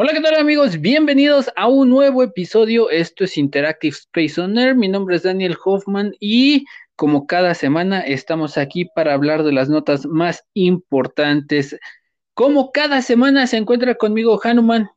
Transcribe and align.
Hola, 0.00 0.12
¿qué 0.12 0.20
tal 0.20 0.36
amigos? 0.36 0.80
Bienvenidos 0.80 1.50
a 1.56 1.66
un 1.66 1.90
nuevo 1.90 2.22
episodio. 2.22 2.88
Esto 2.88 3.24
es 3.24 3.36
Interactive 3.36 3.96
Space 3.96 4.40
Air. 4.40 4.76
Mi 4.76 4.86
nombre 4.86 5.16
es 5.16 5.24
Daniel 5.24 5.56
Hoffman 5.64 6.12
y 6.20 6.64
como 6.94 7.26
cada 7.26 7.52
semana 7.54 8.02
estamos 8.02 8.58
aquí 8.58 8.84
para 8.94 9.12
hablar 9.12 9.42
de 9.42 9.50
las 9.50 9.68
notas 9.68 10.06
más 10.06 10.44
importantes. 10.54 11.76
Como 12.34 12.70
cada 12.70 13.02
semana 13.02 13.48
se 13.48 13.56
encuentra 13.56 13.96
conmigo 13.96 14.38
Hanuman. 14.40 14.88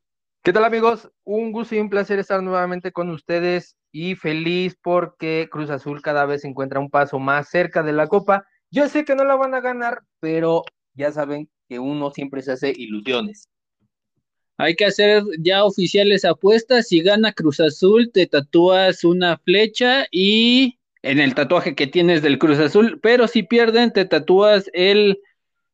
¿Qué 0.43 0.53
tal 0.53 0.65
amigos? 0.65 1.09
Un 1.23 1.51
gusto 1.51 1.73
y 1.73 1.79
un 1.79 1.89
placer 1.89 2.19
estar 2.19 2.43
nuevamente 2.43 2.91
con 2.91 3.09
ustedes 3.09 3.75
y 3.91 4.13
feliz 4.13 4.77
porque 4.83 5.47
Cruz 5.49 5.71
Azul 5.71 6.03
cada 6.03 6.27
vez 6.27 6.41
se 6.41 6.47
encuentra 6.47 6.79
un 6.79 6.91
paso 6.91 7.17
más 7.17 7.49
cerca 7.49 7.81
de 7.81 7.93
la 7.93 8.05
Copa. 8.05 8.45
Yo 8.69 8.87
sé 8.87 9.03
que 9.03 9.15
no 9.15 9.23
la 9.23 9.35
van 9.35 9.55
a 9.55 9.61
ganar, 9.61 10.03
pero 10.19 10.61
ya 10.93 11.11
saben 11.11 11.49
que 11.67 11.79
uno 11.79 12.11
siempre 12.11 12.43
se 12.43 12.51
hace 12.51 12.71
ilusiones. 12.75 13.50
Hay 14.61 14.75
que 14.75 14.85
hacer 14.85 15.23
ya 15.39 15.63
oficiales 15.63 16.23
apuestas. 16.23 16.87
Si 16.87 17.01
gana 17.01 17.33
Cruz 17.33 17.59
Azul, 17.59 18.11
te 18.13 18.27
tatúas 18.27 19.03
una 19.03 19.39
flecha 19.39 20.05
y 20.11 20.77
en 21.01 21.19
el 21.19 21.33
tatuaje 21.33 21.73
que 21.73 21.87
tienes 21.87 22.21
del 22.21 22.37
Cruz 22.37 22.59
Azul, 22.59 22.99
pero 23.01 23.27
si 23.27 23.41
pierden, 23.41 23.91
te 23.91 24.05
tatúas 24.05 24.69
el, 24.73 25.19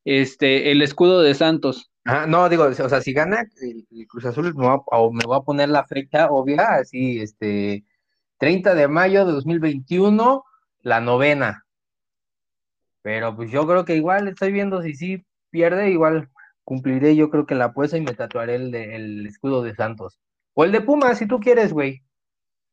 este, 0.06 0.72
el 0.72 0.82
escudo 0.82 1.22
de 1.22 1.34
Santos. 1.34 1.92
No, 2.30 2.48
digo, 2.48 2.64
o 2.64 2.74
sea, 2.74 3.02
si 3.02 3.12
gana 3.12 3.46
el, 3.62 4.08
Cruz 4.08 4.24
Azul, 4.24 4.56
me 4.56 4.66
voy, 4.66 4.80
a, 4.90 4.98
me 5.12 5.26
voy 5.26 5.38
a 5.38 5.42
poner 5.42 5.68
la 5.68 5.86
fecha 5.86 6.28
obvia, 6.32 6.76
así, 6.76 7.20
este, 7.20 7.84
30 8.38 8.74
de 8.74 8.88
mayo 8.88 9.26
de 9.26 9.34
2021, 9.34 10.46
la 10.84 11.02
novena. 11.02 11.66
Pero 13.02 13.36
pues 13.36 13.52
yo 13.52 13.68
creo 13.68 13.84
que 13.84 13.98
igual 13.98 14.30
estoy 14.30 14.54
viendo 14.54 14.82
si 14.82 14.94
sí 14.94 15.26
pierde, 15.50 15.92
igual 15.92 16.30
cumpliré 16.68 17.16
yo 17.16 17.30
creo 17.30 17.46
que 17.46 17.56
la 17.56 17.66
apuesta 17.66 17.96
y 17.96 18.02
me 18.02 18.14
tatuaré 18.14 18.56
el, 18.56 18.72
de, 18.72 18.98
el 18.98 19.26
escudo 19.26 19.64
de 19.64 19.74
Santos. 19.74 20.20
O 20.54 20.66
el 20.66 20.74
de 20.74 20.82
Pumas, 20.82 21.18
si 21.18 21.26
tú 21.26 21.40
quieres, 21.40 21.72
güey. 21.72 22.04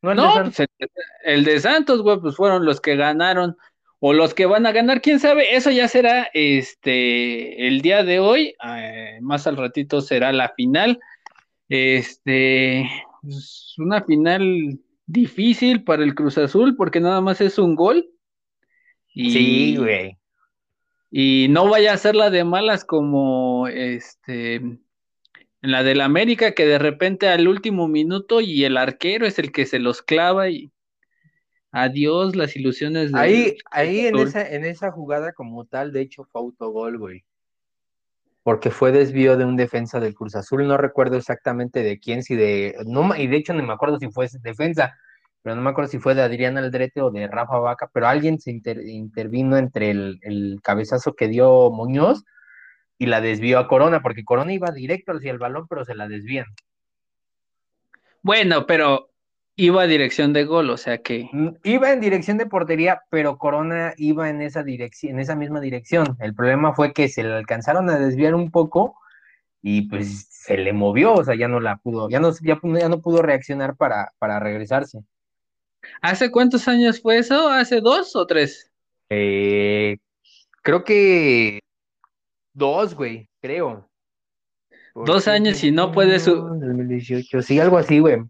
No, 0.02 0.10
el, 0.10 0.16
de 0.16 0.22
Santos. 0.24 0.66
Pues, 0.76 0.90
el, 1.22 1.44
de 1.44 1.60
Santos, 1.60 2.02
güey, 2.02 2.18
pues 2.18 2.34
fueron 2.34 2.64
los 2.64 2.80
que 2.80 2.96
ganaron. 2.96 3.56
O 4.00 4.12
los 4.12 4.34
que 4.34 4.46
van 4.46 4.66
a 4.66 4.72
ganar, 4.72 5.00
quién 5.00 5.20
sabe, 5.20 5.54
eso 5.54 5.70
ya 5.70 5.86
será 5.86 6.28
este 6.34 7.68
el 7.68 7.82
día 7.82 8.02
de 8.02 8.18
hoy, 8.18 8.56
eh, 8.66 9.18
más 9.22 9.46
al 9.46 9.56
ratito 9.56 10.00
será 10.00 10.32
la 10.32 10.48
final. 10.48 10.98
Este, 11.68 12.90
pues, 13.22 13.74
una 13.78 14.02
final 14.02 14.80
difícil 15.06 15.84
para 15.84 16.02
el 16.02 16.16
Cruz 16.16 16.36
Azul 16.36 16.74
porque 16.76 16.98
nada 16.98 17.20
más 17.20 17.40
es 17.40 17.60
un 17.60 17.76
gol. 17.76 18.10
Y, 19.14 19.30
sí, 19.30 19.76
güey 19.76 20.18
y 21.16 21.46
no 21.48 21.68
vaya 21.68 21.92
a 21.92 21.96
ser 21.96 22.16
la 22.16 22.28
de 22.28 22.42
malas 22.42 22.84
como 22.84 23.68
este 23.68 24.56
en 24.56 24.80
la 25.62 25.84
del 25.84 26.00
América 26.00 26.54
que 26.54 26.66
de 26.66 26.80
repente 26.80 27.28
al 27.28 27.46
último 27.46 27.86
minuto 27.86 28.40
y 28.40 28.64
el 28.64 28.76
arquero 28.76 29.24
es 29.24 29.38
el 29.38 29.52
que 29.52 29.64
se 29.64 29.78
los 29.78 30.02
clava 30.02 30.48
y 30.48 30.72
adiós 31.70 32.34
las 32.34 32.56
ilusiones 32.56 33.12
de 33.12 33.20
ahí 33.20 33.56
ahí 33.70 34.00
en 34.06 34.18
esa 34.18 34.42
en 34.42 34.64
esa 34.64 34.90
jugada 34.90 35.32
como 35.32 35.64
tal 35.66 35.92
de 35.92 36.00
hecho 36.00 36.24
fue 36.24 36.40
autogol 36.40 36.98
güey. 36.98 37.24
Porque 38.42 38.72
fue 38.72 38.90
desvío 38.90 39.36
de 39.36 39.44
un 39.44 39.56
defensa 39.56 40.00
del 40.00 40.16
Cruz 40.16 40.34
Azul 40.34 40.66
no 40.66 40.76
recuerdo 40.76 41.16
exactamente 41.16 41.84
de 41.84 42.00
quién 42.00 42.24
si 42.24 42.34
de 42.34 42.74
no 42.86 43.14
y 43.14 43.28
de 43.28 43.36
hecho 43.36 43.54
no 43.54 43.62
me 43.62 43.72
acuerdo 43.72 44.00
si 44.00 44.10
fue 44.10 44.26
defensa 44.42 44.98
pero 45.44 45.56
no 45.56 45.62
me 45.62 45.70
acuerdo 45.70 45.90
si 45.90 45.98
fue 45.98 46.14
de 46.14 46.22
Adrián 46.22 46.56
Aldrete 46.56 47.02
o 47.02 47.10
de 47.10 47.28
Rafa 47.28 47.58
Vaca, 47.58 47.90
pero 47.92 48.08
alguien 48.08 48.40
se 48.40 48.50
intervino 48.50 49.58
entre 49.58 49.90
el, 49.90 50.58
cabezazo 50.62 51.12
que 51.12 51.28
dio 51.28 51.70
Muñoz 51.70 52.24
y 52.96 53.04
la 53.04 53.20
desvió 53.20 53.58
a 53.58 53.68
Corona, 53.68 54.00
porque 54.00 54.24
Corona 54.24 54.54
iba 54.54 54.70
directo 54.70 55.12
hacia 55.12 55.30
el 55.30 55.38
balón, 55.38 55.66
pero 55.68 55.84
se 55.84 55.94
la 55.94 56.08
desvían. 56.08 56.46
Bueno, 58.22 58.64
pero 58.66 59.10
iba 59.54 59.82
a 59.82 59.86
dirección 59.86 60.32
de 60.32 60.46
gol, 60.46 60.70
o 60.70 60.78
sea 60.78 61.02
que. 61.02 61.28
Mm, 61.30 61.48
iba 61.62 61.92
en 61.92 62.00
dirección 62.00 62.38
de 62.38 62.46
portería, 62.46 63.02
pero 63.10 63.36
Corona 63.36 63.92
iba 63.98 64.30
en 64.30 64.40
esa 64.40 64.62
dirección, 64.62 65.12
en 65.12 65.20
esa 65.20 65.36
misma 65.36 65.60
dirección. 65.60 66.16
El 66.20 66.34
problema 66.34 66.72
fue 66.72 66.94
que 66.94 67.10
se 67.10 67.22
le 67.22 67.34
alcanzaron 67.34 67.90
a 67.90 67.98
desviar 67.98 68.34
un 68.34 68.50
poco 68.50 68.96
y 69.60 69.82
pues 69.90 70.26
se 70.30 70.56
le 70.56 70.72
movió, 70.72 71.12
o 71.12 71.24
sea, 71.24 71.34
ya 71.34 71.48
no 71.48 71.60
la 71.60 71.76
pudo, 71.76 72.08
ya 72.08 72.18
no, 72.18 72.30
ya, 72.40 72.58
ya 72.62 72.88
no 72.88 73.02
pudo 73.02 73.20
reaccionar 73.20 73.76
para, 73.76 74.10
para 74.18 74.40
regresarse. 74.40 75.04
¿Hace 76.02 76.30
cuántos 76.30 76.68
años 76.68 77.00
fue 77.00 77.18
eso? 77.18 77.48
¿Hace 77.48 77.80
dos 77.80 78.14
o 78.16 78.26
tres? 78.26 78.70
Eh, 79.10 79.96
creo 80.62 80.84
que 80.84 81.60
dos, 82.52 82.94
güey, 82.94 83.28
creo. 83.40 83.88
Dos 84.94 85.26
años 85.26 85.62
y 85.64 85.72
no 85.72 85.90
puede 85.90 86.20
su 86.20 86.36
2018, 86.36 87.42
sí, 87.42 87.58
algo 87.58 87.78
así, 87.78 87.98
güey. 87.98 88.22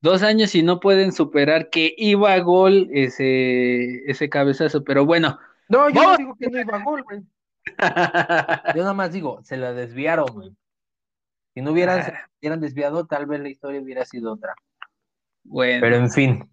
Dos 0.00 0.22
años 0.22 0.54
y 0.54 0.62
no 0.62 0.80
pueden 0.80 1.12
superar 1.12 1.70
que 1.70 1.94
iba 1.96 2.32
a 2.32 2.40
gol 2.40 2.88
ese, 2.92 4.10
ese 4.10 4.28
cabezazo, 4.28 4.82
pero 4.82 5.04
bueno. 5.06 5.38
No, 5.68 5.88
yo 5.90 6.02
no 6.02 6.16
digo 6.16 6.36
que 6.36 6.48
no 6.48 6.60
iba 6.60 6.76
a 6.76 6.82
gol, 6.82 7.02
güey. 7.02 7.20
yo 8.74 8.82
nada 8.82 8.94
más 8.94 9.12
digo, 9.12 9.40
se 9.44 9.56
la 9.56 9.72
desviaron, 9.72 10.26
güey. 10.32 10.56
Si 11.54 11.60
no 11.60 11.72
hubieran, 11.72 12.00
ah. 12.00 12.30
hubieran 12.40 12.60
desviado, 12.60 13.06
tal 13.06 13.26
vez 13.26 13.40
la 13.40 13.48
historia 13.48 13.80
hubiera 13.80 14.04
sido 14.04 14.32
otra. 14.32 14.54
Bueno. 15.44 15.80
Pero 15.82 15.96
en 15.96 16.10
fin. 16.10 16.50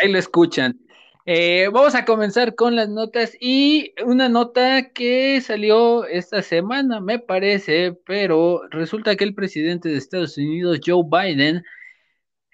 Ahí 0.00 0.10
lo 0.10 0.18
escuchan. 0.18 0.78
Eh, 1.26 1.68
vamos 1.72 1.94
a 1.94 2.04
comenzar 2.06 2.54
con 2.54 2.74
las 2.74 2.88
notas 2.88 3.36
y 3.38 3.92
una 4.06 4.30
nota 4.30 4.92
que 4.92 5.40
salió 5.42 6.06
esta 6.06 6.40
semana, 6.40 7.00
me 7.00 7.18
parece, 7.18 7.92
pero 8.06 8.62
resulta 8.70 9.14
que 9.14 9.24
el 9.24 9.34
presidente 9.34 9.90
de 9.90 9.98
Estados 9.98 10.38
Unidos, 10.38 10.80
Joe 10.84 11.04
Biden, 11.04 11.62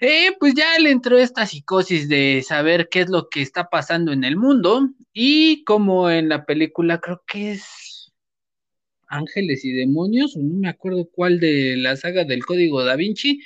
eh, 0.01 0.33
pues 0.41 0.55
ya 0.55 0.77
le 0.81 0.91
entró 0.91 1.19
esta 1.19 1.47
psicosis 1.47 2.09
de 2.09 2.43
saber 2.45 2.89
qué 2.91 3.03
es 3.03 3.11
lo 3.11 3.29
que 3.29 3.43
está 3.43 3.69
pasando 3.69 4.13
en 4.13 4.25
el 4.25 4.37
mundo 4.37 4.89
y 5.13 5.63
como 5.65 6.11
en 6.11 6.29
la 6.29 6.45
película 6.45 6.99
creo 7.01 7.23
que 7.27 7.53
es 7.53 8.13
Ángeles 9.07 9.65
y 9.65 9.73
Demonios, 9.73 10.37
no 10.37 10.55
me 10.55 10.69
acuerdo 10.69 11.09
cuál 11.13 11.39
de 11.39 11.77
la 11.77 11.95
saga 11.97 12.25
del 12.25 12.45
Código 12.45 12.83
Da 12.85 12.97
Vinci, 12.97 13.41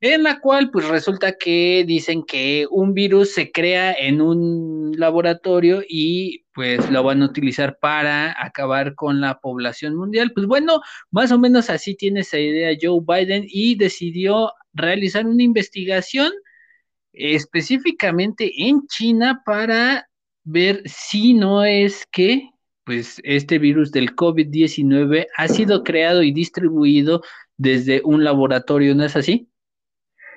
en 0.00 0.22
la 0.22 0.40
cual 0.40 0.70
pues 0.70 0.86
resulta 0.88 1.32
que 1.32 1.84
dicen 1.86 2.22
que 2.22 2.66
un 2.70 2.94
virus 2.94 3.34
se 3.34 3.50
crea 3.50 3.92
en 3.92 4.20
un 4.20 4.92
laboratorio 4.96 5.82
y 5.88 6.44
pues 6.54 6.90
lo 6.90 7.02
van 7.02 7.22
a 7.22 7.26
utilizar 7.26 7.78
para 7.80 8.34
acabar 8.40 8.94
con 8.94 9.20
la 9.20 9.40
población 9.40 9.96
mundial. 9.96 10.32
Pues 10.34 10.46
bueno, 10.46 10.80
más 11.10 11.32
o 11.32 11.38
menos 11.38 11.68
así 11.70 11.96
tiene 11.96 12.20
esa 12.20 12.38
idea 12.38 12.76
Joe 12.80 13.00
Biden 13.06 13.44
y 13.48 13.74
decidió 13.76 14.52
realizar 14.72 15.26
una 15.26 15.42
investigación 15.42 16.32
específicamente 17.12 18.50
en 18.68 18.86
China 18.86 19.42
para 19.44 20.08
ver 20.44 20.82
si 20.86 21.34
no 21.34 21.64
es 21.64 22.06
que 22.12 22.50
pues 22.84 23.20
este 23.24 23.58
virus 23.58 23.92
del 23.92 24.14
COVID-19 24.16 25.26
ha 25.36 25.48
sido 25.48 25.84
creado 25.84 26.22
y 26.22 26.32
distribuido 26.32 27.22
desde 27.58 28.00
un 28.04 28.24
laboratorio, 28.24 28.94
¿no 28.94 29.04
es 29.04 29.14
así? 29.14 29.47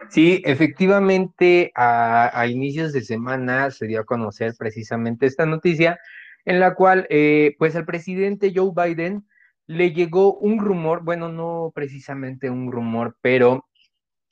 Sí, 0.09 0.41
efectivamente, 0.45 1.72
a, 1.75 2.45
inicios 2.47 2.91
de 2.91 3.01
semana 3.01 3.72
se 3.72 3.88
dio 3.88 4.01
a 4.01 4.06
conocer 4.06 4.53
precisamente 4.57 5.25
esta 5.25 5.45
noticia 5.45 6.00
en 6.45 6.59
la 6.59 6.73
cual, 6.73 7.07
eh, 7.09 7.56
pues, 7.59 7.75
al 7.75 7.86
presidente 7.86 8.51
Joe 8.53 8.71
Biden 8.75 9.27
le 9.68 9.94
llegó 9.94 10.36
un 10.38 10.59
rumor, 10.59 11.03
bueno, 11.03 11.30
no 11.30 11.71
precisamente 11.74 12.50
un 12.50 12.71
rumor, 12.71 13.15
pero 13.21 13.65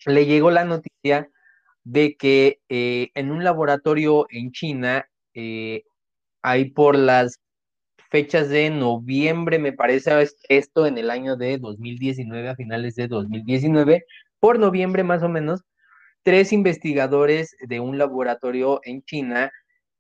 le 0.06 0.25
llegó 0.25 0.51
la 0.51 0.66
noticia 0.66 1.30
de 1.83 2.15
que 2.18 2.60
eh, 2.69 3.10
en 3.15 3.31
un 3.31 3.44
laboratorio 3.44 4.27
en 4.30 4.51
China, 4.51 5.07
eh, 5.33 5.83
ahí 6.42 6.72
por 6.72 6.98
las 6.98 7.39
fechas 8.12 8.50
de 8.50 8.69
noviembre, 8.69 9.60
me 9.60 9.74
parece 9.74 10.12
esto 10.50 10.88
en 10.88 10.98
el 10.98 11.12
año 11.12 11.38
de 11.38 11.57
2019, 11.57 12.50
a 12.50 12.56
finales 12.56 12.95
de 12.95 13.07
2019, 13.07 14.06
por 14.39 14.59
noviembre 14.59 15.03
más 15.03 15.24
o 15.24 15.30
menos, 15.30 15.63
tres 16.24 16.53
investigadores 16.53 17.56
de 17.62 17.80
un 17.80 17.97
laboratorio 17.97 18.81
en 18.83 19.01
China 19.03 19.51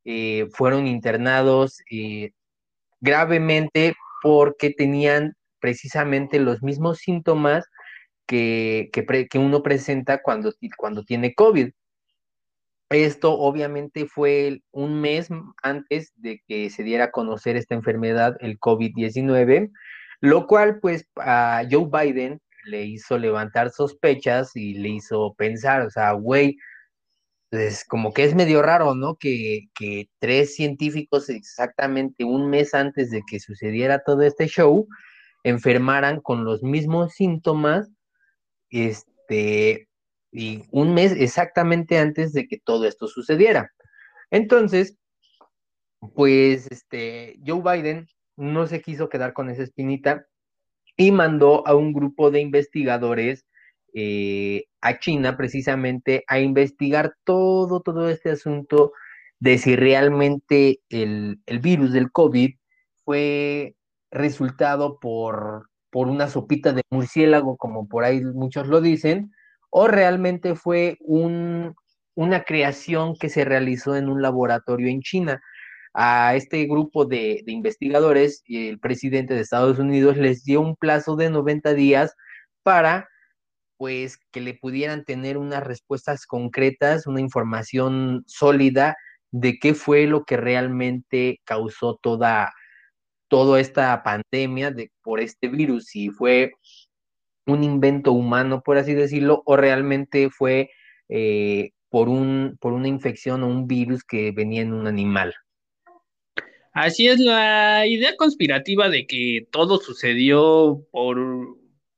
eh, 0.05 0.47
fueron 0.53 0.87
internados 0.87 1.79
eh, 1.91 2.31
gravemente 3.01 3.95
porque 4.21 4.71
tenían 4.71 5.35
precisamente 5.59 6.39
los 6.39 6.61
mismos 6.63 6.99
síntomas 6.99 7.65
que, 8.25 8.89
que, 8.93 9.39
uno 9.39 9.63
presenta 9.63 10.21
cuando, 10.21 10.53
cuando 10.77 11.03
tiene 11.03 11.33
COVID. 11.33 11.71
Esto 12.89 13.33
obviamente 13.33 14.07
fue 14.07 14.61
un 14.71 15.01
mes 15.01 15.29
antes 15.61 16.11
de 16.15 16.41
que 16.47 16.69
se 16.69 16.83
diera 16.83 17.05
a 17.05 17.11
conocer 17.11 17.55
esta 17.55 17.75
enfermedad, 17.75 18.35
el 18.39 18.59
COVID-19, 18.59 19.71
lo 20.21 20.47
cual 20.47 20.79
pues 20.79 21.07
Joe 21.15 21.89
Biden 21.91 22.39
le 22.65 22.85
hizo 22.85 23.17
levantar 23.17 23.71
sospechas 23.71 24.55
y 24.55 24.73
le 24.75 24.89
hizo 24.89 25.33
pensar, 25.35 25.81
o 25.83 25.89
sea, 25.89 26.11
güey, 26.13 26.57
pues 27.49 27.83
como 27.85 28.13
que 28.13 28.23
es 28.25 28.35
medio 28.35 28.61
raro, 28.61 28.95
¿no? 28.95 29.15
Que, 29.17 29.69
que, 29.75 30.09
tres 30.19 30.55
científicos 30.55 31.29
exactamente 31.29 32.23
un 32.23 32.49
mes 32.49 32.73
antes 32.73 33.09
de 33.11 33.23
que 33.27 33.39
sucediera 33.39 34.03
todo 34.03 34.21
este 34.21 34.47
show 34.47 34.87
enfermaran 35.43 36.21
con 36.21 36.45
los 36.45 36.63
mismos 36.63 37.13
síntomas 37.13 37.89
este, 38.69 39.87
y 40.31 40.63
un 40.71 40.93
mes 40.93 41.13
exactamente 41.13 41.97
antes 41.97 42.33
de 42.33 42.47
que 42.47 42.59
todo 42.59 42.85
esto 42.85 43.07
sucediera. 43.07 43.71
Entonces, 44.31 44.97
pues 46.15 46.67
este, 46.71 47.39
Joe 47.45 47.61
Biden 47.61 48.07
no 48.37 48.67
se 48.67 48.81
quiso 48.81 49.09
quedar 49.09 49.33
con 49.33 49.49
esa 49.49 49.63
espinita 49.63 50.25
y 50.99 51.13
mandó 51.13 51.65
a 51.65 51.75
un 51.75 51.93
grupo 51.93 52.29
de 52.29 52.41
investigadores 52.41 53.45
eh, 53.93 54.65
a 54.81 54.99
China 54.99 55.37
precisamente 55.37 56.25
a 56.27 56.39
investigar 56.41 57.15
todo, 57.23 57.79
todo 57.79 58.09
este 58.09 58.31
asunto 58.31 58.91
de 59.39 59.57
si 59.59 59.77
realmente 59.77 60.81
el, 60.89 61.39
el 61.45 61.59
virus 61.59 61.93
del 61.93 62.11
COVID 62.11 62.53
fue 63.05 63.75
resultado 64.11 64.99
por, 64.99 65.69
por 65.89 66.09
una 66.09 66.27
sopita 66.27 66.73
de 66.73 66.83
murciélago, 66.89 67.55
como 67.55 67.87
por 67.87 68.03
ahí 68.03 68.19
muchos 68.19 68.67
lo 68.67 68.81
dicen, 68.81 69.31
o 69.69 69.87
realmente 69.87 70.55
fue 70.55 70.97
un, 70.99 71.75
una 72.13 72.43
creación 72.43 73.15
que 73.15 73.29
se 73.29 73.45
realizó 73.45 73.95
en 73.95 74.09
un 74.09 74.21
laboratorio 74.21 74.89
en 74.89 74.99
China. 74.99 75.41
A 75.93 76.35
este 76.35 76.65
grupo 76.65 77.05
de, 77.05 77.41
de 77.45 77.51
investigadores, 77.51 78.43
el 78.47 78.79
presidente 78.79 79.33
de 79.33 79.41
Estados 79.41 79.79
Unidos 79.79 80.17
les 80.17 80.43
dio 80.43 80.61
un 80.61 80.75
plazo 80.75 81.15
de 81.15 81.29
90 81.29 81.73
días 81.73 82.15
para 82.63 83.07
pues 83.79 84.17
que 84.31 84.41
le 84.41 84.55
pudieran 84.55 85.05
tener 85.05 85.37
unas 85.37 85.63
respuestas 85.63 86.25
concretas, 86.25 87.07
una 87.07 87.21
información 87.21 88.23
sólida 88.27 88.97
de 89.31 89.57
qué 89.57 89.73
fue 89.73 90.05
lo 90.05 90.25
que 90.25 90.35
realmente 90.35 91.39
causó 91.45 91.95
toda, 91.95 92.51
toda 93.29 93.59
esta 93.61 94.03
pandemia 94.03 94.71
de, 94.71 94.91
por 95.01 95.21
este 95.21 95.47
virus, 95.47 95.85
si 95.85 96.09
fue 96.09 96.51
un 97.45 97.63
invento 97.63 98.11
humano, 98.11 98.61
por 98.61 98.77
así 98.77 98.93
decirlo, 98.93 99.43
o 99.45 99.55
realmente 99.55 100.29
fue 100.29 100.71
eh, 101.07 101.71
por, 101.89 102.09
un, 102.09 102.57
por 102.59 102.73
una 102.73 102.89
infección 102.89 103.43
o 103.43 103.47
un 103.47 103.65
virus 103.65 104.03
que 104.03 104.31
venía 104.31 104.61
en 104.61 104.73
un 104.73 104.87
animal. 104.87 105.33
Así 106.71 107.07
es 107.07 107.19
la 107.19 107.85
idea 107.87 108.15
conspirativa 108.15 108.89
de 108.89 109.07
que 109.07 109.47
todo 109.51 109.79
sucedió 109.79 110.85
por 110.91 111.17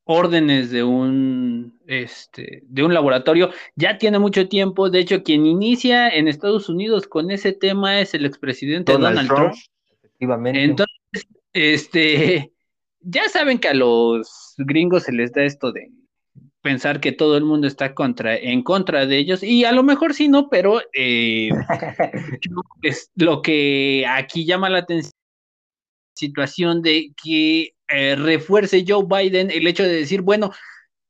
órdenes 0.03 0.71
de 0.71 0.83
un, 0.83 1.79
este, 1.87 2.63
de 2.65 2.83
un 2.83 2.93
laboratorio 2.93 3.51
ya 3.75 3.97
tiene 3.97 4.19
mucho 4.19 4.47
tiempo. 4.47 4.89
De 4.89 4.99
hecho, 4.99 5.23
quien 5.23 5.45
inicia 5.45 6.09
en 6.09 6.27
Estados 6.27 6.69
Unidos 6.69 7.07
con 7.07 7.31
ese 7.31 7.53
tema 7.53 7.99
es 7.99 8.13
el 8.13 8.25
expresidente 8.25 8.93
Donald, 8.93 9.27
Trump. 9.27 9.53
Efectivamente. 10.03 10.63
Entonces, 10.63 11.27
este, 11.53 12.53
ya 13.01 13.27
saben 13.29 13.59
que 13.59 13.69
a 13.69 13.73
los 13.73 14.55
gringos 14.57 15.03
se 15.03 15.11
les 15.11 15.31
da 15.33 15.43
esto 15.43 15.71
de 15.71 15.91
pensar 16.61 16.99
que 16.99 17.11
todo 17.11 17.37
el 17.37 17.43
mundo 17.43 17.67
está 17.67 17.93
contra, 17.93 18.35
en 18.35 18.63
contra 18.63 19.05
de 19.05 19.17
ellos, 19.17 19.43
y 19.43 19.65
a 19.65 19.71
lo 19.71 19.83
mejor 19.83 20.13
sí, 20.13 20.27
no, 20.27 20.49
pero 20.49 20.81
eh, 20.93 21.49
es 22.81 23.11
lo 23.15 23.41
que 23.41 24.05
aquí 24.07 24.45
llama 24.45 24.69
la 24.69 24.79
atención 24.79 25.11
situación 26.13 26.81
de 26.81 27.11
que 27.21 27.73
eh, 27.87 28.15
refuerce 28.15 28.85
Joe 28.87 29.05
Biden 29.07 29.49
el 29.49 29.65
hecho 29.65 29.83
de 29.83 29.93
decir, 29.93 30.21
bueno, 30.21 30.51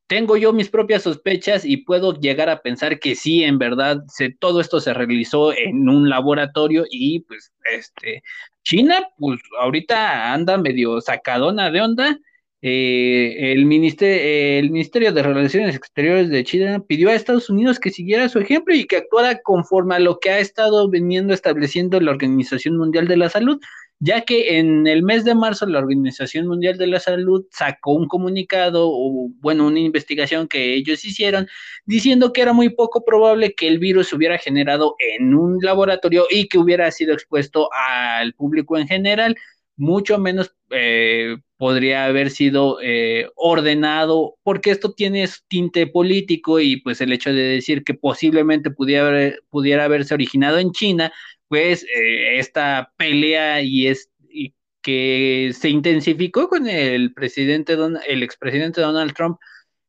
tengo 0.07 0.36
yo 0.38 0.51
mis 0.53 0.69
propias 0.69 1.03
sospechas 1.03 1.63
y 1.65 1.77
puedo 1.77 2.13
llegar 2.19 2.50
a 2.50 2.62
pensar 2.62 3.00
que 3.00 3.15
sí, 3.15 3.44
en 3.44 3.57
verdad, 3.57 4.03
se, 4.07 4.30
todo 4.30 4.59
esto 4.59 4.80
se 4.80 4.94
realizó 4.94 5.53
en 5.53 5.88
un 5.88 6.09
laboratorio 6.09 6.86
y 6.89 7.21
pues 7.21 7.51
este, 7.74 8.21
China, 8.63 9.07
pues 9.18 9.39
ahorita 9.59 10.33
anda 10.33 10.57
medio 10.57 11.00
sacadona 11.01 11.71
de 11.71 11.81
onda. 11.81 12.19
Eh, 12.63 13.53
el, 13.53 13.65
ministerio, 13.65 15.11
de 15.11 15.23
Relaciones 15.23 15.75
Exteriores 15.75 16.29
de 16.29 16.43
China 16.43 16.83
pidió 16.87 17.09
a 17.09 17.15
Estados 17.15 17.49
Unidos 17.49 17.79
que 17.79 17.89
siguiera 17.89 18.29
su 18.29 18.39
ejemplo 18.39 18.75
y 18.75 18.85
que 18.85 18.97
actuara 18.97 19.41
conforme 19.41 19.95
a 19.95 19.99
lo 19.99 20.19
que 20.19 20.29
ha 20.29 20.39
estado 20.39 20.87
veniendo 20.89 21.33
estableciendo 21.33 21.99
la 21.99 22.11
Organización 22.11 22.77
Mundial 22.77 23.07
de 23.07 23.17
la 23.17 23.29
Salud 23.29 23.59
ya 24.03 24.21
que 24.21 24.57
en 24.57 24.87
el 24.87 25.03
mes 25.03 25.23
de 25.25 25.35
marzo 25.35 25.67
la 25.67 25.77
Organización 25.77 26.47
Mundial 26.47 26.75
de 26.75 26.87
la 26.87 26.99
Salud 26.99 27.45
sacó 27.51 27.93
un 27.93 28.07
comunicado 28.07 28.89
o, 28.89 29.29
bueno, 29.39 29.67
una 29.67 29.79
investigación 29.79 30.47
que 30.47 30.73
ellos 30.73 31.05
hicieron 31.05 31.47
diciendo 31.85 32.33
que 32.33 32.41
era 32.41 32.51
muy 32.51 32.69
poco 32.69 33.05
probable 33.05 33.53
que 33.53 33.67
el 33.67 33.77
virus 33.77 34.11
hubiera 34.11 34.39
generado 34.39 34.95
en 34.97 35.35
un 35.35 35.59
laboratorio 35.61 36.25
y 36.31 36.47
que 36.47 36.57
hubiera 36.57 36.89
sido 36.89 37.13
expuesto 37.13 37.69
al 37.73 38.33
público 38.33 38.75
en 38.75 38.87
general, 38.87 39.35
mucho 39.81 40.19
menos 40.19 40.53
eh, 40.69 41.37
podría 41.57 42.05
haber 42.05 42.29
sido 42.29 42.77
eh, 42.81 43.29
ordenado, 43.35 44.35
porque 44.43 44.69
esto 44.69 44.93
tiene 44.93 45.27
tinte 45.47 45.87
político 45.87 46.59
y 46.59 46.77
pues 46.77 47.01
el 47.01 47.11
hecho 47.11 47.33
de 47.33 47.41
decir 47.41 47.83
que 47.83 47.95
posiblemente 47.95 48.69
pudiera, 48.69 49.33
pudiera 49.49 49.85
haberse 49.85 50.13
originado 50.13 50.59
en 50.59 50.71
China, 50.71 51.11
pues 51.47 51.83
eh, 51.83 52.37
esta 52.37 52.93
pelea 52.95 53.61
y, 53.61 53.87
es, 53.87 54.11
que 54.83 55.51
se 55.57 55.69
intensificó 55.69 56.47
con 56.47 56.67
el 56.67 57.13
presidente, 57.13 57.75
el 58.07 58.23
expresidente 58.23 58.81
Donald 58.81 59.13
Trump, 59.13 59.39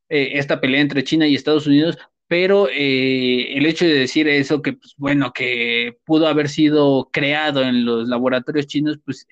eh, 0.08 0.38
esta 0.38 0.60
pelea 0.60 0.80
entre 0.80 1.04
China 1.04 1.26
y 1.26 1.34
Estados 1.34 1.66
Unidos, 1.66 1.98
pero 2.32 2.66
eh, 2.70 3.58
el 3.58 3.66
hecho 3.66 3.84
de 3.84 3.92
decir 3.92 4.26
eso, 4.26 4.62
que 4.62 4.72
pues, 4.72 4.94
bueno, 4.96 5.34
que 5.34 5.98
pudo 6.06 6.28
haber 6.28 6.48
sido 6.48 7.10
creado 7.12 7.60
en 7.62 7.84
los 7.84 8.08
laboratorios 8.08 8.66
chinos, 8.66 8.98
pues 9.04 9.26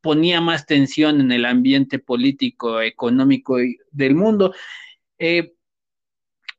ponía 0.00 0.40
más 0.40 0.64
tensión 0.64 1.20
en 1.20 1.32
el 1.32 1.44
ambiente 1.44 1.98
político, 1.98 2.80
económico 2.80 3.56
del 3.90 4.14
mundo. 4.14 4.54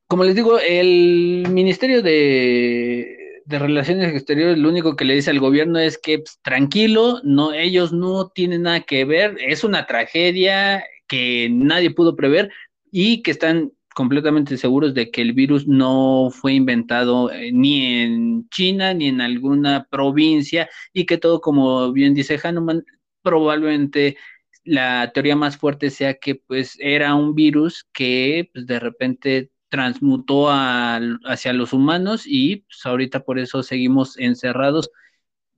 como 0.08 0.26
les 0.26 0.36
digo, 0.36 0.60
el 0.60 1.48
Ministerio 1.50 2.02
de 2.02 3.42
de 3.46 3.60
Relaciones 3.60 4.14
Exteriores 4.14 4.58
lo 4.58 4.68
único 4.68 4.98
que 4.98 5.06
le 5.06 5.16
dice 5.16 5.30
al 5.32 5.40
gobierno 5.40 5.80
es 5.80 5.98
que 5.98 6.20
pues, 6.20 6.38
tranquilo, 6.42 7.22
no, 7.24 7.54
ellos 7.54 7.94
no 7.94 8.28
tienen 8.28 8.64
nada 8.64 8.82
que 8.82 9.06
ver, 9.06 9.38
es 9.40 9.64
una 9.64 9.86
tragedia 9.86 10.84
que 11.08 11.48
nadie 11.50 11.92
pudo 11.92 12.18
prever 12.18 12.52
y 12.92 13.22
que 13.22 13.32
están 13.32 13.72
completamente 13.96 14.58
seguros 14.58 14.94
de 14.94 15.10
que 15.10 15.22
el 15.22 15.34
virus 15.34 15.68
no 15.68 16.30
fue 16.32 16.54
inventado 16.54 17.32
eh, 17.32 17.52
ni 17.52 18.04
en 18.04 18.50
China 18.50 18.94
ni 18.94 19.08
en 19.08 19.22
alguna 19.22 19.88
provincia 19.90 20.70
y 20.94 21.06
que 21.06 21.18
todo, 21.18 21.42
como 21.42 21.92
bien 21.94 22.14
dice 22.14 22.40
Hanuman, 22.44 22.84
probablemente 23.24 24.18
la 24.66 25.12
teoría 25.14 25.36
más 25.36 25.58
fuerte 25.58 25.90
sea 25.90 26.16
que 26.16 26.36
pues 26.36 26.78
era 26.80 27.16
un 27.16 27.36
virus 27.36 27.86
que 27.94 28.50
pues, 28.54 28.68
de 28.68 28.80
repente 28.80 29.52
transmutó 29.70 30.50
hacia 30.50 31.54
los 31.54 31.74
humanos 31.74 32.24
y 32.26 32.58
pues, 32.58 32.86
ahorita 32.86 33.22
por 33.22 33.40
eso 33.40 33.64
seguimos 33.64 34.18
encerrados, 34.18 34.92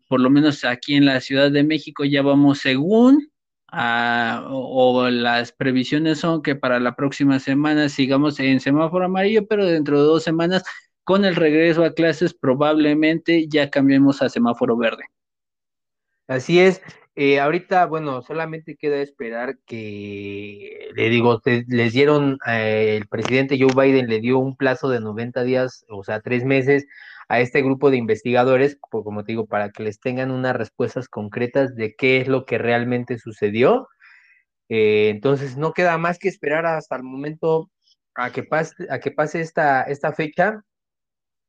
por 0.08 0.22
lo 0.22 0.30
menos 0.30 0.64
aquí 0.64 0.96
en 0.96 1.06
la 1.06 1.22
Ciudad 1.22 1.52
de 1.52 1.64
México 1.64 2.06
ya 2.06 2.22
vamos 2.22 2.60
según 2.60 3.32
o, 3.72 5.10
las 5.10 5.52
previsiones 5.52 6.20
son 6.20 6.42
que 6.42 6.56
para 6.56 6.80
la 6.80 6.96
próxima 6.96 7.40
semana 7.40 7.90
sigamos 7.90 8.40
en 8.40 8.60
semáforo 8.60 9.06
amarillo, 9.06 9.48
pero 9.48 9.66
dentro 9.66 10.00
de 10.00 10.06
dos 10.06 10.24
semanas 10.24 10.64
con 11.04 11.26
el 11.26 11.36
regreso 11.36 11.84
a 11.84 11.94
clases 11.94 12.34
probablemente 12.34 13.48
ya 13.48 13.70
cambiemos 13.70 14.22
a 14.22 14.30
semáforo 14.30 14.78
verde. 14.78 15.04
Así 16.28 16.60
es, 16.60 16.82
eh, 17.20 17.40
ahorita, 17.40 17.88
bueno, 17.88 18.22
solamente 18.22 18.76
queda 18.76 18.98
esperar 18.98 19.58
que, 19.66 20.90
le 20.94 21.10
digo, 21.10 21.42
les 21.68 21.94
dieron, 21.94 22.38
eh, 22.46 22.98
el 22.98 23.08
presidente 23.08 23.58
Joe 23.60 23.74
Biden 23.74 24.08
le 24.08 24.20
dio 24.20 24.38
un 24.38 24.56
plazo 24.56 24.88
de 24.90 25.00
90 25.00 25.42
días, 25.44 25.84
o 25.90 26.04
sea, 26.04 26.22
tres 26.22 26.46
meses, 26.46 26.86
a 27.30 27.40
este 27.42 27.62
grupo 27.62 27.92
de 27.92 27.98
investigadores, 27.98 28.78
como 28.80 29.24
te 29.24 29.34
digo, 29.34 29.48
para 29.48 29.72
que 29.72 29.84
les 29.84 30.00
tengan 30.00 30.32
unas 30.32 30.56
respuestas 30.56 31.10
concretas 31.10 31.76
de 31.76 31.96
qué 31.96 32.22
es 32.22 32.28
lo 32.28 32.46
que 32.46 32.58
realmente 32.58 33.20
sucedió. 33.20 33.88
Eh, 34.70 35.10
entonces, 35.10 35.58
no 35.58 35.74
queda 35.74 35.98
más 35.98 36.20
que 36.20 36.30
esperar 36.30 36.66
hasta 36.66 36.96
el 36.98 37.04
momento 37.04 37.70
a 38.16 38.32
que 38.32 38.44
pase, 38.44 38.76
a 38.90 39.00
que 39.00 39.12
pase 39.12 39.42
esta, 39.42 39.84
esta 39.84 40.14
fecha 40.14 40.62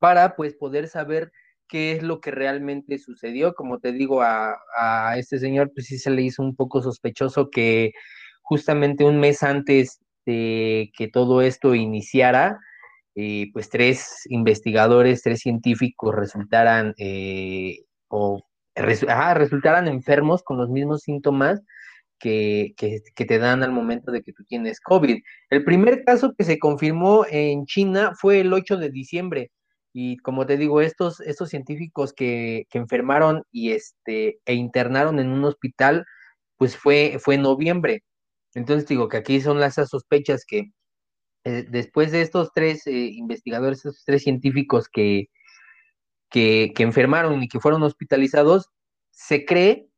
para, 0.01 0.37
pues, 0.37 0.55
poder 0.57 0.89
saber 0.89 1.33
qué 1.69 1.93
es 1.93 2.03
lo 2.03 2.21
que 2.21 2.31
realmente 2.31 2.99
sucedió. 2.99 3.55
Como 3.55 3.79
te 3.79 3.93
digo, 3.93 4.23
a, 4.23 4.57
este 5.17 5.39
señor, 5.39 5.73
pues 5.75 5.87
sí 5.87 5.99
se 5.99 6.11
le 6.11 6.23
hizo 6.23 6.43
un 6.43 6.57
poco 6.57 6.83
sospechoso 6.83 7.51
que 7.51 7.93
justamente 8.43 9.05
un 9.05 9.21
mes 9.21 9.43
antes 9.43 10.01
de 10.27 10.91
que 10.97 11.09
todo 11.09 11.43
esto 11.43 11.75
iniciara, 11.75 12.59
pues 13.53 13.69
tres 13.69 14.23
investigadores, 14.29 15.23
tres 15.23 15.41
científicos 15.41 16.15
resultaran 16.15 16.95
eh, 16.99 17.81
o 18.09 18.41
enfermos 19.89 20.43
con 20.45 20.57
los 20.59 20.69
mismos 20.71 21.03
síntomas 21.03 21.61
que, 22.21 22.75
que, 22.77 23.25
te 23.25 23.39
dan 23.39 23.63
al 23.65 23.73
momento 23.73 24.13
de 24.13 24.23
que 24.23 24.33
tú 24.33 24.45
tienes 24.45 24.81
COVID. 24.81 25.19
El 25.51 25.65
primer 25.65 26.05
caso 26.05 26.33
que 26.37 26.45
se 26.45 26.59
confirmó 26.59 27.25
en 27.29 27.65
China 27.67 28.13
fue 28.17 28.41
el 28.41 28.53
8 28.53 28.77
de 28.77 28.91
diciembre. 28.91 29.51
Y 29.93 30.19
como 30.19 30.47
te 30.47 30.57
digo, 30.57 30.81
estos, 30.81 31.21
estos 31.21 31.49
científicos 31.49 32.13
que, 32.13 32.67
que, 32.71 32.79
enfermaron 32.79 33.43
y 33.51 33.73
este, 33.73 34.39
e 34.45 34.55
internaron 34.55 35.19
en 35.19 35.31
un 35.31 35.45
hospital, 35.45 36.05
pues 36.57 36.77
fue, 36.77 37.19
fue 37.21 37.37
en 37.37 37.43
noviembre. 37.43 38.03
Entonces 38.55 38.89
digo 38.89 39.09
que 39.09 39.17
aquí 39.19 39.41
son 39.41 39.61
las 39.61 39.75
sospechas 39.75 40.45
que 40.47 40.71
eh, 41.49 41.65
después 41.67 42.13
de 42.13 42.21
estos 42.21 42.53
tres 42.55 42.87
eh, 42.87 42.93
investigadores, 42.93 43.79
estos 43.79 44.05
tres 44.05 44.23
científicos 44.23 44.87
que, 44.89 45.31
que, 46.31 46.73
enfermaron 46.79 47.43
y 47.43 47.49
que 47.49 47.59
fueron 47.59 47.83
hospitalizados, 47.83 48.69
se 49.11 49.47
cree 49.47 49.89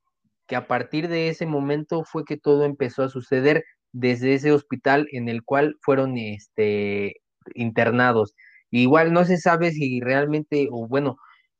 que 0.46 0.54
a 0.54 0.68
partir 0.68 1.08
de 1.08 1.28
ese 1.28 1.46
momento 1.46 2.04
fue 2.04 2.24
que 2.24 2.36
todo 2.36 2.64
empezó 2.64 3.02
a 3.02 3.08
suceder 3.08 3.64
desde 3.92 4.34
ese 4.34 4.52
hospital 4.52 5.08
en 5.10 5.28
el 5.28 5.42
cual 5.42 5.76
fueron 5.82 6.18
este, 6.18 7.16
internados. 7.54 8.36
Igual 8.70 9.12
no 9.12 9.24
se 9.24 9.36
sabe 9.38 9.72
si 9.72 10.00
realmente, 10.00 10.68
o 10.70 10.86
bueno, 10.86 11.16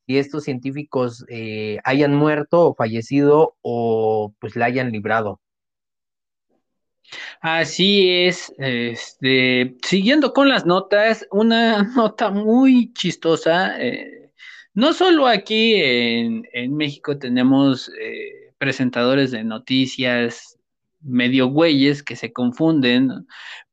si 0.07 0.17
estos 0.17 0.45
científicos 0.45 1.25
eh, 1.29 1.79
hayan 1.83 2.15
muerto 2.15 2.69
o 2.69 2.75
fallecido 2.75 3.57
o 3.61 4.33
pues 4.39 4.55
la 4.55 4.65
hayan 4.67 4.91
librado. 4.91 5.41
Así 7.41 8.09
es, 8.09 8.53
este, 8.57 9.75
siguiendo 9.83 10.33
con 10.33 10.49
las 10.49 10.65
notas, 10.65 11.27
una 11.31 11.83
nota 11.95 12.29
muy 12.29 12.93
chistosa. 12.93 13.81
Eh, 13.81 14.31
no 14.73 14.93
solo 14.93 15.27
aquí 15.27 15.75
en, 15.75 16.75
México 16.75 17.17
tenemos 17.17 17.91
eh, 17.99 18.53
presentadores 18.57 19.31
de 19.31 19.43
noticias 19.43 20.57
medio 21.03 21.47
güeyes 21.47 22.03
que 22.03 22.15
se 22.15 22.31
confunden, 22.31 23.25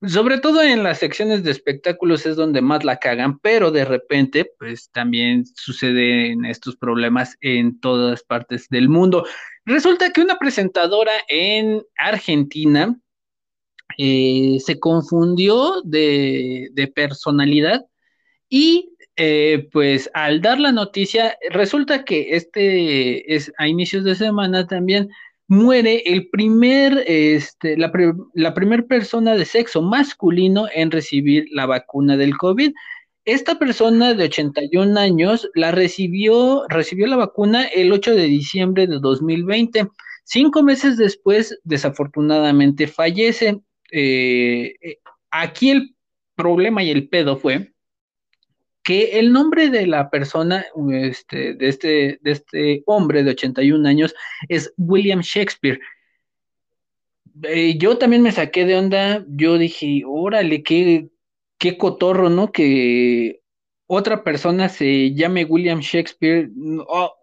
sobre 0.06 0.38
todo 0.38 0.62
en 0.62 0.82
las 0.82 0.98
secciones 0.98 1.44
de 1.44 1.50
espectáculos 1.50 2.26
es 2.26 2.36
donde 2.36 2.62
más 2.62 2.84
la 2.84 2.98
cagan, 2.98 3.38
pero 3.38 3.70
de 3.70 3.84
repente 3.84 4.50
pues 4.58 4.90
también 4.90 5.44
suceden 5.54 6.44
estos 6.44 6.76
problemas 6.76 7.36
en 7.40 7.78
todas 7.80 8.22
partes 8.22 8.68
del 8.70 8.88
mundo. 8.88 9.26
Resulta 9.64 10.10
que 10.10 10.22
una 10.22 10.38
presentadora 10.38 11.12
en 11.28 11.82
Argentina 11.98 12.96
eh, 13.96 14.58
se 14.64 14.78
confundió 14.78 15.82
de, 15.84 16.70
personalidad 16.94 17.86
y 18.48 18.90
eh, 19.16 19.68
pues 19.72 20.10
al 20.14 20.40
dar 20.40 20.60
la 20.60 20.72
noticia, 20.72 21.36
resulta 21.50 22.04
que 22.04 22.36
este 22.36 23.34
es 23.34 23.52
a 23.58 23.66
inicios 23.66 24.04
de 24.04 24.14
semana 24.14 24.66
también 24.66 25.08
muere 25.48 26.02
el 26.06 26.28
primer, 26.28 27.02
este, 27.06 27.76
la, 27.76 27.90
la 28.34 28.54
primera 28.54 28.82
persona 28.84 29.34
de 29.34 29.44
sexo 29.44 29.82
masculino 29.82 30.66
en 30.74 30.90
recibir 30.90 31.46
la 31.50 31.66
vacuna 31.66 32.16
del 32.16 32.36
COVID. 32.36 32.72
Esta 33.24 33.58
persona 33.58 34.14
de 34.14 34.24
81 34.24 34.98
años 34.98 35.50
la 35.54 35.70
recibió, 35.70 36.64
recibió 36.68 37.06
la 37.06 37.16
vacuna 37.16 37.64
el 37.64 37.92
8 37.92 38.14
de 38.14 38.24
diciembre 38.24 38.86
de 38.86 38.98
2020. 39.00 39.88
Cinco 40.24 40.62
meses 40.62 40.96
después, 40.96 41.58
desafortunadamente, 41.64 42.86
fallece. 42.86 43.60
Eh, 43.90 44.74
eh, 44.80 44.98
aquí 45.30 45.70
el 45.70 45.96
problema 46.34 46.82
y 46.82 46.90
el 46.90 47.08
pedo 47.08 47.36
fue 47.36 47.72
que 48.82 49.18
el 49.18 49.32
nombre 49.32 49.68
de 49.68 49.86
la 49.86 50.08
persona, 50.08 50.64
este, 51.02 51.54
de, 51.54 51.68
este, 51.68 52.18
de 52.22 52.30
este 52.30 52.82
hombre 52.86 53.22
de 53.22 53.32
81 53.32 53.86
años, 53.86 54.14
es 54.48 54.72
William 54.78 55.20
Shakespeare. 55.20 55.78
Eh, 57.42 57.76
yo 57.78 57.98
también 57.98 58.22
me 58.22 58.32
saqué 58.32 58.64
de 58.64 58.76
onda, 58.76 59.24
yo 59.28 59.58
dije, 59.58 60.02
órale, 60.06 60.62
qué, 60.62 61.08
qué 61.58 61.76
cotorro, 61.76 62.30
¿no? 62.30 62.50
Que 62.50 63.42
otra 63.86 64.24
persona 64.24 64.68
se 64.68 65.12
llame 65.14 65.44
William 65.44 65.80
Shakespeare. 65.80 66.50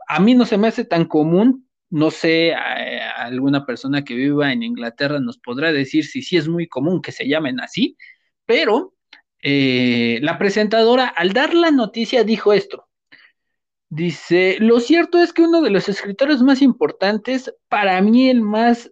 a 0.08 0.20
mí 0.20 0.36
no 0.36 0.46
se 0.46 0.58
me 0.58 0.68
hace 0.68 0.86
tan 0.86 1.06
común, 1.06 1.65
no 1.96 2.12
sé, 2.12 2.54
alguna 2.54 3.66
persona 3.66 4.04
que 4.04 4.16
viva 4.16 4.52
en 4.52 4.64
Inglaterra 4.64 5.22
nos 5.22 5.38
podrá 5.38 5.72
decir 5.72 6.04
si 6.04 6.22
sí 6.22 6.36
es 6.36 6.50
muy 6.50 6.68
común 6.68 7.02
que 7.02 7.14
se 7.14 7.26
llamen 7.26 7.62
así, 7.62 7.96
pero 8.46 8.96
eh, 9.42 10.20
la 10.22 10.38
presentadora 10.38 11.08
al 11.08 11.32
dar 11.32 11.54
la 11.54 11.72
noticia 11.72 12.26
dijo 12.26 12.52
esto. 12.52 12.90
Dice, 13.88 14.58
lo 14.60 14.82
cierto 14.82 15.22
es 15.22 15.32
que 15.32 15.44
uno 15.44 15.62
de 15.62 15.70
los 15.70 15.88
escritores 15.88 16.42
más 16.42 16.62
importantes, 16.62 17.54
para 17.70 18.02
mí 18.02 18.30
el 18.30 18.42
más, 18.42 18.92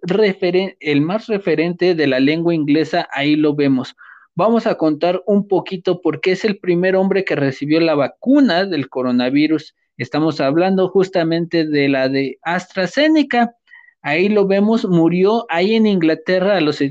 el 0.79 1.01
más 1.01 1.27
referente 1.27 1.95
de 1.95 2.07
la 2.07 2.21
lengua 2.21 2.55
inglesa, 2.55 3.09
ahí 3.11 3.35
lo 3.35 3.53
vemos. 3.53 3.97
Vamos 4.33 4.65
a 4.65 4.75
contar 4.75 5.21
un 5.25 5.49
poquito 5.49 5.99
porque 5.99 6.31
es 6.31 6.45
el 6.45 6.57
primer 6.57 6.95
hombre 6.95 7.25
que 7.25 7.35
recibió 7.35 7.81
la 7.81 7.95
vacuna 7.95 8.63
del 8.63 8.87
coronavirus. 8.87 9.75
Estamos 9.97 10.41
hablando 10.41 10.89
justamente 10.89 11.65
de 11.65 11.89
la 11.89 12.09
de 12.09 12.39
AstraZeneca. 12.41 13.55
Ahí 14.01 14.27
lo 14.27 14.45
vemos, 14.47 14.85
murió 14.85 15.45
ahí 15.49 15.75
en 15.75 15.85
Inglaterra 15.85 16.57
a 16.57 16.61
los, 16.61 16.81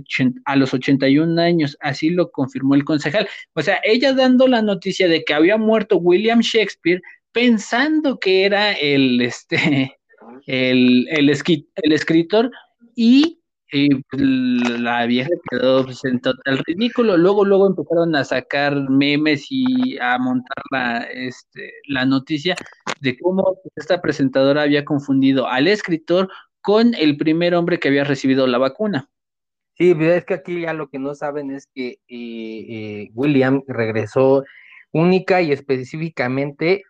a 0.45 0.57
los 0.57 0.73
81 0.73 1.41
años, 1.41 1.77
así 1.81 2.09
lo 2.09 2.31
confirmó 2.31 2.75
el 2.75 2.85
concejal. 2.85 3.29
O 3.55 3.61
sea, 3.61 3.81
ella 3.85 4.15
dando 4.15 4.49
la 4.49 4.63
noticia 4.63 5.09
de 5.09 5.23
que 5.23 5.35
había 5.35 5.59
muerto 5.59 5.99
William 5.99 6.41
Shakespeare, 6.41 7.03
pensando 7.33 8.19
que 8.19 8.47
era 8.47 8.73
el, 8.73 9.21
este, 9.21 9.99
el, 10.47 11.07
el, 11.11 11.29
el 11.29 11.93
escritor, 11.93 12.51
y 12.95 13.43
pues, 14.11 14.23
la 14.81 15.07
vieja 15.07 15.31
quedó 15.51 15.85
pues, 15.85 16.05
en 16.05 16.21
total 16.21 16.59
ridículo. 16.67 17.17
Luego, 17.17 17.45
luego 17.45 17.67
empezaron 17.67 18.15
a 18.15 18.25
sacar 18.25 18.77
memes 18.91 19.47
y 19.49 19.99
a 19.99 20.19
montar 20.19 20.63
la, 20.71 20.99
este, 21.05 21.73
la 21.89 22.05
noticia 22.05 22.55
de 23.03 23.19
cómo 23.19 23.59
esta 23.75 24.01
presentadora 24.01 24.63
había 24.63 24.85
confundido 24.85 25.49
al 25.49 25.67
escritor 25.67 26.31
con 26.61 26.95
el 26.95 27.17
primer 27.17 27.55
hombre 27.55 27.81
que 27.81 27.89
había 27.89 28.05
recibido 28.05 28.47
la 28.47 28.59
vacuna. 28.59 29.11
Sí, 29.75 29.95
es 29.99 30.25
que 30.25 30.35
aquí 30.35 30.61
ya 30.61 30.73
lo 30.73 30.89
que 30.89 31.01
no 31.01 31.15
saben 31.15 31.51
es 31.51 31.67
que 31.75 31.89
eh, 31.89 31.99
eh, 32.09 33.11
William 33.15 33.63
regresó 33.67 34.45
única 34.93 35.43
y 35.43 35.51
específicamente 35.51 36.85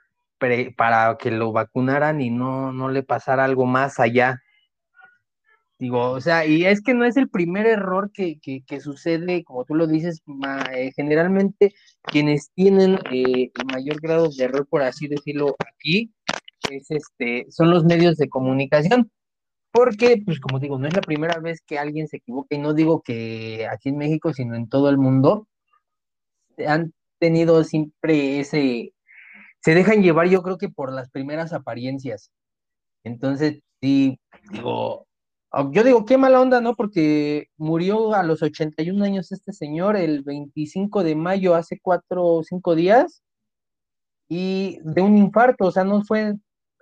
para 0.76 1.16
que 1.18 1.30
lo 1.30 1.52
vacunaran 1.52 2.20
y 2.20 2.28
no, 2.28 2.72
no 2.72 2.90
le 2.90 3.02
pasara 3.02 3.44
algo 3.44 3.64
más 3.64 3.98
allá. 3.98 4.41
Digo, 5.82 6.12
o 6.12 6.20
sea, 6.20 6.46
y 6.46 6.64
es 6.64 6.80
que 6.80 6.94
no 6.94 7.04
es 7.04 7.16
el 7.16 7.28
primer 7.28 7.66
error 7.66 8.12
que, 8.12 8.38
sucede, 8.80 9.42
como 9.42 9.64
tú 9.64 9.74
lo 9.74 9.88
dices, 9.88 10.22
eh, 10.72 10.92
generalmente 10.94 11.74
quienes 12.04 12.52
tienen 12.54 13.00
el 13.10 13.50
mayor 13.66 14.00
grado 14.00 14.28
de 14.28 14.44
error, 14.44 14.64
por 14.68 14.82
así 14.82 15.08
decirlo, 15.08 15.56
aquí, 15.58 16.12
es 16.70 16.88
este, 16.88 17.46
son 17.50 17.72
los 17.72 17.84
medios 17.84 18.16
de 18.16 18.28
comunicación 18.28 19.10
porque, 19.72 20.22
pues 20.24 20.38
como 20.38 20.60
digo, 20.60 20.78
no 20.78 20.86
es 20.86 20.94
la 20.94 21.00
primera 21.00 21.40
vez 21.40 21.60
que 21.66 21.80
alguien 21.80 22.06
se 22.06 22.18
equivoca 22.18 22.54
y 22.54 22.58
no 22.58 22.74
digo 22.74 23.02
que 23.02 23.66
aquí 23.66 23.88
en 23.88 23.98
México, 23.98 24.32
sino 24.32 24.54
en 24.54 24.68
todo 24.68 24.88
el 24.88 24.98
mundo, 24.98 25.48
han 26.64 26.92
tenido 27.18 27.64
siempre 27.64 28.38
ese, 28.38 28.94
se 29.60 29.74
dejan 29.74 30.02
llevar 30.02 30.28
yo 30.28 30.44
creo 30.44 30.58
que 30.58 30.68
por 30.68 30.92
las 30.92 31.10
primeras 31.10 31.52
apariencias. 31.52 32.30
Entonces, 33.02 33.62
sí, 33.80 34.20
digo, 34.52 35.08
yo 35.72 35.84
digo, 35.84 36.04
qué 36.04 36.16
mala 36.16 36.40
onda, 36.40 36.60
¿no? 36.60 36.74
Porque 36.74 37.48
murió 37.56 38.14
a 38.14 38.22
los 38.22 38.42
81 38.42 39.04
años 39.04 39.32
este 39.32 39.52
señor 39.52 39.96
el 39.96 40.22
25 40.22 41.04
de 41.04 41.14
mayo, 41.14 41.54
hace 41.54 41.78
cuatro 41.80 42.24
o 42.24 42.42
cinco 42.42 42.74
días, 42.74 43.22
y 44.28 44.78
de 44.82 45.02
un 45.02 45.18
infarto, 45.18 45.66
o 45.66 45.70
sea, 45.70 45.84
no 45.84 46.02
fue 46.04 46.34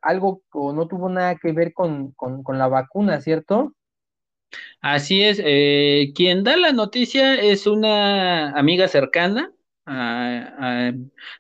algo 0.03 0.43
o 0.53 0.73
no 0.73 0.87
tuvo 0.87 1.09
nada 1.09 1.37
que 1.37 1.53
ver 1.53 1.73
con, 1.75 2.15
la 2.49 2.69
vacuna, 2.69 3.21
¿cierto? 3.21 3.75
Así 4.81 5.23
es, 5.23 5.41
eh, 5.45 6.13
quien 6.15 6.45
da 6.45 6.57
la 6.57 6.73
noticia 6.73 7.35
es 7.35 7.67
una 7.67 8.51
amiga 8.53 8.89
cercana, 8.89 9.53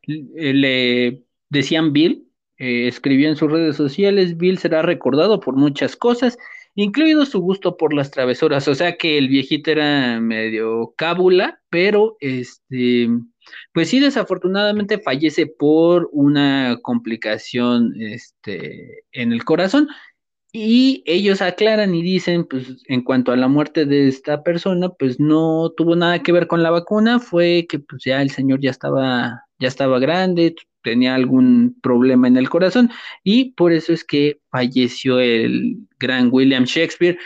le 0.06 1.22
decían 1.48 1.92
Bill, 1.92 2.28
eh, 2.58 2.88
escribió 2.88 3.28
en 3.28 3.36
sus 3.36 3.50
redes 3.50 3.76
sociales, 3.76 4.36
Bill 4.36 4.58
será 4.58 4.82
recordado 4.82 5.40
por 5.40 5.56
muchas 5.56 5.96
cosas, 5.96 6.36
incluido 6.74 7.26
su 7.26 7.40
gusto 7.40 7.76
por 7.76 7.92
las 7.94 8.10
travesuras, 8.10 8.66
o 8.68 8.74
sea 8.74 8.96
que 8.96 9.18
el 9.18 9.28
viejito 9.28 9.70
era 9.70 10.20
medio 10.20 10.94
cábula, 10.96 11.60
pero 11.70 12.16
este 12.20 13.08
pues 13.72 13.88
sí, 13.88 14.00
desafortunadamente 14.00 14.98
fallece 14.98 15.46
por 15.46 16.08
una 16.12 16.78
complicación 16.82 17.94
este, 18.00 19.04
en 19.12 19.32
el 19.32 19.44
corazón. 19.44 19.88
Y 20.52 21.04
ellos 21.06 21.42
aclaran 21.42 21.94
y 21.94 22.02
dicen, 22.02 22.44
pues 22.44 22.82
en 22.88 23.02
cuanto 23.04 23.30
a 23.30 23.36
la 23.36 23.46
muerte 23.46 23.86
de 23.86 24.08
esta 24.08 24.42
persona, 24.42 24.88
pues 24.88 25.20
no 25.20 25.70
tuvo 25.76 25.94
nada 25.94 26.22
que 26.22 26.32
ver 26.32 26.48
con 26.48 26.64
la 26.64 26.70
vacuna, 26.70 27.20
fue 27.20 27.66
que 27.68 27.78
pues 27.78 28.02
ya 28.04 28.20
el 28.20 28.30
señor 28.30 28.60
ya 28.60 28.70
estaba, 28.70 29.44
ya 29.60 29.68
estaba 29.68 30.00
grande, 30.00 30.56
tenía 30.82 31.14
algún 31.14 31.78
problema 31.82 32.28
en 32.28 32.36
el 32.36 32.48
corazón 32.48 32.90
y 33.22 33.52
por 33.52 33.72
eso 33.72 33.92
es 33.92 34.04
que 34.04 34.40
falleció 34.50 35.18
el 35.20 35.78
gran 35.98 36.28
William 36.32 36.64
Shakespeare 36.64 37.18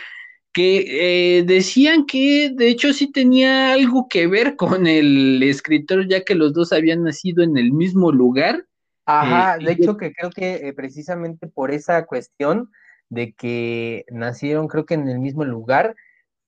que 0.55 1.39
eh, 1.39 1.43
decían 1.43 2.05
que 2.05 2.49
de 2.55 2.69
hecho 2.69 2.93
sí 2.93 3.11
tenía 3.11 3.73
algo 3.73 4.07
que 4.07 4.25
ver 4.25 4.55
con 4.55 4.87
el 4.87 5.43
escritor, 5.43 6.07
ya 6.07 6.23
que 6.23 6.33
los 6.33 6.53
dos 6.53 6.71
habían 6.71 7.03
nacido 7.03 7.43
en 7.43 7.57
el 7.57 7.73
mismo 7.73 8.09
lugar. 8.09 8.65
Ajá, 9.05 9.57
eh, 9.57 9.65
de 9.65 9.71
hecho 9.73 9.97
que 9.97 10.13
creo 10.13 10.29
que 10.29 10.69
eh, 10.69 10.71
precisamente 10.71 11.47
por 11.47 11.71
esa 11.71 12.05
cuestión 12.05 12.71
de 13.09 13.33
que 13.33 14.05
nacieron 14.09 14.69
creo 14.69 14.85
que 14.85 14.93
en 14.93 15.09
el 15.09 15.19
mismo 15.19 15.43
lugar 15.43 15.93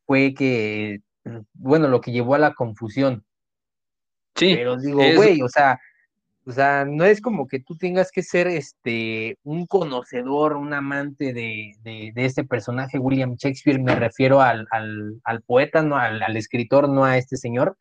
fue 0.05 0.33
que, 0.33 1.01
bueno, 1.53 1.89
lo 1.89 1.99
que 1.99 2.13
llevó 2.13 2.35
a 2.35 2.39
la 2.39 2.53
confusión. 2.53 3.25
Sí. 4.35 4.53
Pero 4.55 4.77
digo, 4.77 5.01
güey, 5.15 5.41
o 5.41 5.49
sea, 5.49 5.81
o 6.47 6.51
sea, 6.53 6.85
no 6.85 7.03
es 7.03 7.19
como 7.19 7.45
que 7.45 7.59
tú 7.59 7.75
tengas 7.75 8.09
que 8.09 8.23
ser 8.23 8.47
este 8.47 9.37
un 9.43 9.65
conocedor, 9.65 10.55
un 10.55 10.73
amante 10.73 11.33
de, 11.33 11.73
de, 11.83 12.13
este 12.15 12.45
personaje, 12.45 12.97
William 12.99 13.35
Shakespeare, 13.35 13.79
me 13.79 13.95
refiero 13.95 14.39
al, 14.41 14.65
al, 14.71 15.41
poeta, 15.45 15.83
no 15.83 15.97
al, 15.97 16.23
al, 16.23 16.37
escritor, 16.37 16.87
no 16.87 17.03
a 17.03 17.17
este 17.17 17.35
señor, 17.35 17.77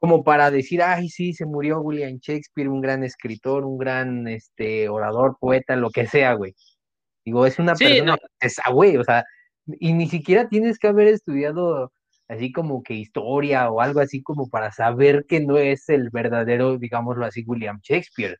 como 0.00 0.24
para 0.24 0.50
decir, 0.50 0.82
ay, 0.82 1.08
sí, 1.10 1.32
se 1.32 1.46
murió 1.46 1.80
William 1.80 2.18
Shakespeare, 2.20 2.68
un 2.68 2.80
gran 2.80 3.04
escritor, 3.04 3.64
un 3.64 3.78
gran 3.78 4.26
este, 4.26 4.88
orador, 4.88 5.36
poeta, 5.38 5.76
lo 5.76 5.90
que 5.90 6.08
sea, 6.08 6.34
güey. 6.34 6.56
Digo, 7.24 7.46
es 7.46 7.60
una 7.60 7.76
persona, 7.76 8.16
esa, 8.40 8.68
güey, 8.72 8.96
o 8.96 9.04
sea, 9.04 9.24
y 9.78 9.92
ni 9.92 10.08
siquiera 10.08 10.48
tienes 10.48 10.80
que 10.80 10.88
haber 10.88 11.06
estudiado 11.06 11.92
así 12.32 12.52
como 12.52 12.82
que 12.82 12.94
historia 12.94 13.70
o 13.70 13.80
algo 13.80 14.00
así 14.00 14.22
como 14.22 14.48
para 14.48 14.72
saber 14.72 15.26
que 15.28 15.40
no 15.40 15.58
es 15.58 15.88
el 15.88 16.10
verdadero, 16.10 16.78
digámoslo 16.78 17.26
así, 17.26 17.44
William 17.46 17.80
Shakespeare. 17.82 18.38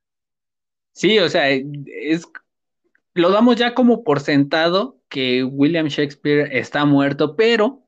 Sí, 0.92 1.18
o 1.18 1.28
sea, 1.28 1.50
es 1.50 2.26
lo 3.14 3.30
damos 3.30 3.56
ya 3.56 3.74
como 3.74 4.04
por 4.04 4.20
sentado 4.20 4.98
que 5.08 5.44
William 5.44 5.88
Shakespeare 5.88 6.48
está 6.56 6.84
muerto, 6.84 7.36
pero 7.36 7.86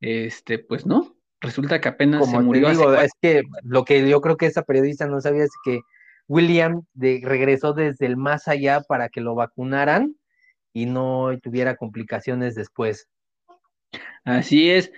este, 0.00 0.58
pues 0.58 0.86
no, 0.86 1.14
resulta 1.40 1.80
que 1.80 1.88
apenas 1.88 2.30
se 2.30 2.40
murió. 2.40 2.70
es 2.94 3.12
que 3.20 3.42
lo 3.62 3.84
que 3.84 4.08
yo 4.08 4.20
creo 4.20 4.36
que 4.36 4.46
esa 4.46 4.62
periodista 4.62 5.06
no 5.06 5.20
sabía 5.20 5.44
es 5.44 5.52
que 5.64 5.80
William 6.28 6.84
de, 6.94 7.20
regresó 7.22 7.74
desde 7.74 8.06
el 8.06 8.16
más 8.16 8.48
allá 8.48 8.80
para 8.80 9.10
que 9.10 9.20
lo 9.20 9.34
vacunaran 9.34 10.16
y 10.72 10.86
no 10.86 11.30
tuviera 11.42 11.76
complicaciones 11.76 12.54
después. 12.54 13.08
Así 14.24 14.70
es. 14.70 14.90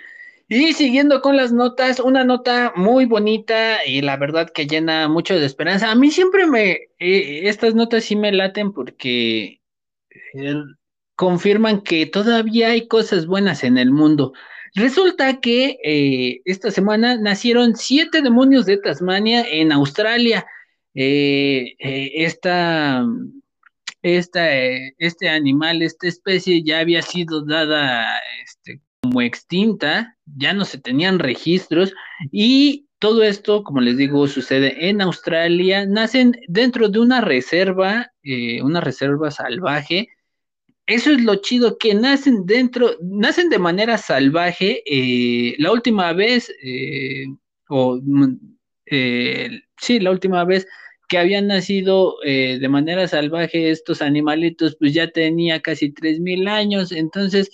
Y 0.49 0.75
siguiendo 0.75 1.23
con 1.23 1.37
las 1.37 1.53
notas, 1.53 2.01
una 2.01 2.23
nota 2.23 2.73
muy 2.77 3.07
bonita 3.07 3.85
y 3.87 4.03
la 4.03 4.17
verdad 4.19 4.51
que 4.51 4.67
llena 4.67 5.09
mucho 5.09 5.39
de 5.39 5.47
esperanza. 5.47 5.91
A 5.91 5.95
mí 5.95 6.11
siempre 6.11 6.47
me, 6.47 6.73
eh, 6.99 7.49
estas 7.49 7.75
notas 7.75 8.05
sí 8.05 8.15
me 8.15 8.31
laten 8.31 8.73
porque 8.73 9.63
eh, 10.35 10.55
confirman 11.17 11.81
que 11.83 12.05
todavía 12.07 12.69
hay 12.69 12.89
cosas 12.89 13.27
buenas 13.27 13.65
en 13.65 13.79
el 13.79 13.91
mundo. 13.91 14.35
Resulta 14.75 15.41
que 15.41 15.79
eh, 15.83 16.43
esta 16.45 16.71
semana 16.71 17.17
nacieron 17.17 17.77
siete 17.77 18.21
demonios 18.21 18.67
de 18.67 18.77
Tasmania 18.79 19.47
en 19.49 19.73
Australia. 19.73 20.47
esta, 21.79 23.05
esta, 24.03 24.53
este 24.99 25.29
animal, 25.29 25.83
esta 25.83 26.07
especie 26.09 26.63
ya 26.63 26.81
había 26.81 27.03
sido 27.03 27.45
dada 27.45 28.19
este, 28.45 28.81
como 29.03 29.23
extinta, 29.23 30.14
ya 30.27 30.53
no 30.53 30.65
se 30.65 30.79
tenían 30.79 31.19
registros 31.19 31.95
y 32.33 32.87
todo 33.05 33.23
esto, 33.23 33.65
como 33.65 33.83
les 33.83 33.99
digo, 33.99 34.27
sucede 34.29 34.89
en 34.89 35.03
Australia, 35.03 35.85
nacen 35.85 36.41
dentro 36.49 36.89
de 36.89 37.01
una 37.01 37.21
reserva, 37.21 38.11
eh, 38.23 38.63
una 38.63 38.81
reserva 38.81 39.31
salvaje. 39.31 40.09
Eso 40.87 41.11
es 41.11 41.23
lo 41.23 41.37
chido, 41.37 41.77
que 41.79 41.95
nacen 41.95 42.47
dentro, 42.47 42.93
nacen 43.03 43.51
de 43.51 43.59
manera 43.59 43.99
salvaje. 43.99 44.83
Eh, 44.87 45.55
la 45.59 45.73
última 45.73 46.15
vez, 46.15 46.51
eh, 46.63 47.27
o 47.69 48.01
mm, 48.03 48.39
sí, 49.77 50.01
la 50.01 50.11
última 50.11 50.45
vez 50.47 50.67
que 51.07 51.19
habían 51.19 51.49
nacido 51.49 52.17
de 52.25 52.69
manera 52.71 53.07
salvaje 53.07 53.71
estos 53.71 54.01
animalitos, 54.01 54.77
pues 54.81 54.95
ya 54.95 55.11
tenía 55.11 55.61
casi 55.61 55.93
3.000 55.93 56.49
años, 56.49 56.91
entonces 56.91 57.51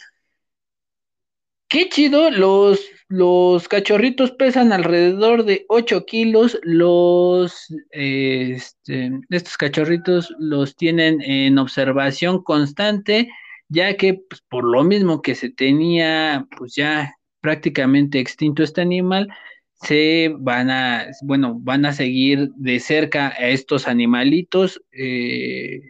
Qué 1.71 1.89
chido, 1.89 2.33
los, 2.33 2.81
los 3.07 3.69
cachorritos 3.69 4.33
pesan 4.33 4.73
alrededor 4.73 5.45
de 5.45 5.67
8 5.69 6.05
kilos, 6.05 6.59
los, 6.65 7.73
este, 7.91 9.13
estos 9.29 9.57
cachorritos 9.57 10.35
los 10.41 10.75
tienen 10.75 11.23
en 11.23 11.59
observación 11.59 12.43
constante, 12.43 13.31
ya 13.69 13.97
que 13.97 14.15
pues, 14.15 14.43
por 14.49 14.65
lo 14.65 14.83
mismo 14.83 15.23
que 15.23 15.37
se 15.37 15.49
tenía 15.49 16.45
pues 16.59 16.75
ya 16.75 17.15
prácticamente 17.41 18.19
extinto 18.19 18.65
este 18.65 18.81
animal, 18.81 19.29
se 19.75 20.35
van 20.41 20.71
a, 20.71 21.07
bueno, 21.23 21.55
van 21.61 21.87
a 21.87 21.93
seguir 21.93 22.51
de 22.57 22.81
cerca 22.81 23.29
a 23.29 23.49
estos 23.49 23.87
animalitos, 23.87 24.83
eh, 24.91 25.81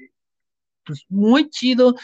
pues 0.84 1.06
muy 1.08 1.48
chido. 1.48 1.94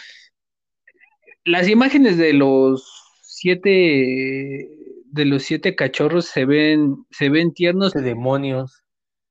Las 1.45 1.69
imágenes 1.69 2.17
de 2.17 2.33
los 2.33 3.06
siete 3.47 4.69
de 5.05 5.25
los 5.25 5.45
siete 5.45 5.77
cachorros 5.77 6.25
se 6.25 6.45
ven, 6.45 7.07
se 7.13 7.29
ven 7.29 7.55
tiernos. 7.55 7.93
De 7.93 8.03
demonios. 8.03 8.83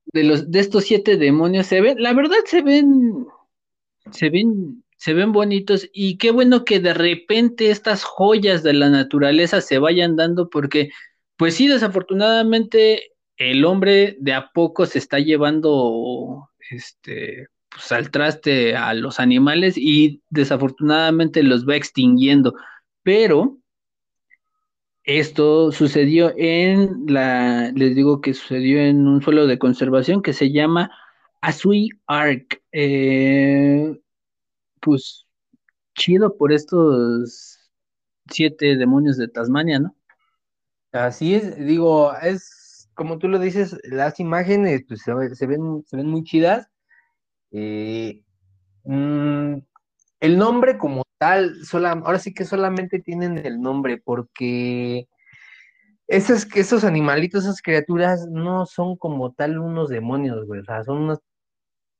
De 0.06 0.24
los, 0.24 0.50
de 0.50 0.60
estos 0.60 0.84
siete 0.84 1.18
demonios 1.18 1.66
se 1.66 1.82
ven, 1.82 2.00
la 2.00 2.14
verdad 2.14 2.38
se 2.46 2.62
ven, 2.62 3.26
se 4.12 4.30
ven, 4.30 4.82
se 4.96 5.12
ven 5.12 5.32
bonitos 5.32 5.90
y 5.92 6.16
qué 6.16 6.30
bueno 6.30 6.64
que 6.64 6.80
de 6.80 6.94
repente 6.94 7.70
estas 7.70 8.04
joyas 8.04 8.62
de 8.62 8.72
la 8.72 8.88
naturaleza 8.88 9.60
se 9.60 9.78
vayan 9.78 10.16
dando 10.16 10.48
porque, 10.48 10.88
pues 11.36 11.54
sí, 11.54 11.66
desafortunadamente 11.66 13.12
el 13.36 13.66
hombre 13.66 14.16
de 14.18 14.32
a 14.32 14.50
poco 14.54 14.86
se 14.86 14.98
está 14.98 15.18
llevando, 15.18 16.48
este, 16.70 17.48
pues 17.68 17.92
al 17.92 18.10
traste 18.10 18.76
a 18.76 18.94
los 18.94 19.20
animales 19.20 19.76
y 19.76 20.22
desafortunadamente 20.30 21.42
los 21.42 21.68
va 21.68 21.76
extinguiendo, 21.76 22.54
pero 23.02 23.58
esto 25.06 25.70
sucedió 25.70 26.32
en 26.36 27.06
la, 27.06 27.70
les 27.72 27.94
digo 27.94 28.20
que 28.20 28.34
sucedió 28.34 28.80
en 28.80 29.06
un 29.06 29.22
suelo 29.22 29.46
de 29.46 29.58
conservación 29.58 30.20
que 30.20 30.32
se 30.32 30.50
llama 30.52 30.90
Asui 31.40 31.90
Ark. 32.06 32.60
Eh, 32.72 33.98
pues 34.80 35.26
chido 35.94 36.36
por 36.36 36.52
estos 36.52 37.70
siete 38.28 38.76
demonios 38.76 39.16
de 39.16 39.28
Tasmania, 39.28 39.78
¿no? 39.78 39.96
Así 40.92 41.34
es, 41.34 41.56
digo, 41.56 42.12
es 42.16 42.90
como 42.94 43.18
tú 43.18 43.28
lo 43.28 43.38
dices, 43.38 43.78
las 43.84 44.18
imágenes 44.18 44.84
pues, 44.88 45.02
se, 45.02 45.14
ven, 45.14 45.84
se 45.86 45.96
ven 45.96 46.06
muy 46.08 46.24
chidas. 46.24 46.68
Eh, 47.52 48.24
mm, 48.84 49.58
el 50.20 50.38
nombre 50.38 50.78
como 50.78 51.05
tal, 51.18 51.54
ahora 52.04 52.18
sí 52.18 52.34
que 52.34 52.44
solamente 52.44 53.00
tienen 53.00 53.38
el 53.38 53.60
nombre, 53.60 53.98
porque 54.02 55.06
esos, 56.08 56.46
esos 56.54 56.84
animalitos, 56.84 57.44
esas 57.44 57.62
criaturas, 57.62 58.26
no 58.30 58.66
son 58.66 58.96
como 58.96 59.32
tal 59.32 59.58
unos 59.58 59.88
demonios, 59.88 60.46
güey. 60.46 60.60
O 60.60 60.64
sea, 60.64 60.84
son 60.84 60.98
unos. 60.98 61.18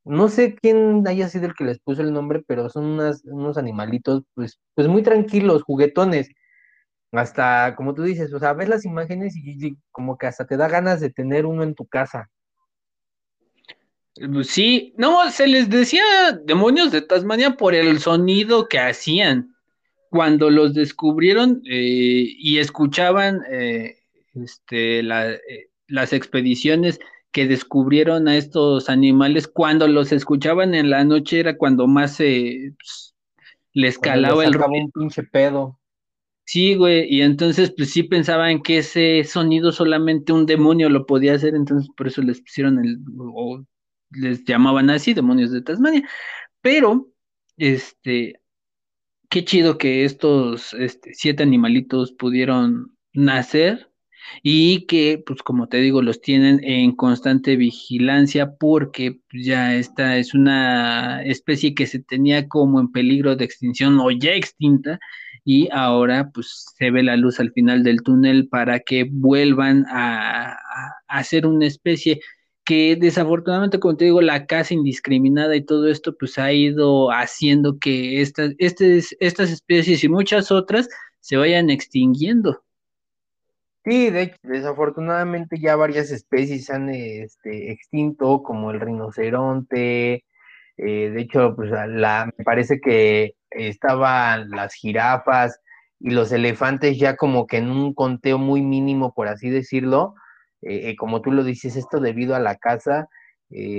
No 0.05 0.29
sé 0.29 0.55
quién 0.57 1.07
haya 1.09 1.29
sido 1.29 1.47
el 1.47 1.55
que 1.55 1.65
les 1.65 1.81
puso 1.81 2.03
el 2.03 2.13
nombre, 2.13 2.43
pero 2.47 2.69
son 2.71 3.01
unos 3.25 3.59
animalitos, 3.59 4.25
pues, 4.35 4.61
pues 4.75 4.89
muy 4.89 5.03
tranquilos, 5.03 5.63
juguetones. 5.65 6.29
Hasta, 7.13 7.75
como 7.77 7.95
tú 7.95 8.03
dices, 8.05 8.33
o 8.35 8.39
sea, 8.41 8.53
ves 8.55 8.69
las 8.69 8.85
imágenes 8.85 9.35
y 9.37 9.79
como 9.93 10.19
que 10.19 10.27
hasta 10.29 10.47
te 10.47 10.57
da 10.57 10.69
ganas 10.69 11.01
de 11.01 11.11
tener 11.11 11.47
uno 11.47 11.63
en 11.65 11.75
tu 11.75 11.87
casa. 11.87 12.29
Sí, 14.45 14.95
no, 14.97 15.31
se 15.31 15.47
les 15.47 15.69
decía 15.69 16.03
demonios 16.45 16.91
de 16.91 17.03
Tasmania 17.03 17.57
por 17.57 17.75
el 17.75 17.99
sonido 17.99 18.67
que 18.69 18.79
hacían. 18.79 19.55
Cuando 20.11 20.49
los 20.49 20.73
descubrieron 20.73 21.63
eh, 21.69 22.27
y 22.39 22.59
escuchaban 22.59 23.43
eh, 23.51 23.99
este, 24.35 25.01
eh, 25.01 25.71
las 25.89 26.13
expediciones 26.15 26.99
que 27.31 27.47
descubrieron 27.47 28.29
a 28.29 28.37
estos 28.37 28.89
animales, 28.89 29.47
cuando 29.47 29.87
los 29.87 30.13
escuchaban 30.13 30.75
en 30.75 30.89
la 30.89 31.05
noche 31.05 31.41
era 31.41 31.59
cuando 31.59 31.87
más 31.87 32.17
se 32.17 32.73
pues, 32.79 33.15
les 33.75 33.99
calaba 33.99 34.47
el 34.47 34.55
ruido. 34.55 34.85
un 34.85 34.91
pinche 34.93 35.25
pedo. 35.25 35.79
Sí, 36.45 36.77
güey, 36.77 37.13
y 37.13 37.21
entonces 37.21 37.75
pues 37.77 37.91
sí 37.91 38.05
pensaban 38.05 38.63
que 38.63 38.79
ese 38.79 39.25
sonido 39.25 39.73
solamente 39.73 40.33
un 40.33 40.47
demonio 40.47 40.89
lo 40.89 41.05
podía 41.05 41.35
hacer, 41.35 41.55
entonces 41.55 41.91
por 41.95 42.07
eso 42.07 42.23
les 42.23 42.41
pusieron 42.41 42.79
el, 42.79 42.99
les 44.11 44.45
llamaban 44.45 44.91
así, 44.91 45.15
demonios 45.15 45.51
de 45.53 45.63
Tasmania, 45.63 46.09
pero, 46.61 47.09
este, 47.57 48.41
qué 49.29 49.45
chido 49.45 49.79
que 49.79 50.05
estos 50.05 50.75
este, 50.75 51.15
siete 51.15 51.43
animalitos 51.43 52.13
pudieron 52.13 52.97
nacer 53.13 53.91
y 54.43 54.87
que, 54.87 55.23
pues 55.25 55.43
como 55.43 55.69
te 55.69 55.79
digo, 55.79 56.03
los 56.03 56.21
tienen 56.21 56.61
en 56.65 56.93
constante 56.93 57.57
vigilancia 57.57 58.57
porque 58.57 59.21
ya 59.33 59.75
esta 59.77 60.17
es 60.19 60.35
una 60.35 61.23
especie 61.25 61.75
que 61.75 61.87
se 61.87 62.01
tenía 62.01 62.49
como 62.49 62.81
en 62.81 62.91
peligro 62.91 63.37
de 63.37 63.45
extinción 63.45 63.99
o 64.01 64.11
ya 64.11 64.33
extinta 64.33 64.99
y 65.45 65.69
ahora 65.71 66.31
pues 66.35 66.67
se 66.77 66.91
ve 66.91 67.05
la 67.05 67.17
luz 67.17 67.39
al 67.39 67.53
final 67.53 67.85
del 67.85 68.03
túnel 68.03 68.49
para 68.49 68.81
que 68.81 69.05
vuelvan 69.09 69.87
a, 69.89 70.57
a, 71.07 71.25
ser 71.25 71.47
una 71.47 71.67
especie 71.67 72.21
que 72.67 72.97
desafortunadamente, 72.97 73.79
como 73.79 73.97
te 73.97 74.07
digo, 74.07 74.21
la 74.21 74.45
caza 74.47 74.75
indiscriminada 74.75 75.55
y 75.55 75.65
todo 75.65 75.89
esto, 75.89 76.17
pues 76.19 76.37
ha 76.37 76.53
ido 76.53 77.11
haciendo 77.13 77.79
que 77.79 78.21
estas, 78.21 78.55
estas 78.59 79.51
especies 79.51 80.03
y 80.03 80.09
muchas 80.09 80.51
otras 80.51 80.89
se 81.21 81.37
vayan 81.37 81.71
extinguiendo. 81.71 82.63
Sí, 83.85 84.11
de 84.11 84.23
hecho, 84.23 84.37
desafortunadamente 84.43 85.59
ya 85.61 85.77
varias 85.77 86.11
especies 86.11 86.69
han 86.69 86.91
este, 86.91 87.71
extinto, 87.71 88.43
como 88.43 88.73
el 88.73 88.81
rinoceronte, 88.81 90.25
eh, 90.77 91.11
de 91.11 91.21
hecho, 91.21 91.55
pues 91.55 91.71
la, 91.71 92.29
me 92.37 92.45
parece 92.45 92.81
que 92.81 93.37
estaban 93.51 94.51
las 94.51 94.75
jirafas 94.75 95.61
y 96.01 96.11
los 96.11 96.33
elefantes 96.33 96.99
ya 96.99 97.15
como 97.17 97.47
que 97.47 97.59
en 97.59 97.71
un 97.71 97.95
conteo 97.95 98.39
muy 98.39 98.61
mínimo, 98.61 99.15
por 99.15 99.29
así 99.29 99.51
decirlo, 99.51 100.17
eh, 100.63 100.91
eh, 100.91 100.97
como 100.97 101.23
tú 101.23 101.33
lo 101.33 101.45
dices, 101.45 101.77
esto 101.77 102.01
debido 102.01 102.35
a 102.35 102.41
la 102.41 102.57
caza, 102.57 103.09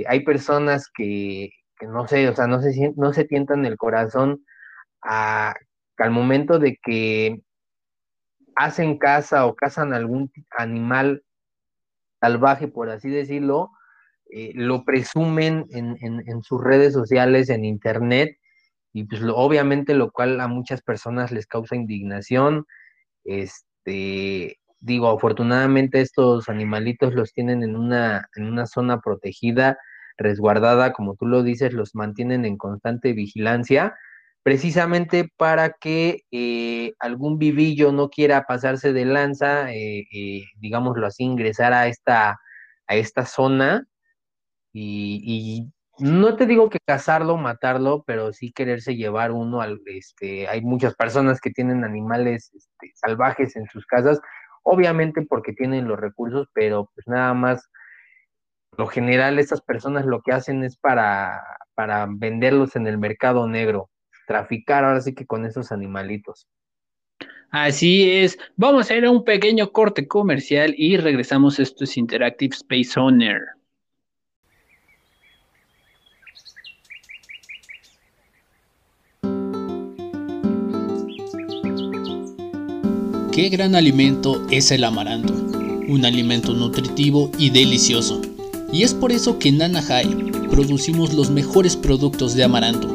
hay 0.06 0.20
personas 0.24 0.88
que, 0.94 1.50
no 1.82 2.08
sé, 2.08 2.26
o 2.28 2.34
sea, 2.34 2.46
no 2.46 2.62
se, 2.62 2.92
no 2.96 3.12
se 3.12 3.24
tientan 3.24 3.66
el 3.66 3.76
corazón 3.76 4.44
a, 5.02 5.54
al 5.98 6.10
momento 6.10 6.58
de 6.58 6.78
que 6.82 7.42
hacen 8.56 8.98
caza 8.98 9.46
o 9.46 9.54
cazan 9.54 9.92
algún 9.92 10.32
animal 10.56 11.22
salvaje, 12.20 12.68
por 12.68 12.90
así 12.90 13.08
decirlo, 13.08 13.70
eh, 14.30 14.52
lo 14.54 14.84
presumen 14.84 15.66
en, 15.70 16.42
sus 16.42 16.62
redes 16.62 16.92
sociales, 16.92 17.48
en 17.48 17.64
internet, 17.64 18.36
y 18.92 19.04
pues 19.04 19.22
obviamente 19.22 19.94
lo 19.94 20.10
cual 20.10 20.40
a 20.40 20.48
muchas 20.48 20.82
personas 20.82 21.30
les 21.30 21.46
causa 21.46 21.76
indignación. 21.76 22.66
Este, 23.24 24.58
digo, 24.80 25.08
afortunadamente 25.08 26.00
estos 26.00 26.48
animalitos 26.48 27.14
los 27.14 27.32
tienen 27.32 27.62
en 27.62 27.76
una, 27.76 28.28
en 28.36 28.46
una 28.46 28.66
zona 28.66 29.00
protegida, 29.00 29.78
resguardada, 30.16 30.92
como 30.92 31.14
tú 31.16 31.26
lo 31.26 31.42
dices, 31.42 31.72
los 31.72 31.94
mantienen 31.94 32.44
en 32.44 32.56
constante 32.56 33.12
vigilancia, 33.12 33.96
precisamente 34.42 35.30
para 35.36 35.70
que 35.72 36.22
eh, 36.30 36.94
algún 37.00 37.38
vivillo 37.38 37.92
no 37.92 38.08
quiera 38.08 38.44
pasarse 38.44 38.92
de 38.92 39.04
lanza, 39.04 39.72
eh, 39.72 40.06
digámoslo 40.56 41.06
así, 41.06 41.24
ingresar 41.24 41.72
a 41.72 41.86
esta, 41.86 42.38
a 42.86 42.94
esta 42.96 43.26
zona 43.26 43.86
y, 44.72 45.70
no 46.00 46.36
te 46.36 46.46
digo 46.46 46.70
que 46.70 46.78
cazarlo, 46.86 47.36
matarlo, 47.36 48.04
pero 48.06 48.32
sí 48.32 48.52
quererse 48.52 48.94
llevar 48.94 49.32
uno 49.32 49.60
al, 49.60 49.80
este, 49.86 50.46
hay 50.46 50.60
muchas 50.60 50.94
personas 50.94 51.40
que 51.40 51.50
tienen 51.50 51.82
animales 51.82 52.52
este, 52.54 52.92
salvajes 52.94 53.56
en 53.56 53.66
sus 53.66 53.84
casas, 53.84 54.20
obviamente 54.70 55.22
porque 55.22 55.54
tienen 55.54 55.88
los 55.88 55.98
recursos, 55.98 56.46
pero 56.52 56.90
pues 56.94 57.06
nada 57.08 57.32
más, 57.32 57.70
lo 58.76 58.86
general 58.86 59.38
estas 59.38 59.62
personas 59.62 60.04
lo 60.04 60.20
que 60.20 60.32
hacen 60.32 60.62
es 60.62 60.76
para, 60.76 61.42
para 61.74 62.06
venderlos 62.08 62.76
en 62.76 62.86
el 62.86 62.98
mercado 62.98 63.48
negro, 63.48 63.88
traficar 64.26 64.84
ahora 64.84 65.00
sí 65.00 65.14
que 65.14 65.26
con 65.26 65.46
esos 65.46 65.72
animalitos. 65.72 66.46
Así 67.50 68.10
es, 68.10 68.38
vamos 68.56 68.80
a 68.80 68.92
hacer 68.92 69.08
un 69.08 69.24
pequeño 69.24 69.72
corte 69.72 70.06
comercial 70.06 70.74
y 70.76 70.98
regresamos. 70.98 71.58
Esto 71.58 71.84
es 71.84 71.96
Interactive 71.96 72.54
Space 72.54 73.00
Owner. 73.00 73.40
Qué 83.38 83.50
gran 83.50 83.76
alimento 83.76 84.44
es 84.50 84.72
el 84.72 84.82
amaranto, 84.82 85.32
un 85.32 86.04
alimento 86.04 86.54
nutritivo 86.54 87.30
y 87.38 87.50
delicioso. 87.50 88.20
Y 88.72 88.82
es 88.82 88.92
por 88.92 89.12
eso 89.12 89.38
que 89.38 89.50
en 89.50 89.58
Nanahai 89.58 90.08
producimos 90.50 91.14
los 91.14 91.30
mejores 91.30 91.76
productos 91.76 92.34
de 92.34 92.42
amaranto, 92.42 92.88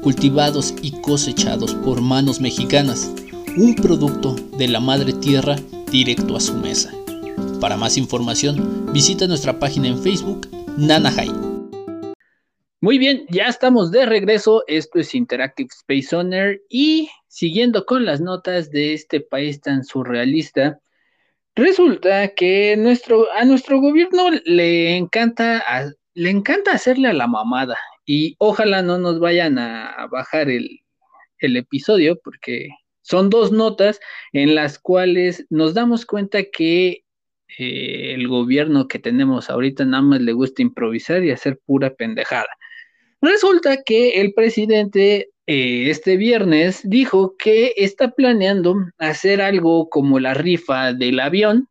cultivados 0.00 0.72
y 0.80 0.92
cosechados 1.02 1.74
por 1.74 2.00
manos 2.00 2.40
mexicanas, 2.40 3.12
un 3.58 3.74
producto 3.74 4.34
de 4.56 4.68
la 4.68 4.80
madre 4.80 5.12
tierra 5.12 5.56
directo 5.90 6.36
a 6.36 6.40
su 6.40 6.54
mesa. 6.54 6.90
Para 7.60 7.76
más 7.76 7.98
información, 7.98 8.90
visita 8.94 9.26
nuestra 9.26 9.58
página 9.58 9.88
en 9.88 10.02
Facebook, 10.02 10.48
Nanahai. 10.78 11.30
Muy 12.80 12.96
bien, 12.96 13.26
ya 13.28 13.44
estamos 13.44 13.90
de 13.90 14.06
regreso. 14.06 14.64
Esto 14.68 15.00
es 15.00 15.14
Interactive 15.14 15.68
Space 15.70 16.16
Owner 16.16 16.62
y 16.70 17.10
siguiendo 17.32 17.86
con 17.86 18.04
las 18.04 18.20
notas 18.20 18.70
de 18.70 18.92
este 18.92 19.22
país 19.22 19.62
tan 19.62 19.84
surrealista, 19.84 20.80
resulta 21.54 22.28
que 22.34 22.76
nuestro, 22.76 23.26
a 23.32 23.46
nuestro 23.46 23.80
gobierno 23.80 24.28
le 24.44 24.98
encanta, 24.98 25.64
le 26.12 26.28
encanta 26.28 26.72
hacerle 26.72 27.08
a 27.08 27.14
la 27.14 27.26
mamada 27.26 27.78
y 28.04 28.36
ojalá 28.38 28.82
no 28.82 28.98
nos 28.98 29.18
vayan 29.18 29.58
a, 29.58 30.06
bajar 30.10 30.50
el, 30.50 30.80
episodio 31.40 32.20
porque 32.22 32.68
son 33.00 33.30
dos 33.30 33.50
notas 33.50 33.98
en 34.32 34.54
las 34.54 34.78
cuales 34.78 35.46
nos 35.48 35.72
damos 35.72 36.04
cuenta 36.04 36.44
que 36.44 37.02
eh, 37.58 38.12
el 38.14 38.28
gobierno 38.28 38.88
que 38.88 38.98
tenemos 38.98 39.48
ahorita 39.48 39.86
nada 39.86 40.02
más 40.02 40.20
le 40.20 40.34
gusta 40.34 40.60
improvisar 40.60 41.24
y 41.24 41.30
hacer 41.30 41.58
pura 41.64 41.94
pendejada. 41.94 42.46
Resulta 43.22 43.82
que 43.82 44.20
el 44.20 44.34
presidente 44.34 45.30
eh, 45.46 45.90
este 45.90 46.16
viernes 46.16 46.80
dijo 46.84 47.36
que 47.36 47.74
está 47.76 48.12
planeando 48.12 48.76
hacer 48.98 49.40
algo 49.42 49.88
como 49.88 50.20
la 50.20 50.34
rifa 50.34 50.92
del 50.92 51.20
avión. 51.20 51.68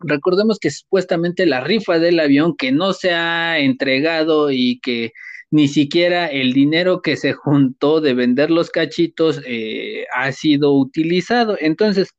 Recordemos 0.00 0.58
que 0.58 0.70
supuestamente 0.70 1.46
la 1.46 1.60
rifa 1.62 1.98
del 1.98 2.20
avión 2.20 2.56
que 2.56 2.72
no 2.72 2.92
se 2.92 3.12
ha 3.12 3.58
entregado 3.58 4.50
y 4.50 4.80
que 4.80 5.12
ni 5.50 5.68
siquiera 5.68 6.26
el 6.26 6.52
dinero 6.52 7.00
que 7.00 7.16
se 7.16 7.32
juntó 7.32 8.00
de 8.00 8.14
vender 8.14 8.50
los 8.50 8.70
cachitos 8.70 9.40
eh, 9.46 10.06
ha 10.12 10.32
sido 10.32 10.74
utilizado. 10.74 11.56
Entonces, 11.60 12.10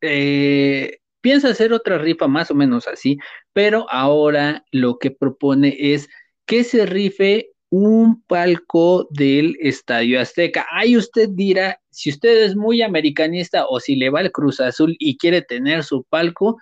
eh, 0.00 0.98
piensa 1.20 1.48
hacer 1.48 1.72
otra 1.72 1.98
rifa 1.98 2.28
más 2.28 2.50
o 2.50 2.54
menos 2.54 2.86
así, 2.86 3.18
pero 3.52 3.90
ahora 3.90 4.64
lo 4.70 4.98
que 4.98 5.10
propone 5.10 5.76
es 5.78 6.08
que 6.46 6.64
se 6.64 6.86
rife 6.86 7.50
un 7.70 8.22
palco 8.22 9.06
del 9.10 9.56
Estadio 9.60 10.20
Azteca. 10.20 10.66
Ahí 10.70 10.96
usted 10.96 11.28
dirá, 11.30 11.80
si 11.90 12.10
usted 12.10 12.44
es 12.44 12.56
muy 12.56 12.82
americanista 12.82 13.66
o 13.66 13.80
si 13.80 13.96
le 13.96 14.10
va 14.10 14.20
el 14.20 14.32
Cruz 14.32 14.60
Azul 14.60 14.96
y 14.98 15.16
quiere 15.18 15.42
tener 15.42 15.84
su 15.84 16.04
palco, 16.04 16.58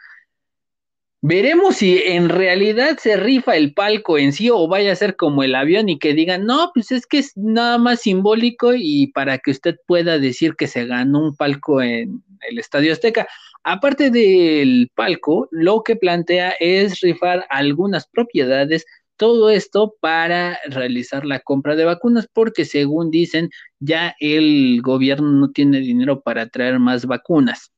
veremos 1.23 1.77
si 1.77 2.03
en 2.05 2.29
realidad 2.29 2.99
se 2.99 3.17
rifa 3.17 3.57
el 3.57 3.75
palco 3.75 4.19
en 4.19 4.33
sí 4.33 4.51
o 4.51 4.69
vaya 4.69 4.93
a 4.93 4.97
ser 4.97 5.17
como 5.17 5.43
el 5.43 5.55
avión 5.55 5.89
y 5.89 5.99
que 5.99 6.15
digan, 6.15 6.45
no, 6.45 6.71
pues 6.75 6.93
es 6.93 7.07
que 7.07 7.19
es 7.19 7.37
nada 7.37 7.79
más 7.79 8.01
simbólico 8.01 8.75
y 8.75 9.09
para 9.09 9.39
que 9.39 9.53
usted 9.53 9.77
pueda 9.87 10.19
decir 10.19 10.55
que 10.57 10.67
se 10.67 10.87
ganó 10.87 11.21
un 11.21 11.37
palco 11.37 11.83
en 11.83 12.23
el 12.49 12.59
Estadio 12.59 12.93
Azteca. 12.93 13.27
Aparte 13.63 14.11
del 14.11 14.91
palco, 14.95 15.49
lo 15.51 15.83
que 15.83 15.97
plantea 15.97 16.55
es 16.61 17.01
rifar 17.01 17.47
algunas 17.51 18.07
propiedades 18.07 18.85
todo 19.17 19.51
esto 19.51 19.95
para 20.01 20.59
realizar 20.69 21.25
la 21.25 21.41
compra 21.41 21.77
de 21.77 21.85
vacunas, 21.85 22.29
porque 22.33 22.65
según 22.65 23.11
dicen, 23.11 23.51
ya 23.79 24.15
el 24.21 24.81
gobierno 24.83 25.31
no 25.31 25.51
tiene 25.51 25.81
dinero 25.81 26.21
para 26.23 26.49
traer 26.49 26.79
más 26.79 27.07
vacunas. 27.07 27.73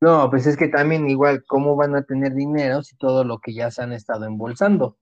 No, 0.00 0.28
pues 0.30 0.46
es 0.46 0.56
que 0.56 0.68
también 0.68 1.08
igual, 1.08 1.44
¿cómo 1.46 1.76
van 1.76 1.94
a 1.94 2.02
tener 2.02 2.34
dinero 2.34 2.82
si 2.82 2.96
todo 2.96 3.22
lo 3.22 3.38
que 3.38 3.54
ya 3.54 3.70
se 3.70 3.82
han 3.82 3.92
estado 3.92 4.26
embolsando? 4.26 4.98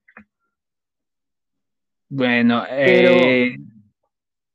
Bueno, 2.11 2.65
eh, 2.69 3.57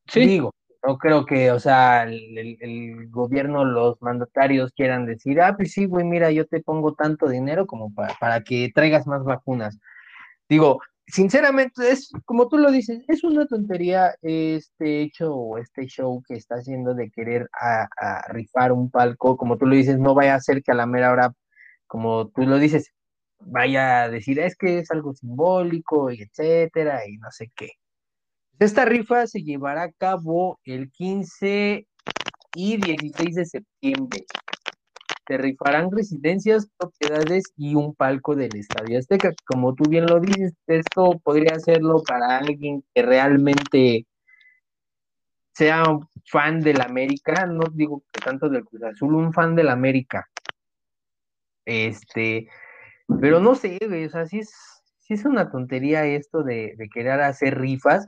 sí. 0.07 0.19
digo, 0.19 0.53
no 0.85 0.97
creo 0.97 1.25
que, 1.25 1.51
o 1.51 1.59
sea, 1.59 2.03
el, 2.03 2.57
el, 2.59 3.09
gobierno, 3.09 3.65
los 3.65 3.99
mandatarios 4.01 4.71
quieran 4.73 5.05
decir, 5.05 5.41
ah, 5.41 5.55
pues 5.55 5.71
sí, 5.71 5.85
güey, 5.85 6.05
mira, 6.05 6.31
yo 6.31 6.45
te 6.45 6.61
pongo 6.61 6.93
tanto 6.93 7.27
dinero 7.27 7.65
como 7.65 7.93
para, 7.93 8.13
para 8.19 8.43
que 8.43 8.71
traigas 8.73 9.07
más 9.07 9.23
vacunas. 9.23 9.79
Digo, 10.49 10.79
sinceramente, 11.07 11.91
es 11.91 12.11
como 12.25 12.47
tú 12.47 12.57
lo 12.57 12.71
dices, 12.71 13.03
es 13.07 13.23
una 13.23 13.45
tontería 13.47 14.15
este 14.21 15.01
hecho 15.01 15.33
o 15.33 15.57
este 15.57 15.87
show 15.87 16.21
que 16.27 16.35
está 16.35 16.55
haciendo 16.55 16.93
de 16.93 17.09
querer 17.11 17.49
a, 17.59 17.87
rifar 18.29 18.71
un 18.71 18.89
palco, 18.91 19.37
como 19.37 19.57
tú 19.57 19.65
lo 19.65 19.75
dices, 19.75 19.99
no 19.99 20.13
vaya 20.13 20.35
a 20.35 20.41
ser 20.41 20.63
que 20.63 20.71
a 20.71 20.75
la 20.75 20.85
mera 20.85 21.11
hora, 21.11 21.33
como 21.87 22.29
tú 22.29 22.43
lo 22.43 22.57
dices, 22.57 22.91
vaya 23.39 24.03
a 24.03 24.09
decir, 24.09 24.39
es 24.39 24.55
que 24.55 24.79
es 24.79 24.91
algo 24.91 25.13
simbólico 25.13 26.11
y 26.11 26.21
etcétera, 26.21 27.07
y 27.07 27.17
no 27.17 27.31
sé 27.31 27.51
qué. 27.55 27.71
Esta 28.59 28.85
rifa 28.85 29.27
se 29.27 29.43
llevará 29.43 29.83
a 29.83 29.91
cabo 29.91 30.59
el 30.63 30.91
15 30.91 31.87
y 32.55 32.77
16 32.77 33.35
de 33.35 33.45
septiembre 33.45 34.25
te 35.25 35.37
rifarán 35.37 35.91
residencias, 35.91 36.69
propiedades 36.77 37.45
y 37.57 37.75
un 37.75 37.95
palco 37.95 38.35
del 38.35 38.55
Estadio 38.55 38.99
Azteca. 38.99 39.33
Como 39.45 39.73
tú 39.73 39.89
bien 39.89 40.05
lo 40.05 40.19
dices, 40.19 40.53
esto 40.67 41.19
podría 41.23 41.55
hacerlo 41.55 42.01
para 42.07 42.37
alguien 42.37 42.83
que 42.93 43.01
realmente 43.01 44.05
sea 45.53 45.83
un 45.83 46.07
fan 46.25 46.59
del 46.59 46.81
América, 46.81 47.45
no 47.45 47.63
digo 47.73 48.03
que 48.11 48.21
tanto 48.21 48.49
del 48.49 48.65
Cruz 48.65 48.83
Azul, 48.83 49.15
un 49.15 49.33
fan 49.33 49.55
del 49.55 49.69
América. 49.69 50.29
Este, 51.65 52.47
pero 53.21 53.39
no 53.39 53.55
sé, 53.55 53.79
o 53.81 54.09
sea, 54.09 54.25
sí 54.25 54.39
es, 54.39 54.53
sí 54.99 55.13
es 55.13 55.25
una 55.25 55.49
tontería 55.49 56.05
esto 56.05 56.43
de 56.43 56.75
querer 56.93 57.21
hacer 57.21 57.59
rifas 57.59 58.05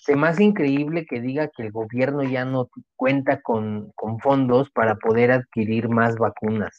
se 0.00 0.16
me 0.16 0.28
hace 0.28 0.44
increíble 0.44 1.06
que 1.06 1.20
diga 1.20 1.48
que 1.48 1.64
el 1.64 1.72
gobierno 1.72 2.22
ya 2.22 2.44
no 2.44 2.68
cuenta 2.96 3.40
con, 3.40 3.92
con 3.94 4.18
fondos 4.20 4.70
para 4.70 4.96
poder 4.96 5.30
adquirir 5.30 5.88
más 5.88 6.16
vacunas. 6.16 6.76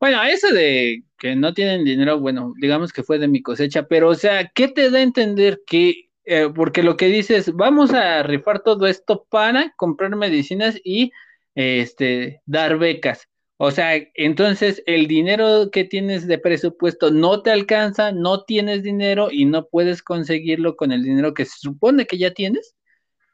Bueno, 0.00 0.22
eso 0.22 0.52
de 0.52 1.02
que 1.18 1.34
no 1.34 1.54
tienen 1.54 1.84
dinero, 1.84 2.20
bueno, 2.20 2.52
digamos 2.60 2.92
que 2.92 3.02
fue 3.02 3.18
de 3.18 3.26
mi 3.26 3.42
cosecha, 3.42 3.88
pero 3.88 4.08
o 4.10 4.14
sea, 4.14 4.48
¿qué 4.54 4.68
te 4.68 4.90
da 4.90 4.98
a 4.98 5.02
entender 5.02 5.60
que, 5.66 6.10
eh, 6.24 6.48
porque 6.54 6.84
lo 6.84 6.96
que 6.96 7.06
dices, 7.06 7.52
vamos 7.52 7.92
a 7.92 8.22
rifar 8.22 8.60
todo 8.62 8.86
esto 8.86 9.26
para 9.28 9.72
comprar 9.76 10.14
medicinas 10.14 10.80
y 10.84 11.10
este, 11.56 12.40
dar 12.46 12.78
becas? 12.78 13.28
O 13.60 13.72
sea, 13.72 14.00
entonces 14.14 14.84
el 14.86 15.08
dinero 15.08 15.70
que 15.72 15.82
tienes 15.82 16.28
de 16.28 16.38
presupuesto 16.38 17.10
no 17.10 17.42
te 17.42 17.50
alcanza, 17.50 18.12
no 18.12 18.44
tienes 18.44 18.84
dinero 18.84 19.30
y 19.32 19.46
no 19.46 19.66
puedes 19.66 20.00
conseguirlo 20.00 20.76
con 20.76 20.92
el 20.92 21.02
dinero 21.02 21.34
que 21.34 21.44
se 21.44 21.58
supone 21.58 22.06
que 22.06 22.18
ya 22.18 22.32
tienes. 22.32 22.76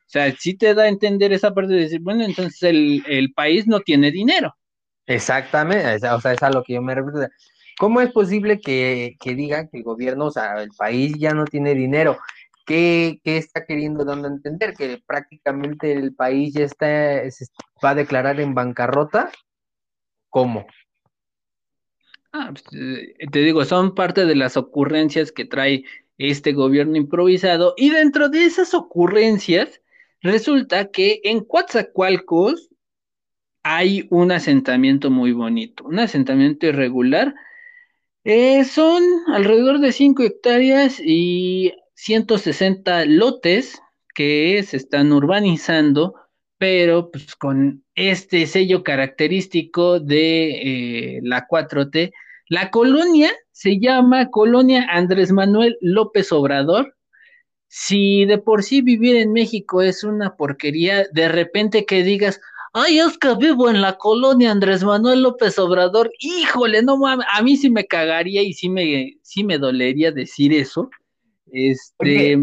O 0.06 0.10
sea, 0.14 0.34
sí 0.34 0.56
te 0.56 0.72
da 0.72 0.84
a 0.84 0.88
entender 0.88 1.34
esa 1.34 1.52
parte 1.52 1.74
de 1.74 1.80
decir, 1.80 2.00
bueno, 2.00 2.24
entonces 2.24 2.62
el, 2.62 3.04
el 3.06 3.34
país 3.34 3.66
no 3.66 3.80
tiene 3.80 4.10
dinero. 4.10 4.54
Exactamente, 5.06 6.08
o 6.08 6.20
sea, 6.20 6.32
es 6.32 6.42
a 6.42 6.50
lo 6.50 6.62
que 6.62 6.72
yo 6.72 6.80
me 6.80 6.94
refiero. 6.94 7.28
¿Cómo 7.78 8.00
es 8.00 8.10
posible 8.10 8.60
que, 8.60 9.16
que 9.20 9.34
diga 9.34 9.68
que 9.68 9.76
el 9.78 9.82
gobierno, 9.82 10.26
o 10.26 10.30
sea, 10.30 10.62
el 10.62 10.70
país 10.70 11.14
ya 11.18 11.34
no 11.34 11.44
tiene 11.44 11.74
dinero? 11.74 12.18
¿Qué, 12.64 13.20
¿Qué, 13.22 13.36
está 13.36 13.66
queriendo 13.66 14.06
dando 14.06 14.28
a 14.28 14.30
entender? 14.30 14.72
Que 14.72 15.02
prácticamente 15.06 15.92
el 15.92 16.14
país 16.14 16.54
ya 16.54 16.64
está, 16.64 16.86
va 17.84 17.90
a 17.90 17.94
declarar 17.94 18.40
en 18.40 18.54
bancarrota 18.54 19.30
¿Cómo? 20.34 20.66
Ah, 22.32 22.50
pues, 22.52 22.64
eh, 22.72 23.14
te 23.30 23.38
digo, 23.38 23.64
son 23.64 23.94
parte 23.94 24.26
de 24.26 24.34
las 24.34 24.56
ocurrencias 24.56 25.30
que 25.30 25.44
trae 25.44 25.84
este 26.18 26.52
gobierno 26.52 26.96
improvisado 26.96 27.74
y 27.76 27.90
dentro 27.90 28.28
de 28.28 28.44
esas 28.44 28.74
ocurrencias 28.74 29.80
resulta 30.22 30.90
que 30.90 31.20
en 31.22 31.44
Coatzacoalcos 31.44 32.68
hay 33.62 34.08
un 34.10 34.32
asentamiento 34.32 35.08
muy 35.08 35.30
bonito, 35.30 35.84
un 35.84 36.00
asentamiento 36.00 36.66
irregular. 36.66 37.36
Eh, 38.24 38.64
son 38.64 39.04
alrededor 39.28 39.78
de 39.78 39.92
5 39.92 40.24
hectáreas 40.24 40.98
y 40.98 41.74
160 41.94 43.04
lotes 43.04 43.80
que 44.16 44.60
se 44.64 44.78
están 44.78 45.12
urbanizando 45.12 46.23
pero 46.58 47.10
pues 47.10 47.34
con 47.36 47.84
este 47.94 48.46
sello 48.46 48.82
característico 48.82 50.00
de 50.00 51.16
eh, 51.16 51.20
la 51.22 51.46
4T. 51.46 52.12
La 52.48 52.70
colonia 52.70 53.32
se 53.52 53.78
llama 53.78 54.30
Colonia 54.30 54.86
Andrés 54.90 55.32
Manuel 55.32 55.76
López 55.80 56.30
Obrador. 56.32 56.96
Si 57.68 58.24
de 58.26 58.38
por 58.38 58.62
sí 58.62 58.82
vivir 58.82 59.16
en 59.16 59.32
México 59.32 59.82
es 59.82 60.04
una 60.04 60.36
porquería, 60.36 61.06
de 61.12 61.28
repente 61.28 61.86
que 61.86 62.02
digas, 62.02 62.40
ay, 62.72 62.98
es 62.98 63.18
que 63.18 63.34
vivo 63.36 63.70
en 63.70 63.80
la 63.80 63.96
colonia 63.96 64.50
Andrés 64.50 64.84
Manuel 64.84 65.22
López 65.22 65.58
Obrador, 65.58 66.10
híjole, 66.18 66.82
no 66.82 66.96
mames, 66.98 67.26
a 67.32 67.42
mí 67.42 67.56
sí 67.56 67.70
me 67.70 67.86
cagaría 67.86 68.42
y 68.42 68.52
sí 68.52 68.68
me, 68.68 69.16
sí 69.22 69.42
me 69.42 69.58
dolería 69.58 70.12
decir 70.12 70.52
eso. 70.52 70.90
Este, 71.50 72.36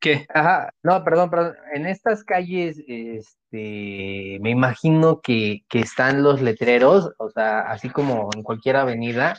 ¿Qué? 0.00 0.26
Ajá, 0.32 0.72
no, 0.82 1.04
perdón, 1.04 1.30
perdón. 1.30 1.56
En 1.74 1.86
estas 1.86 2.24
calles, 2.24 2.82
este, 2.86 4.38
me 4.40 4.50
imagino 4.50 5.20
que, 5.20 5.62
que 5.68 5.80
están 5.80 6.22
los 6.22 6.40
letreros, 6.40 7.12
o 7.18 7.30
sea, 7.30 7.60
así 7.60 7.90
como 7.90 8.30
en 8.34 8.42
cualquier 8.42 8.76
avenida, 8.76 9.36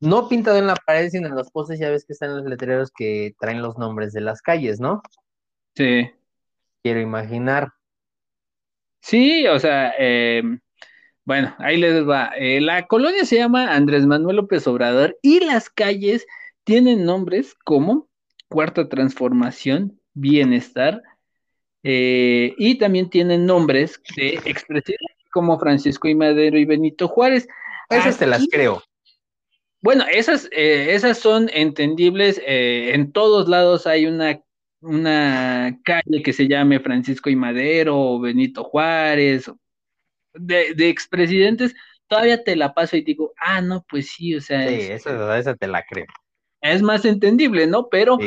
no 0.00 0.28
pintado 0.28 0.58
en 0.58 0.66
la 0.66 0.74
pared, 0.74 1.08
sino 1.10 1.28
en 1.28 1.36
los 1.36 1.52
postes, 1.52 1.78
ya 1.78 1.90
ves 1.90 2.04
que 2.04 2.14
están 2.14 2.36
los 2.36 2.44
letreros 2.46 2.90
que 2.90 3.34
traen 3.38 3.62
los 3.62 3.78
nombres 3.78 4.12
de 4.12 4.22
las 4.22 4.42
calles, 4.42 4.80
¿no? 4.80 5.02
Sí. 5.76 6.10
Quiero 6.82 7.00
imaginar. 7.00 7.72
Sí, 9.02 9.46
o 9.46 9.58
sea, 9.60 9.92
em, 9.98 10.58
bueno, 11.24 11.54
ahí 11.58 11.76
les 11.76 12.06
va. 12.08 12.32
Eh, 12.36 12.60
la 12.60 12.86
colonia 12.88 13.24
se 13.24 13.36
llama 13.36 13.72
Andrés 13.72 14.04
Manuel 14.06 14.36
López 14.36 14.66
Obrador 14.66 15.16
y 15.22 15.44
las 15.44 15.70
calles 15.70 16.26
tienen 16.64 17.04
nombres 17.04 17.54
como 17.64 18.09
cuarta 18.50 18.88
transformación, 18.88 19.98
bienestar, 20.12 21.02
eh, 21.82 22.52
y 22.58 22.76
también 22.76 23.08
tienen 23.08 23.46
nombres 23.46 24.02
de 24.16 24.34
expresidentes 24.44 25.16
como 25.32 25.58
Francisco 25.58 26.08
y 26.08 26.14
Madero 26.14 26.58
y 26.58 26.64
Benito 26.64 27.08
Juárez. 27.08 27.48
Esas 27.88 28.18
te 28.18 28.26
las 28.26 28.46
creo. 28.50 28.82
Bueno, 29.80 30.04
esas, 30.12 30.48
eh, 30.52 30.88
esas 30.94 31.18
son 31.18 31.48
entendibles. 31.54 32.40
Eh, 32.44 32.92
en 32.92 33.12
todos 33.12 33.48
lados 33.48 33.86
hay 33.86 34.04
una, 34.06 34.42
una 34.80 35.78
calle 35.84 36.22
que 36.22 36.32
se 36.32 36.48
llame 36.48 36.80
Francisco 36.80 37.30
y 37.30 37.36
Madero 37.36 37.98
o 37.98 38.20
Benito 38.20 38.64
Juárez, 38.64 39.50
de, 40.34 40.74
de 40.74 40.88
expresidentes. 40.88 41.74
Todavía 42.08 42.42
te 42.42 42.56
la 42.56 42.74
paso 42.74 42.96
y 42.96 43.02
digo, 43.02 43.32
ah, 43.38 43.60
no, 43.62 43.86
pues 43.88 44.10
sí, 44.10 44.34
o 44.34 44.40
sea. 44.40 44.68
Sí, 44.68 44.74
esa 44.74 45.54
te 45.54 45.66
la 45.68 45.84
creo 45.84 46.06
es 46.60 46.82
más 46.82 47.04
entendible, 47.04 47.66
¿no? 47.66 47.88
Pero 47.88 48.18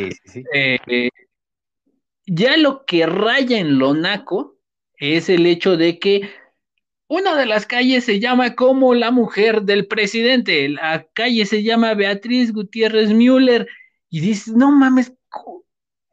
eh, 0.54 1.10
ya 2.26 2.58
lo 2.58 2.86
que 2.86 3.06
raya 3.06 3.60
en 3.60 3.78
lo 3.78 3.94
naco 3.94 4.58
es 4.98 5.30
el 5.30 5.46
hecho 5.46 5.78
de 5.78 6.00
que 6.00 6.30
una 7.08 7.36
de 7.36 7.46
las 7.46 7.66
calles 7.66 8.06
se 8.06 8.20
llama 8.20 8.56
como 8.56 8.96
la 8.96 9.12
mujer 9.12 9.64
del 9.64 9.88
presidente, 9.88 10.70
la 10.70 11.06
calle 11.14 11.46
se 11.46 11.62
llama 11.62 11.94
Beatriz 11.94 12.52
Gutiérrez 12.54 13.10
Müller, 13.10 13.68
y 14.10 14.22
dices, 14.22 14.56
no 14.56 14.72
mames, 14.72 15.14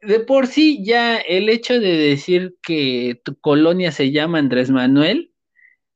de 0.01 0.19
por 0.19 0.47
sí 0.47 0.83
ya 0.83 1.17
el 1.17 1.49
hecho 1.49 1.79
de 1.79 1.95
decir 1.95 2.55
que 2.61 3.21
tu 3.23 3.39
colonia 3.39 3.91
se 3.91 4.11
llama 4.11 4.39
Andrés 4.39 4.69
Manuel, 4.69 5.31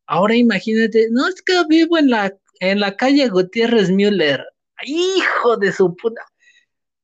ahora 0.06 0.36
imagínate, 0.36 1.08
no 1.12 1.28
es 1.28 1.42
que 1.42 1.54
vivo 1.68 1.98
en 1.98 2.10
la, 2.10 2.36
en 2.60 2.80
la 2.80 2.96
calle 2.96 3.28
Gutiérrez 3.28 3.92
Müller, 3.92 4.46
hijo 4.84 5.58
de 5.58 5.72
su 5.72 5.96
puta. 5.96 6.22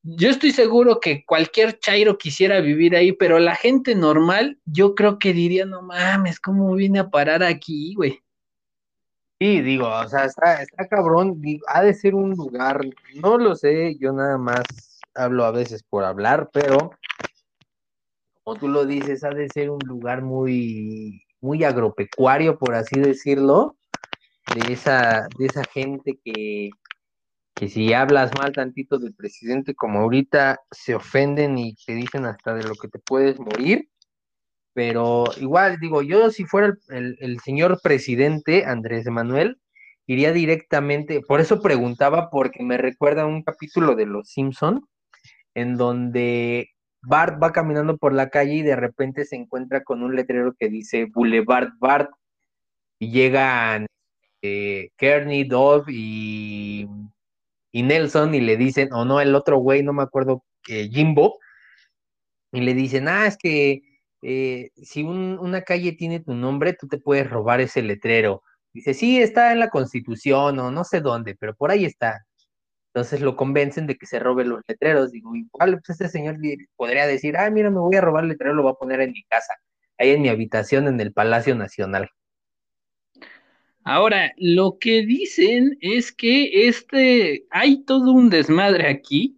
Yo 0.04 0.30
estoy 0.30 0.52
seguro 0.52 1.00
que 1.00 1.24
cualquier 1.26 1.80
chairo 1.80 2.18
quisiera 2.18 2.60
vivir 2.60 2.96
ahí, 2.96 3.12
pero 3.12 3.38
la 3.38 3.56
gente 3.56 3.94
normal, 3.94 4.60
yo 4.66 4.96
creo 4.96 5.20
que 5.20 5.32
diría, 5.32 5.66
no 5.66 5.84
mames, 5.84 6.40
¿cómo 6.40 6.74
vine 6.74 7.00
a 7.00 7.10
parar 7.10 7.44
aquí, 7.44 7.94
güey? 7.94 8.20
Sí, 9.40 9.62
digo, 9.62 9.88
o 9.88 10.08
sea, 10.08 10.26
está, 10.26 10.62
está 10.62 10.88
cabrón, 10.88 11.42
ha 11.68 11.82
de 11.82 11.94
ser 11.94 12.16
un 12.16 12.32
lugar, 12.32 12.82
no 13.16 13.38
lo 13.38 13.56
sé, 13.56 13.96
yo 14.00 14.12
nada 14.12 14.38
más 14.38 14.64
hablo 15.16 15.46
a 15.46 15.52
veces 15.52 15.84
por 15.84 16.04
hablar, 16.04 16.50
pero 16.54 16.92
como 18.44 18.58
tú 18.58 18.68
lo 18.68 18.86
dices, 18.86 19.24
ha 19.24 19.30
de 19.30 19.50
ser 19.50 19.70
un 19.70 19.80
lugar 19.86 20.22
muy, 20.22 21.24
muy 21.42 21.64
agropecuario, 21.64 22.58
por 22.58 22.76
así 22.76 23.00
decirlo, 23.00 23.76
de 24.54 24.74
esa, 24.74 25.28
de 25.38 25.46
esa 25.46 25.64
gente 25.64 26.20
que, 26.24 26.70
que 27.54 27.70
si 27.70 27.94
hablas 27.94 28.32
mal 28.38 28.52
tantito 28.54 28.98
del 28.98 29.14
presidente 29.14 29.76
como 29.76 30.00
ahorita, 30.00 30.60
se 30.72 30.96
ofenden 30.96 31.58
y 31.58 31.76
te 31.76 31.94
dicen 31.94 32.26
hasta 32.26 32.54
de 32.54 32.64
lo 32.64 32.76
que 32.76 32.88
te 32.88 33.00
puedes 33.00 33.40
morir. 33.40 33.90
Pero 34.74 35.26
igual, 35.38 35.78
digo, 35.80 36.02
yo 36.02 36.32
si 36.32 36.46
fuera 36.46 36.74
el, 36.90 37.40
señor 37.42 37.80
presidente 37.84 38.66
Andrés 38.66 39.06
Manuel, 39.08 39.58
iría 40.08 40.32
directamente, 40.32 41.22
por 41.22 41.42
eso 41.42 41.62
preguntaba, 41.62 42.30
porque 42.30 42.64
me 42.64 42.78
recuerda 42.78 43.26
un 43.26 43.44
capítulo 43.44 43.96
de 43.96 44.06
Los 44.06 44.30
Simpson, 44.30 44.88
en 45.54 45.76
donde 45.76 46.70
Bart 47.02 47.42
va 47.42 47.52
caminando 47.52 47.98
por 47.98 48.14
la 48.14 48.30
calle 48.30 48.56
y 48.56 48.62
de 48.62 48.76
repente 48.78 49.26
se 49.26 49.36
encuentra 49.36 49.84
con 49.84 50.04
un 50.04 50.16
letrero 50.16 50.54
que 50.58 50.70
dice 50.70 51.06
Boulevard 51.06 51.72
Bart, 51.80 52.12
y 52.98 53.12
llegan 53.12 53.88
eh, 54.42 54.90
Kearney, 54.98 55.44
Dove 55.44 55.86
y 55.92 56.88
y 57.72 57.84
Nelson 57.84 58.34
y 58.36 58.42
le 58.42 58.58
dicen, 58.58 58.92
o 58.94 59.06
no, 59.06 59.22
el 59.22 59.36
otro 59.36 59.58
güey, 59.58 59.84
no 59.84 59.94
me 59.94 60.04
acuerdo, 60.04 60.44
Jimbo, 60.66 61.40
y 62.52 62.62
le 62.62 62.74
dicen, 62.74 63.08
ah, 63.08 63.28
es 63.28 63.38
que 63.38 63.82
eh, 64.22 64.72
si 64.76 65.04
una 65.04 65.62
calle 65.64 65.94
tiene 65.94 66.20
tu 66.20 66.34
nombre, 66.34 66.74
tú 66.74 66.88
te 66.88 66.98
puedes 67.00 67.30
robar 67.30 67.62
ese 67.62 67.82
letrero. 67.82 68.44
Dice, 68.74 68.94
sí, 68.94 69.22
está 69.22 69.52
en 69.52 69.60
la 69.60 69.70
constitución 69.70 70.60
o 70.60 70.72
no 70.72 70.84
sé 70.84 71.02
dónde, 71.02 71.36
pero 71.36 71.56
por 71.56 71.72
ahí 71.72 71.86
está. 71.86 72.26
Entonces 72.94 73.22
lo 73.22 73.36
convencen 73.36 73.88
de 73.88 73.98
que 73.98 74.06
se 74.06 74.20
robe 74.20 74.46
los 74.46 74.62
letreros. 74.68 75.12
Digo, 75.12 75.36
igual, 75.36 75.82
pues 75.86 76.02
este 76.02 76.10
señor 76.10 76.38
podría 76.76 77.08
decir, 77.08 77.38
ah, 77.38 77.50
mira, 77.50 77.70
me 77.70 77.80
voy 77.80 77.96
a 77.96 78.02
robar 78.02 78.24
el 78.24 78.32
letrero, 78.32 78.54
lo 78.54 78.64
voy 78.64 78.74
a 78.74 78.76
poner 78.76 79.02
en 79.02 79.12
mi 79.12 79.24
casa, 79.24 79.54
ahí 79.98 80.12
en 80.12 80.22
mi 80.22 80.30
habitación 80.30 80.88
en 80.88 81.00
el 81.00 81.14
Palacio 81.14 81.56
Nacional. 81.56 82.10
Ahora, 83.84 84.32
lo 84.38 84.78
que 84.80 85.04
dicen 85.04 85.78
es 85.82 86.12
que 86.12 86.68
este, 86.68 87.46
hay 87.50 87.84
todo 87.84 88.12
un 88.12 88.30
desmadre 88.30 88.88
aquí, 88.88 89.38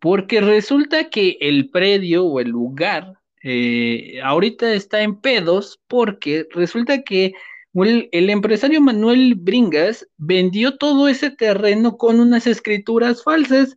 porque 0.00 0.40
resulta 0.40 1.10
que 1.10 1.38
el 1.40 1.70
predio 1.70 2.24
o 2.24 2.40
el 2.40 2.48
lugar 2.48 3.14
eh, 3.42 4.20
ahorita 4.24 4.74
está 4.74 5.02
en 5.02 5.20
pedos, 5.20 5.80
porque 5.86 6.46
resulta 6.50 7.02
que 7.02 7.34
el, 7.74 8.08
el, 8.10 8.30
empresario 8.30 8.80
Manuel 8.80 9.36
Bringas 9.36 10.08
vendió 10.16 10.76
todo 10.76 11.08
ese 11.08 11.30
terreno 11.30 11.96
con 11.96 12.18
unas 12.18 12.46
escrituras 12.48 13.22
falsas 13.22 13.76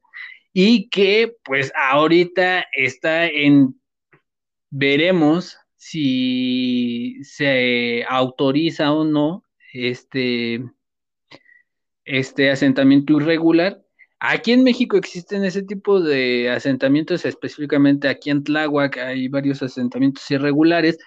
y 0.53 0.89
que 0.89 1.35
pues 1.43 1.71
ahorita 1.75 2.65
está 2.73 3.27
en, 3.27 3.79
veremos 4.71 5.57
si 5.77 7.17
se 7.23 8.03
autoriza 8.09 8.91
o 8.91 9.03
no 9.03 9.43
este, 9.73 10.63
este 12.05 12.51
asentamiento 12.51 13.19
irregular. 13.19 13.81
Aquí 14.19 14.51
en 14.51 14.63
México 14.63 14.97
existen 14.97 15.45
ese 15.45 15.63
tipo 15.63 16.01
de 16.01 16.49
asentamientos, 16.49 17.25
específicamente 17.25 18.09
aquí 18.09 18.29
en 18.29 18.43
Tláhuac 18.43 18.97
hay 18.97 19.29
varios 19.29 19.63
asentamientos 19.63 20.29
irregulares. 20.29 20.97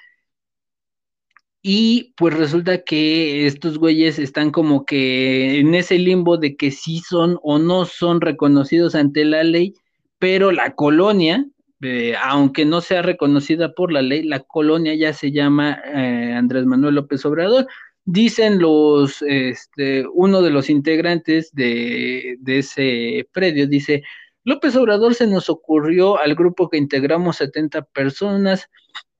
Y 1.64 2.12
pues 2.16 2.34
resulta 2.34 2.82
que 2.82 3.46
estos 3.46 3.78
güeyes 3.78 4.18
están 4.18 4.50
como 4.50 4.84
que 4.84 5.60
en 5.60 5.74
ese 5.74 5.96
limbo 5.98 6.36
de 6.36 6.56
que 6.56 6.72
sí 6.72 6.98
son 7.00 7.38
o 7.42 7.58
no 7.58 7.84
son 7.84 8.20
reconocidos 8.20 8.96
ante 8.96 9.24
la 9.24 9.44
ley, 9.44 9.74
pero 10.18 10.50
la 10.50 10.74
colonia, 10.74 11.46
eh, 11.82 12.14
aunque 12.20 12.64
no 12.64 12.80
sea 12.80 13.02
reconocida 13.02 13.74
por 13.74 13.92
la 13.92 14.02
ley, 14.02 14.24
la 14.24 14.40
colonia 14.40 14.94
ya 14.94 15.12
se 15.12 15.30
llama 15.30 15.80
eh, 15.84 16.32
Andrés 16.34 16.66
Manuel 16.66 16.96
López 16.96 17.24
Obrador. 17.26 17.66
Dicen 18.04 18.58
los, 18.58 19.22
este, 19.22 20.04
uno 20.12 20.42
de 20.42 20.50
los 20.50 20.68
integrantes 20.68 21.52
de, 21.52 22.36
de 22.40 22.58
ese 22.58 23.28
predio, 23.32 23.66
dice, 23.66 24.02
López 24.44 24.74
Obrador 24.74 25.14
se 25.14 25.26
nos 25.26 25.48
ocurrió 25.48 26.18
al 26.18 26.34
grupo 26.34 26.68
que 26.68 26.78
integramos 26.78 27.36
70 27.36 27.82
personas 27.82 28.68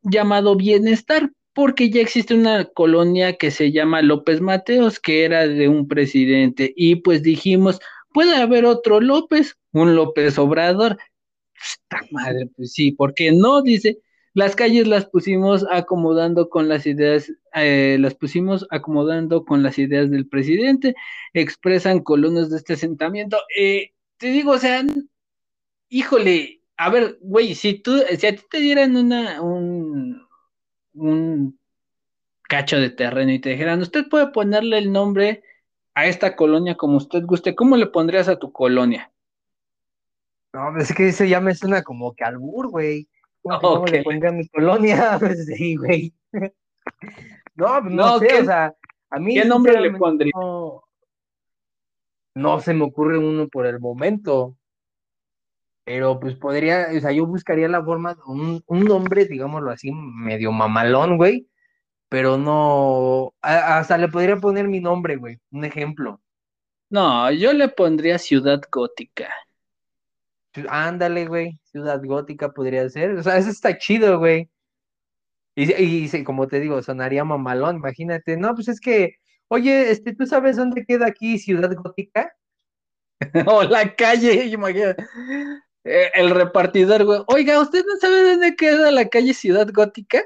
llamado 0.02 0.56
Bienestar, 0.56 1.30
porque 1.52 1.90
ya 1.90 2.00
existe 2.00 2.34
una 2.34 2.64
colonia 2.64 3.36
que 3.36 3.50
se 3.50 3.72
llama 3.72 4.02
López 4.02 4.40
Mateos, 4.40 4.98
que 4.98 5.24
era 5.24 5.46
de 5.46 5.68
un 5.68 5.86
presidente, 5.86 6.72
y 6.76 6.96
pues 6.96 7.22
dijimos, 7.22 7.78
puede 8.12 8.36
haber 8.36 8.64
otro 8.64 9.00
López, 9.00 9.56
un 9.72 9.94
López 9.94 10.38
Obrador. 10.38 10.98
Madre, 12.10 12.48
pues 12.56 12.72
sí, 12.72 12.92
¿por 12.92 13.14
qué 13.14 13.30
no? 13.32 13.62
Dice, 13.62 13.98
las 14.34 14.56
calles 14.56 14.86
las 14.88 15.06
pusimos 15.06 15.66
acomodando 15.70 16.48
con 16.48 16.68
las 16.68 16.86
ideas, 16.86 17.32
eh, 17.54 17.96
las 18.00 18.14
pusimos 18.14 18.66
acomodando 18.70 19.44
con 19.44 19.62
las 19.62 19.78
ideas 19.78 20.10
del 20.10 20.28
presidente, 20.28 20.94
expresan 21.34 22.00
colonos 22.00 22.50
de 22.50 22.56
este 22.58 22.74
asentamiento. 22.74 23.38
Eh, 23.56 23.92
te 24.16 24.28
digo, 24.28 24.52
o 24.52 24.58
sea, 24.58 24.84
híjole, 25.88 26.62
a 26.76 26.90
ver, 26.90 27.18
güey, 27.20 27.54
si 27.54 27.74
tú, 27.74 28.02
si 28.18 28.26
a 28.26 28.34
ti 28.34 28.42
te 28.50 28.58
dieran 28.58 28.96
una, 28.96 29.42
un, 29.42 30.26
un 30.94 31.58
cacho 32.48 32.78
de 32.78 32.90
terreno 32.90 33.32
y 33.32 33.40
te 33.40 33.50
dijeran, 33.50 33.80
usted 33.82 34.08
puede 34.08 34.28
ponerle 34.28 34.78
el 34.78 34.92
nombre 34.92 35.42
a 35.94 36.06
esta 36.06 36.36
colonia 36.36 36.76
como 36.76 36.96
usted 36.96 37.22
guste, 37.24 37.54
¿cómo 37.54 37.76
le 37.76 37.86
pondrías 37.86 38.28
a 38.28 38.38
tu 38.38 38.52
colonia? 38.52 39.12
No, 40.52 40.76
es 40.78 40.92
que 40.94 41.08
eso 41.08 41.24
ya 41.24 41.40
me 41.40 41.54
suena 41.54 41.82
como 41.82 42.14
que 42.14 42.24
albur, 42.24 42.68
güey. 42.68 43.08
¿Cómo 43.42 43.86
le 43.86 44.02
ponga 44.02 44.28
a 44.28 44.32
mi 44.32 44.48
colonia? 44.48 45.18
Pues 45.20 45.46
sí, 45.46 45.76
güey. 45.76 46.14
no, 47.54 47.80
pues 47.80 47.94
no, 47.94 48.18
sé, 48.18 48.40
o 48.40 48.44
sea, 48.44 48.74
a 49.10 49.18
mí. 49.18 49.34
¿Qué 49.34 49.44
nombre 49.44 49.80
le 49.80 49.92
pondría? 49.92 50.32
No, 52.34 52.60
se 52.60 52.72
me 52.72 52.84
ocurre 52.84 53.18
uno 53.18 53.48
por 53.48 53.66
el 53.66 53.78
momento. 53.78 54.56
Pero 55.84 56.20
pues 56.20 56.36
podría, 56.36 56.88
o 56.96 57.00
sea, 57.00 57.10
yo 57.10 57.26
buscaría 57.26 57.68
la 57.68 57.82
forma, 57.84 58.16
un, 58.26 58.62
un 58.66 58.84
nombre, 58.84 59.24
digámoslo 59.24 59.70
así, 59.70 59.90
medio 59.92 60.52
mamalón, 60.52 61.16
güey. 61.16 61.48
Pero 62.08 62.36
no, 62.38 63.34
hasta 63.40 63.98
le 63.98 64.08
podría 64.08 64.36
poner 64.36 64.68
mi 64.68 64.80
nombre, 64.80 65.16
güey, 65.16 65.40
un 65.50 65.64
ejemplo. 65.64 66.20
No, 66.90 67.30
yo 67.32 67.52
le 67.52 67.68
pondría 67.68 68.18
Ciudad 68.18 68.60
Gótica. 68.70 69.28
Ándale, 70.68 71.26
güey, 71.26 71.58
Ciudad 71.64 72.02
Gótica 72.04 72.52
podría 72.52 72.88
ser. 72.88 73.12
O 73.12 73.22
sea, 73.22 73.38
eso 73.38 73.50
está 73.50 73.78
chido, 73.78 74.18
güey. 74.18 74.50
Y, 75.54 75.72
y, 75.72 76.24
como 76.24 76.48
te 76.48 76.60
digo, 76.60 76.82
sonaría 76.82 77.24
mamalón, 77.24 77.76
imagínate. 77.76 78.36
No, 78.36 78.54
pues 78.54 78.68
es 78.68 78.80
que, 78.80 79.16
oye, 79.48 79.90
este, 79.90 80.14
¿tú 80.14 80.26
sabes 80.26 80.56
dónde 80.56 80.84
queda 80.84 81.06
aquí 81.06 81.38
Ciudad 81.38 81.74
Gótica? 81.74 82.32
o 83.46 83.62
la 83.62 83.94
calle, 83.94 84.46
imagínate. 84.46 85.04
Eh, 85.84 86.10
el 86.14 86.30
repartidor, 86.30 87.04
güey. 87.04 87.20
Oiga, 87.26 87.60
¿usted 87.60 87.84
no 87.86 87.96
sabe 87.96 88.22
dónde 88.30 88.56
queda 88.56 88.90
la 88.90 89.08
calle 89.08 89.34
Ciudad 89.34 89.68
Gótica? 89.72 90.22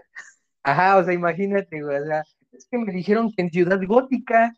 Ajá, 0.62 0.98
o 0.98 1.04
sea, 1.04 1.14
imagínate, 1.14 1.82
güey. 1.82 1.98
O 1.98 2.04
sea, 2.04 2.22
es 2.52 2.66
que 2.70 2.78
me 2.78 2.92
dijeron 2.92 3.32
que 3.32 3.42
en 3.42 3.50
Ciudad 3.50 3.80
Gótica. 3.86 4.54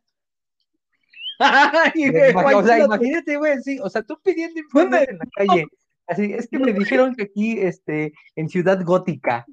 O 1.39 2.63
sea, 2.63 2.85
imagínate, 2.85 3.37
güey, 3.37 3.63
sí, 3.63 3.79
o 3.81 3.89
sea, 3.89 4.03
tú 4.03 4.19
pidiendo 4.23 4.59
informes 4.61 5.09
en 5.09 5.19
la 5.19 5.27
calle. 5.37 5.67
Así, 6.07 6.33
es 6.33 6.49
que 6.49 6.59
me 6.59 6.73
dijeron 6.73 7.15
que 7.15 7.25
aquí, 7.25 7.59
este, 7.59 8.13
en 8.35 8.49
Ciudad 8.49 8.83
Gótica. 8.83 9.47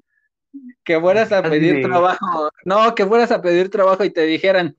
Que 0.84 0.98
fueras 0.98 1.30
a 1.32 1.42
pedir 1.42 1.82
trabajo. 1.82 2.50
No, 2.64 2.94
que 2.94 3.04
fueras 3.04 3.30
a 3.30 3.42
pedir 3.42 3.70
trabajo 3.70 4.04
y 4.04 4.10
te 4.10 4.22
dijeran, 4.22 4.74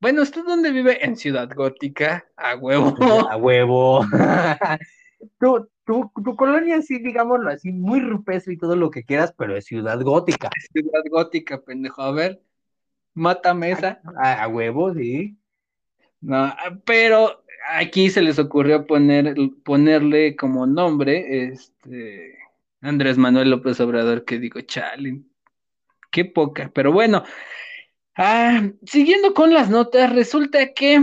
bueno, 0.00 0.22
¿usted 0.22 0.44
dónde 0.44 0.70
vive? 0.70 1.04
En 1.04 1.16
Ciudad 1.16 1.48
Gótica, 1.52 2.24
a 2.36 2.54
huevo. 2.54 2.94
A 3.30 3.36
huevo. 3.36 4.04
tú, 5.40 5.68
tu, 5.84 6.12
tu 6.24 6.36
colonia, 6.36 6.80
sí, 6.80 6.98
digámoslo 6.98 7.50
así, 7.50 7.72
muy 7.72 8.00
rupestre 8.00 8.54
y 8.54 8.58
todo 8.58 8.76
lo 8.76 8.90
que 8.90 9.04
quieras, 9.04 9.34
pero 9.36 9.56
es 9.56 9.64
ciudad 9.64 10.00
gótica. 10.00 10.50
ciudad 10.72 11.02
gótica, 11.10 11.60
pendejo. 11.60 12.02
A 12.02 12.12
ver, 12.12 12.40
mátame 13.14 13.72
esa. 13.72 14.00
A, 14.16 14.44
a 14.44 14.48
huevo, 14.48 14.94
sí. 14.94 15.36
No, 16.20 16.54
pero 16.84 17.44
aquí 17.68 18.10
se 18.10 18.22
les 18.22 18.38
ocurrió 18.38 18.86
poner, 18.86 19.34
ponerle 19.64 20.36
como 20.36 20.66
nombre, 20.66 21.44
este, 21.48 22.38
Andrés 22.80 23.18
Manuel 23.18 23.50
López 23.50 23.80
Obrador, 23.80 24.24
que 24.24 24.38
digo, 24.38 24.60
chale, 24.62 25.22
qué 26.10 26.24
poca, 26.24 26.70
pero 26.74 26.92
bueno, 26.92 27.24
ah, 28.16 28.70
siguiendo 28.86 29.34
con 29.34 29.52
las 29.52 29.70
notas, 29.70 30.14
resulta 30.14 30.72
que 30.72 31.00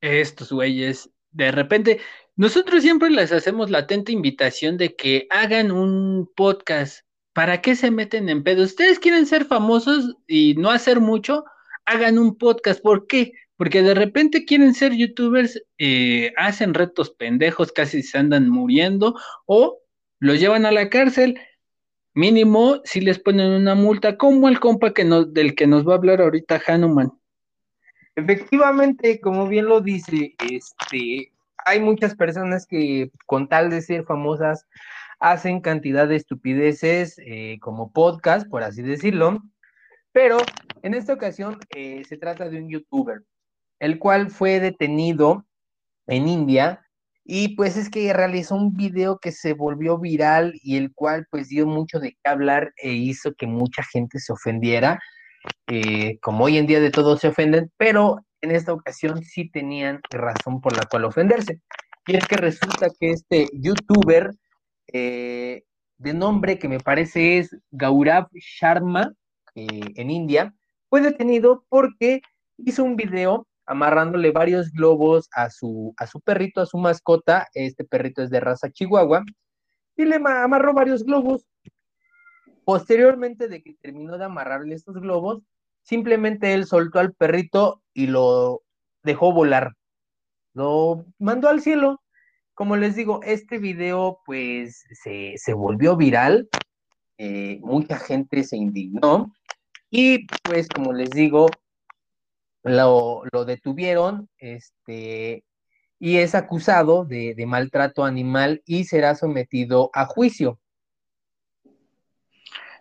estos 0.00 0.52
güeyes, 0.52 1.10
de 1.30 1.50
repente, 1.52 2.00
nosotros 2.36 2.82
siempre 2.82 3.10
les 3.10 3.32
hacemos 3.32 3.70
la 3.70 3.78
atenta 3.78 4.12
invitación 4.12 4.76
de 4.76 4.94
que 4.94 5.26
hagan 5.30 5.70
un 5.72 6.30
podcast. 6.36 7.04
¿Para 7.32 7.60
qué 7.60 7.76
se 7.76 7.90
meten 7.90 8.28
en 8.28 8.42
pedo? 8.42 8.62
Ustedes 8.62 8.98
quieren 8.98 9.26
ser 9.26 9.44
famosos 9.44 10.16
y 10.26 10.54
no 10.54 10.70
hacer 10.70 11.00
mucho, 11.00 11.44
hagan 11.84 12.18
un 12.18 12.36
podcast. 12.38 12.80
¿Por 12.80 13.06
qué? 13.06 13.32
Porque 13.56 13.82
de 13.82 13.94
repente 13.94 14.44
quieren 14.44 14.74
ser 14.74 14.92
youtubers, 14.92 15.62
eh, 15.78 16.32
hacen 16.36 16.74
retos 16.74 17.10
pendejos, 17.10 17.72
casi 17.72 18.02
se 18.02 18.18
andan 18.18 18.48
muriendo, 18.48 19.14
o 19.46 19.78
los 20.18 20.38
llevan 20.38 20.66
a 20.66 20.72
la 20.72 20.90
cárcel. 20.90 21.38
Mínimo, 22.14 22.80
si 22.84 23.00
les 23.00 23.18
ponen 23.18 23.52
una 23.52 23.74
multa, 23.74 24.16
como 24.16 24.48
el 24.48 24.60
compa 24.60 24.92
que 24.94 25.04
nos, 25.04 25.32
del 25.32 25.54
que 25.54 25.66
nos 25.66 25.86
va 25.86 25.92
a 25.92 25.96
hablar 25.96 26.20
ahorita 26.20 26.60
Hanuman. 26.66 27.12
Efectivamente, 28.14 29.20
como 29.20 29.46
bien 29.46 29.66
lo 29.66 29.82
dice, 29.82 30.34
este, 30.50 31.32
hay 31.66 31.80
muchas 31.80 32.14
personas 32.14 32.66
que 32.66 33.10
con 33.26 33.48
tal 33.48 33.68
de 33.68 33.82
ser 33.82 34.04
famosas 34.04 34.66
hacen 35.20 35.60
cantidad 35.60 36.08
de 36.08 36.16
estupideces 36.16 37.18
eh, 37.18 37.58
como 37.60 37.92
podcast, 37.92 38.48
por 38.48 38.62
así 38.62 38.82
decirlo, 38.82 39.42
pero 40.12 40.38
en 40.82 40.94
esta 40.94 41.12
ocasión 41.12 41.58
eh, 41.74 42.02
se 42.08 42.16
trata 42.16 42.48
de 42.48 42.58
un 42.58 42.70
youtuber, 42.70 43.22
el 43.78 43.98
cual 43.98 44.30
fue 44.30 44.60
detenido 44.60 45.46
en 46.06 46.28
India 46.28 46.86
y 47.24 47.56
pues 47.56 47.76
es 47.76 47.90
que 47.90 48.12
realizó 48.12 48.54
un 48.54 48.74
video 48.74 49.18
que 49.18 49.32
se 49.32 49.52
volvió 49.52 49.98
viral 49.98 50.54
y 50.62 50.76
el 50.76 50.92
cual 50.94 51.26
pues 51.30 51.48
dio 51.48 51.66
mucho 51.66 51.98
de 51.98 52.12
qué 52.12 52.30
hablar 52.30 52.72
e 52.76 52.92
hizo 52.92 53.34
que 53.34 53.48
mucha 53.48 53.82
gente 53.82 54.20
se 54.20 54.32
ofendiera, 54.32 55.00
eh, 55.66 56.18
como 56.20 56.44
hoy 56.44 56.58
en 56.58 56.66
día 56.66 56.78
de 56.78 56.90
todos 56.90 57.20
se 57.20 57.28
ofenden, 57.28 57.72
pero 57.76 58.24
en 58.42 58.52
esta 58.52 58.72
ocasión 58.72 59.24
sí 59.24 59.50
tenían 59.50 60.00
razón 60.10 60.60
por 60.60 60.76
la 60.76 60.84
cual 60.84 61.04
ofenderse. 61.04 61.60
Y 62.06 62.16
es 62.16 62.26
que 62.28 62.36
resulta 62.36 62.88
que 63.00 63.10
este 63.10 63.48
youtuber 63.52 64.30
eh, 64.92 65.64
de 65.98 66.14
nombre 66.14 66.58
que 66.58 66.68
me 66.68 66.78
parece 66.78 67.38
es 67.38 67.56
Gaurav 67.70 68.28
Sharma 68.34 69.12
eh, 69.54 69.80
en 69.96 70.10
India, 70.10 70.54
fue 70.88 71.00
detenido 71.00 71.64
porque 71.68 72.20
hizo 72.58 72.84
un 72.84 72.96
video 72.96 73.46
amarrándole 73.66 74.30
varios 74.30 74.70
globos 74.70 75.28
a 75.32 75.50
su, 75.50 75.92
a 75.96 76.06
su 76.06 76.20
perrito, 76.20 76.60
a 76.60 76.66
su 76.66 76.78
mascota. 76.78 77.48
Este 77.52 77.84
perrito 77.84 78.22
es 78.22 78.30
de 78.30 78.40
raza 78.40 78.70
chihuahua. 78.70 79.24
Y 79.96 80.04
le 80.04 80.16
amarró 80.16 80.72
varios 80.72 81.04
globos. 81.04 81.46
Posteriormente 82.64 83.48
de 83.48 83.62
que 83.62 83.74
terminó 83.80 84.18
de 84.18 84.24
amarrarle 84.24 84.74
estos 84.74 84.96
globos, 84.96 85.42
simplemente 85.82 86.52
él 86.52 86.66
soltó 86.66 86.98
al 86.98 87.14
perrito 87.14 87.82
y 87.92 88.06
lo 88.06 88.62
dejó 89.02 89.32
volar. 89.32 89.74
Lo 90.52 91.04
mandó 91.18 91.48
al 91.48 91.60
cielo. 91.60 92.00
Como 92.54 92.76
les 92.76 92.96
digo, 92.96 93.20
este 93.22 93.58
video 93.58 94.20
pues 94.24 94.84
se, 95.02 95.52
volvió 95.54 95.96
viral. 95.96 96.48
Eh, 97.18 97.60
mucha 97.62 97.98
gente 97.98 98.42
se 98.44 98.56
indignó. 98.56 99.32
Y 99.90 100.26
pues 100.42 100.68
como 100.68 100.92
les 100.92 101.10
digo, 101.10 101.48
lo, 102.66 103.22
lo 103.32 103.44
detuvieron. 103.44 104.28
Este, 104.38 105.44
y 105.98 106.18
es 106.18 106.34
acusado 106.34 107.04
de, 107.04 107.34
maltrato 107.46 108.04
animal 108.04 108.62
y 108.66 108.84
será 108.84 109.14
sometido 109.14 109.90
a 109.94 110.06
juicio. 110.06 110.60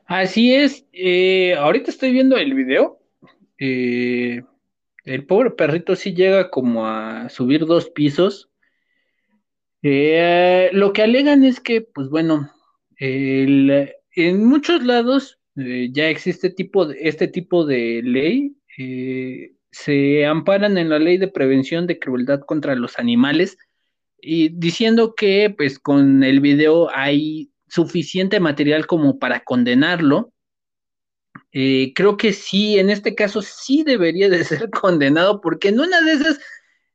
Así 0.06 0.54
es, 0.54 0.86
eh, 0.92 1.56
ahorita 1.56 1.90
estoy 1.90 2.12
viendo 2.12 2.38
el 2.38 2.54
video. 2.54 3.00
Eh, 3.58 4.44
el 5.04 5.26
pobre 5.26 5.52
perrito 5.52 5.96
sí 5.96 6.14
llega 6.14 6.52
como 6.52 6.86
a 6.86 7.30
subir 7.30 7.66
dos 7.66 7.90
pisos. 7.90 8.50
Eh, 9.82 10.70
lo 10.74 10.94
que 10.94 11.04
alegan 11.04 11.44
es 11.44 11.60
que, 11.60 11.82
pues 11.82 12.10
bueno, 12.10 12.52
en 12.98 14.46
muchos 14.46 14.84
lados 14.84 15.40
ya 15.56 16.10
existe 16.10 16.50
tipo 16.50 16.86
de, 16.86 16.98
este 17.02 17.28
tipo 17.28 17.66
de 17.66 18.02
ley 18.04 18.56
se 19.76 20.26
amparan 20.26 20.78
en 20.78 20.90
la 20.90 21.00
ley 21.00 21.18
de 21.18 21.28
prevención 21.28 21.86
de 21.86 22.00
crueldad 22.00 22.40
contra 22.40 22.76
los 22.76 22.98
animales 22.98 23.58
y 24.22 24.48
diciendo 24.58 25.16
que 25.16 25.54
pues 25.56 25.80
con 25.80 26.24
el 26.24 26.40
video 26.40 26.90
hay 26.96 27.52
suficiente 27.68 28.40
material 28.40 28.88
como 28.88 29.20
para 29.20 29.42
condenarlo. 29.42 30.32
Eh, 31.52 31.92
creo 31.94 32.16
que 32.16 32.32
sí, 32.32 32.80
en 32.80 32.90
este 32.90 33.16
caso 33.16 33.42
sí 33.42 33.84
debería 33.84 34.30
de 34.30 34.44
ser 34.46 34.70
condenado 34.70 35.42
porque 35.42 35.68
en 35.68 35.82
una 35.82 36.00
de 36.02 36.14
esas 36.14 36.40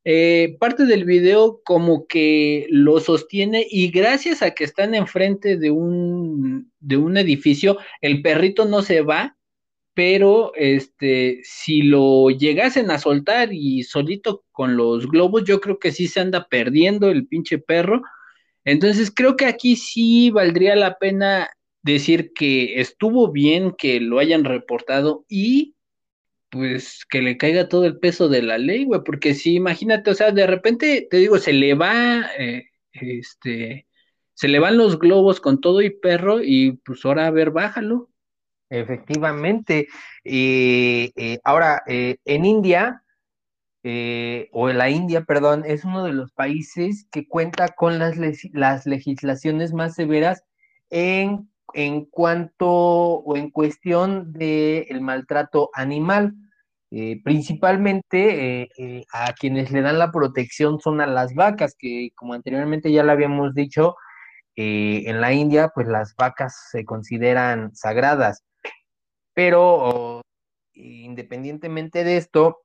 eh, 0.04 0.56
parte 0.58 0.86
del 0.86 1.04
video 1.04 1.60
como 1.62 2.06
que 2.06 2.66
lo 2.70 2.98
sostiene 3.00 3.66
y 3.68 3.90
gracias 3.90 4.40
a 4.40 4.52
que 4.52 4.64
están 4.64 4.94
enfrente 4.94 5.58
de 5.58 5.70
un, 5.70 6.72
de 6.80 6.96
un 6.96 7.18
edificio, 7.18 7.76
el 8.00 8.22
perrito 8.22 8.64
no 8.64 8.80
se 8.80 9.02
va 9.02 9.36
pero 9.94 10.52
este, 10.54 11.40
si 11.44 11.82
lo 11.82 12.30
llegasen 12.30 12.90
a 12.90 12.98
soltar 12.98 13.52
y 13.52 13.82
solito 13.84 14.44
con 14.52 14.76
los 14.76 15.08
globos, 15.08 15.44
yo 15.44 15.60
creo 15.60 15.78
que 15.78 15.92
sí 15.92 16.08
se 16.08 16.20
anda 16.20 16.48
perdiendo 16.48 17.10
el 17.10 17.26
pinche 17.26 17.58
perro. 17.58 18.02
Entonces 18.64 19.12
creo 19.14 19.36
que 19.36 19.46
aquí 19.46 19.76
sí 19.76 20.30
valdría 20.30 20.76
la 20.76 20.98
pena 20.98 21.50
decir 21.82 22.32
que 22.34 22.80
estuvo 22.80 23.32
bien 23.32 23.72
que 23.76 24.00
lo 24.00 24.18
hayan 24.18 24.44
reportado 24.44 25.24
y 25.28 25.74
pues 26.50 27.06
que 27.08 27.22
le 27.22 27.36
caiga 27.36 27.68
todo 27.68 27.84
el 27.86 27.98
peso 27.98 28.28
de 28.28 28.42
la 28.42 28.58
ley, 28.58 28.84
güey, 28.84 29.02
porque 29.04 29.34
si 29.34 29.54
imagínate, 29.54 30.10
o 30.10 30.14
sea, 30.14 30.32
de 30.32 30.46
repente, 30.46 31.06
te 31.10 31.18
digo, 31.18 31.38
se 31.38 31.52
le 31.52 31.74
va, 31.74 32.28
eh, 32.38 32.64
este, 32.92 33.86
se 34.34 34.48
le 34.48 34.58
van 34.58 34.76
los 34.78 34.98
globos 34.98 35.40
con 35.40 35.60
todo 35.60 35.80
y 35.82 35.90
perro 35.90 36.42
y 36.42 36.72
pues 36.84 37.04
ahora 37.04 37.26
a 37.26 37.30
ver, 37.30 37.50
bájalo. 37.50 38.10
Efectivamente. 38.70 39.88
y 40.24 41.12
eh, 41.16 41.40
ahora, 41.44 41.82
eh, 41.86 42.16
en 42.24 42.44
India, 42.44 43.02
eh, 43.82 44.48
o 44.52 44.70
en 44.70 44.78
la 44.78 44.90
India, 44.90 45.22
perdón, 45.24 45.64
es 45.66 45.84
uno 45.84 46.04
de 46.04 46.12
los 46.12 46.32
países 46.32 47.06
que 47.10 47.26
cuenta 47.26 47.68
con 47.70 47.98
las, 47.98 48.16
las 48.52 48.86
legislaciones 48.86 49.72
más 49.72 49.94
severas 49.94 50.44
en, 50.90 51.50
en, 51.74 52.04
cuanto 52.06 52.68
o 52.68 53.36
en 53.36 53.50
cuestión 53.50 54.32
del 54.32 55.00
maltrato 55.00 55.70
animal. 55.74 56.34
principalmente 57.24 58.70
a 59.12 59.32
quienes 59.34 59.70
le 59.72 59.82
dan 59.82 59.98
la 59.98 60.10
protección 60.12 60.80
son 60.80 61.00
a 61.00 61.06
las 61.06 61.34
vacas, 61.34 61.76
que 61.78 62.10
como 62.16 62.34
anteriormente 62.34 62.92
ya 62.92 63.04
lo 63.04 63.12
habíamos 63.12 63.54
dicho, 63.54 63.96
en 64.56 65.20
la 65.20 65.32
India, 65.32 65.70
pues 65.74 65.86
las 65.88 66.14
vacas 66.16 66.68
se 66.70 66.84
consideran 66.84 67.74
sagradas 67.74 68.44
pero 69.40 70.20
independientemente 70.74 72.04
de 72.04 72.18
esto, 72.18 72.58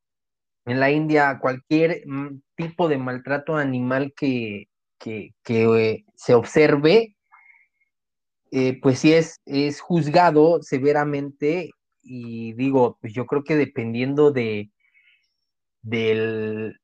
en 0.65 0.82
la 0.82 0.91
India 0.91 1.39
cualquier 1.39 2.01
mm, 2.05 2.41
tipo 2.57 2.89
de 2.89 2.97
maltrato 2.97 3.55
animal 3.55 4.13
que, 4.13 4.67
eh, 5.05 6.03
se 6.15 6.34
observe, 6.34 7.15
eh, 8.51 8.78
pues 8.82 8.99
sí 8.99 9.13
es, 9.13 9.39
es 9.45 9.80
juzgado 9.80 10.61
severamente 10.61 11.69
y 12.03 12.51
digo, 12.55 12.97
pues 12.99 13.13
yo 13.13 13.26
creo 13.26 13.45
que 13.45 13.55
dependiendo 13.55 14.32
de 14.32 14.69
del, 15.82 16.78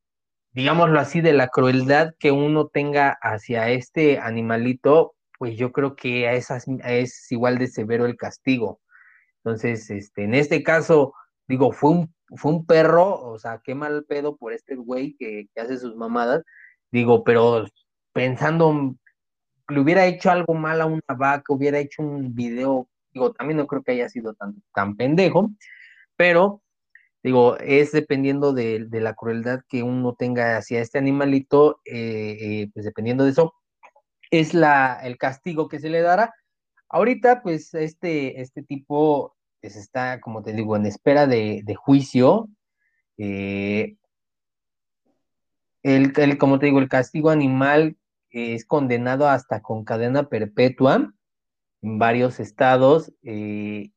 digámoslo 0.54 1.02
así, 1.02 1.20
de 1.20 1.34
la 1.34 1.50
crueldad 1.50 2.14
que 2.18 2.32
uno 2.32 2.68
tenga 2.68 3.18
hacia 3.22 3.70
este 3.72 4.20
animalito, 4.20 5.16
pues 5.38 5.58
yo 5.58 5.74
creo 5.74 5.98
que 5.98 6.34
esas, 6.34 6.66
es 6.86 7.30
igual 7.30 7.58
de 7.58 7.68
severo 7.68 8.06
el 8.06 8.16
castigo. 8.16 8.80
Entonces, 9.44 9.90
este, 9.90 10.24
en 10.24 10.36
este 10.36 10.64
caso, 10.64 11.14
digo, 11.48 11.72
fue 11.72 11.92
un, 11.92 12.14
fue 12.36 12.52
un 12.52 12.66
perro, 12.66 13.22
o 13.22 13.40
sea, 13.40 13.62
qué 13.64 13.76
mal 13.76 14.06
pedo 14.06 14.38
por 14.38 14.54
este 14.54 14.76
güey 14.76 15.16
que, 15.18 15.48
hace 15.58 15.78
sus 15.78 15.96
mamadas, 15.96 16.44
digo, 16.92 17.24
pero 17.24 17.66
pensando, 18.14 18.96
le 19.70 19.80
hubiera 19.80 20.06
hecho 20.06 20.32
algo 20.32 20.54
mal 20.54 20.82
a 20.82 20.86
una 20.86 21.02
vaca, 21.18 21.54
hubiera 21.54 21.80
hecho 21.80 22.04
un 22.04 22.34
video, 22.36 22.88
digo, 23.14 23.34
también 23.34 23.58
no 23.58 23.68
creo 23.68 23.84
que 23.84 23.94
haya 23.94 24.10
sido 24.10 24.34
tan, 24.36 24.62
tan 24.74 24.96
pendejo, 24.96 25.52
pero 26.16 26.62
digo, 27.24 27.58
es 27.58 27.92
dependiendo 27.92 28.54
de, 28.54 28.88
la 28.92 29.14
crueldad 29.16 29.62
que 29.68 29.84
uno 29.84 30.16
tenga 30.18 30.58
hacia 30.58 30.82
este 30.82 30.98
animalito, 30.98 31.82
eh, 31.86 32.38
eh, 32.40 32.70
pues 32.74 32.86
dependiendo 32.86 33.26
de 33.26 33.32
eso, 33.32 33.56
es 34.32 34.54
la, 34.54 35.00
el 35.04 35.18
castigo 35.18 35.68
que 35.68 35.80
se 35.80 35.90
le 35.90 36.02
dará. 36.02 36.34
Ahorita, 36.94 37.42
pues, 37.42 37.74
este, 37.74 38.42
este 38.42 38.64
tipo 38.64 39.36
pues, 39.62 39.78
está, 39.78 40.20
como 40.20 40.44
te 40.44 40.52
digo, 40.52 40.76
en 40.76 40.86
espera 40.86 41.26
de, 41.26 41.64
juicio. 41.76 42.50
Eh, 43.18 43.96
el, 45.84 46.38
como 46.38 46.60
te 46.60 46.66
digo, 46.66 46.80
el 46.80 46.90
castigo 46.90 47.30
animal 47.30 47.96
es 48.30 48.66
condenado 48.66 49.30
hasta 49.30 49.62
con 49.62 49.86
cadena 49.86 50.28
perpetua 50.28 51.14
en 51.82 51.98
varios 51.98 52.40
estados, 52.40 53.14
eh, 53.24 53.92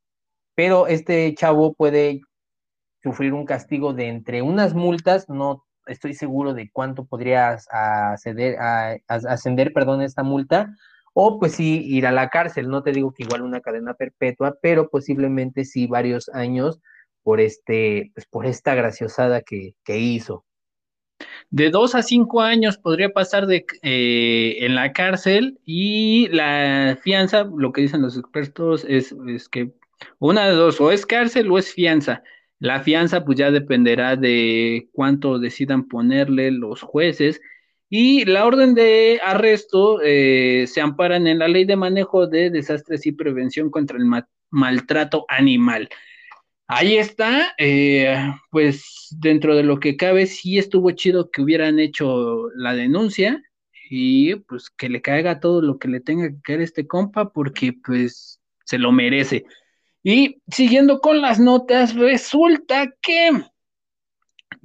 pero 0.54 0.86
este 0.86 1.34
chavo 1.34 1.74
puede 1.74 2.20
sufrir 3.02 3.32
un 3.34 3.44
castigo 3.44 3.92
de 3.92 4.08
entre 4.08 4.40
unas 4.40 4.74
multas, 4.74 5.28
no 5.28 5.64
estoy 5.86 6.14
seguro 6.14 6.54
de 6.54 6.70
cuánto 6.70 7.04
podría 7.04 7.58
ascender 9.08 9.72
perdón, 9.74 10.00
esta 10.00 10.22
multa, 10.22 10.74
o 11.14 11.38
pues 11.38 11.52
sí 11.52 11.82
ir 11.86 12.06
a 12.06 12.12
la 12.12 12.28
cárcel, 12.28 12.68
no 12.68 12.82
te 12.82 12.92
digo 12.92 13.12
que 13.12 13.22
igual 13.22 13.42
una 13.42 13.60
cadena 13.60 13.94
perpetua, 13.94 14.56
pero 14.60 14.90
posiblemente 14.90 15.64
sí 15.64 15.86
varios 15.86 16.28
años 16.28 16.80
por 17.22 17.40
este, 17.40 18.10
pues 18.14 18.26
por 18.26 18.46
esta 18.46 18.74
graciosada 18.74 19.40
que, 19.40 19.74
hizo. 19.86 20.44
De 21.50 21.70
dos 21.70 21.94
a 21.94 22.02
cinco 22.02 22.42
años 22.42 22.76
podría 22.76 23.10
pasar 23.10 23.46
de, 23.46 23.64
eh, 23.82 24.56
en 24.60 24.74
la 24.74 24.92
cárcel 24.92 25.58
y 25.64 26.28
la 26.28 26.98
fianza, 27.00 27.44
lo 27.44 27.72
que 27.72 27.82
dicen 27.82 28.02
los 28.02 28.18
expertos 28.18 28.84
es, 28.86 29.14
es 29.28 29.48
que 29.48 29.72
una 30.18 30.48
de 30.48 30.54
dos, 30.54 30.80
o 30.80 30.90
es 30.90 31.06
cárcel 31.06 31.50
o 31.50 31.58
es 31.58 31.72
fianza. 31.72 32.22
La 32.58 32.80
fianza 32.80 33.24
pues 33.24 33.38
ya 33.38 33.50
dependerá 33.50 34.16
de 34.16 34.88
cuánto 34.92 35.38
decidan 35.38 35.86
ponerle 35.86 36.50
los 36.50 36.82
jueces 36.82 37.40
y 37.96 38.24
la 38.24 38.44
orden 38.44 38.74
de 38.74 39.20
arresto 39.22 40.00
eh, 40.02 40.64
se 40.66 40.80
amparan 40.80 41.28
en 41.28 41.38
la 41.38 41.46
ley 41.46 41.64
de 41.64 41.76
manejo 41.76 42.26
de 42.26 42.50
desastres 42.50 43.06
y 43.06 43.12
prevención 43.12 43.70
contra 43.70 43.96
el 43.96 44.10
maltrato 44.50 45.24
animal. 45.28 45.88
Ahí 46.66 46.96
está, 46.96 47.54
eh, 47.56 48.16
pues 48.50 49.10
dentro 49.20 49.54
de 49.54 49.62
lo 49.62 49.78
que 49.78 49.96
cabe, 49.96 50.26
sí 50.26 50.58
estuvo 50.58 50.90
chido 50.90 51.30
que 51.30 51.40
hubieran 51.40 51.78
hecho 51.78 52.48
la 52.56 52.74
denuncia 52.74 53.40
y 53.88 54.34
pues 54.34 54.70
que 54.70 54.88
le 54.88 55.00
caiga 55.00 55.38
todo 55.38 55.62
lo 55.62 55.78
que 55.78 55.86
le 55.86 56.00
tenga 56.00 56.28
que 56.30 56.40
caer 56.42 56.62
este 56.62 56.88
compa 56.88 57.32
porque 57.32 57.74
pues 57.74 58.40
se 58.64 58.78
lo 58.78 58.90
merece. 58.90 59.44
Y 60.02 60.42
siguiendo 60.48 61.00
con 61.00 61.20
las 61.20 61.38
notas, 61.38 61.94
resulta 61.94 62.92
que 63.00 63.30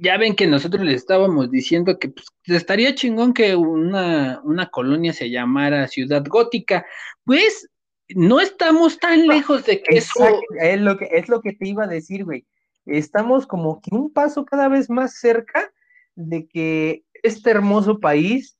ya 0.00 0.16
ven 0.16 0.34
que 0.34 0.46
nosotros 0.46 0.82
les 0.82 0.96
estábamos 0.96 1.50
diciendo 1.50 1.98
que 1.98 2.08
pues, 2.08 2.26
estaría 2.46 2.94
chingón 2.94 3.34
que 3.34 3.54
una, 3.54 4.40
colonia 4.72 5.12
se 5.12 5.30
llamara 5.30 5.88
Ciudad 5.88 6.24
Gótica. 6.26 6.86
Pues 7.24 7.68
no 8.08 8.40
estamos 8.40 8.98
tan 8.98 9.26
lejos 9.26 9.66
de 9.66 9.82
que 9.82 9.98
eso. 9.98 10.40
Es 10.58 10.80
lo 10.80 10.96
que, 10.96 11.08
es 11.12 11.28
lo 11.28 11.42
que 11.42 11.52
te 11.52 11.68
iba 11.68 11.84
a 11.84 11.88
decir, 11.88 12.24
güey. 12.24 12.46
Estamos 12.86 13.46
como 13.46 13.82
que 13.82 13.94
un 13.94 14.10
paso 14.10 14.46
cada 14.46 14.68
vez 14.68 14.88
más 14.88 15.18
cerca 15.18 15.70
de 16.14 16.48
que 16.48 17.04
este 17.22 17.50
hermoso 17.50 18.00
país 18.00 18.56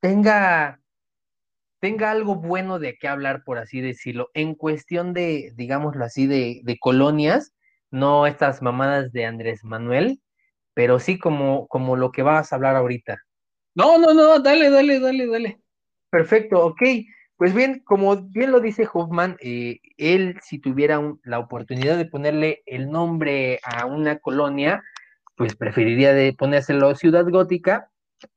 tenga, 0.00 0.80
tenga 1.78 2.10
algo 2.10 2.36
bueno 2.36 2.78
de 2.78 2.96
qué 2.96 3.06
hablar, 3.06 3.42
por 3.44 3.58
así 3.58 3.82
decirlo, 3.82 4.30
en 4.32 4.54
cuestión 4.54 5.12
de, 5.12 5.52
digámoslo 5.56 6.06
así, 6.06 6.26
de, 6.26 6.62
de 6.64 6.78
colonias, 6.78 7.52
no 7.90 8.26
estas 8.26 8.62
mamadas 8.62 9.12
de 9.12 9.26
Andrés 9.26 9.62
Manuel, 9.62 10.20
pero 10.78 11.00
sí 11.00 11.18
como, 11.18 11.66
como 11.66 11.96
lo 11.96 12.12
que 12.12 12.22
vas 12.22 12.52
a 12.52 12.54
hablar 12.54 12.76
ahorita. 12.76 13.20
No, 13.74 13.98
no, 13.98 14.14
no, 14.14 14.38
dale, 14.38 14.70
dale, 14.70 15.00
dale, 15.00 15.26
dale. 15.26 15.60
Perfecto, 16.08 16.64
ok. 16.66 16.80
Pues 17.36 17.52
bien, 17.52 17.82
como 17.84 18.14
bien 18.28 18.52
lo 18.52 18.60
dice 18.60 18.88
Hoffman, 18.92 19.36
eh, 19.40 19.80
él 19.96 20.38
si 20.40 20.60
tuviera 20.60 21.02
la 21.24 21.40
oportunidad 21.40 21.96
de 21.96 22.04
ponerle 22.04 22.62
el 22.64 22.92
nombre 22.92 23.58
a 23.64 23.86
una 23.86 24.20
colonia, 24.20 24.84
pues 25.36 25.56
preferiría 25.56 26.14
de 26.14 26.32
ponérselo 26.32 26.94
Ciudad 26.94 27.28
Gótica, 27.28 27.90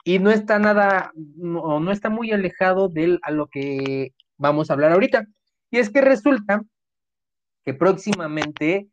y 0.04 0.18
no 0.18 0.32
está 0.32 0.58
nada, 0.58 1.12
no, 1.14 1.80
no 1.80 1.92
está 1.92 2.10
muy 2.10 2.32
alejado 2.32 2.90
de 2.90 3.20
a 3.22 3.30
lo 3.30 3.50
que 3.50 4.16
vamos 4.38 4.72
a 4.72 4.74
hablar 4.74 4.94
ahorita. 4.94 5.28
Y 5.70 5.78
es 5.78 5.92
que 5.92 6.02
resulta 6.02 6.64
que 7.64 7.76
próximamente 7.76 8.88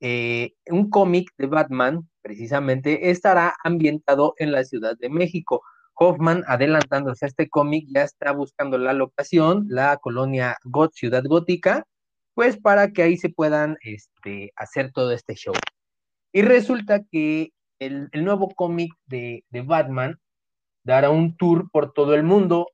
eh, 0.00 0.54
un 0.70 0.88
cómic 0.88 1.28
de 1.36 1.48
Batman, 1.48 2.08
precisamente, 2.24 3.10
estará 3.10 3.54
ambientado 3.62 4.34
en 4.38 4.50
la 4.50 4.64
Ciudad 4.64 4.96
de 4.98 5.10
México. 5.10 5.62
Hoffman, 5.94 6.42
adelantándose 6.48 7.26
a 7.26 7.28
este 7.28 7.48
cómic, 7.50 7.86
ya 7.94 8.02
está 8.02 8.32
buscando 8.32 8.78
la 8.78 8.94
locación, 8.94 9.66
la 9.68 9.98
colonia 9.98 10.56
Got, 10.64 10.94
Ciudad 10.94 11.22
Gótica, 11.24 11.84
pues 12.32 12.58
para 12.58 12.90
que 12.92 13.02
ahí 13.02 13.18
se 13.18 13.28
puedan 13.28 13.76
este, 13.82 14.52
hacer 14.56 14.90
todo 14.90 15.12
este 15.12 15.34
show. 15.34 15.54
Y 16.32 16.42
resulta 16.42 17.02
que 17.12 17.52
el, 17.78 18.08
nuevo 18.12 18.48
cómic 18.56 18.90
de, 19.06 19.44
de 19.50 19.60
Batman 19.60 20.18
dará 20.82 21.10
un 21.10 21.36
tour 21.36 21.70
por 21.70 21.92
todo 21.92 22.14
el 22.14 22.22
mundo. 22.22 22.68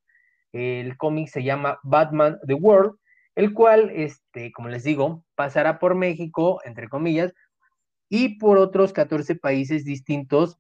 El 0.53 0.97
cómic 0.97 1.29
se 1.29 1.43
llama 1.43 1.81
Batman 1.83 2.39
The 2.47 2.55
World, 2.55 2.97
el 3.35 3.53
cual, 3.53 3.91
este, 3.95 4.53
como 4.53 4.69
les 4.69 4.85
digo, 4.85 5.25
pasará 5.35 5.79
por 5.79 5.97
México, 5.97 6.61
entre 6.65 6.89
comillas, 6.89 7.35
y 8.11 8.39
por 8.39 8.59
otros 8.59 8.93
14 8.93 9.37
países 9.37 9.87
distintos 9.87 10.59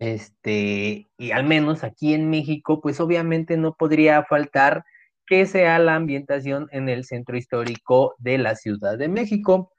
este, 0.00 1.10
y 1.18 1.30
al 1.30 1.44
menos 1.44 1.84
aquí 1.84 2.14
en 2.14 2.30
México, 2.30 2.80
pues 2.80 3.00
obviamente 3.00 3.58
no 3.58 3.74
podría 3.74 4.24
faltar 4.24 4.84
que 5.26 5.44
sea 5.46 5.78
la 5.78 5.94
ambientación 5.94 6.68
en 6.72 6.88
el 6.88 7.04
centro 7.04 7.36
histórico 7.36 8.14
de 8.18 8.38
la 8.38 8.56
Ciudad 8.56 8.96
de 8.96 9.08
México. 9.08 9.72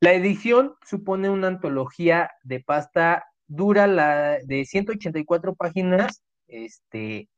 La 0.00 0.12
edición 0.12 0.74
supone 0.84 1.30
una 1.30 1.46
antología 1.46 2.32
de 2.42 2.60
pasta 2.60 3.26
dura 3.46 3.86
la 3.86 4.38
de 4.44 4.64
184 4.64 5.54
páginas, 5.54 6.22
este, 6.48 7.28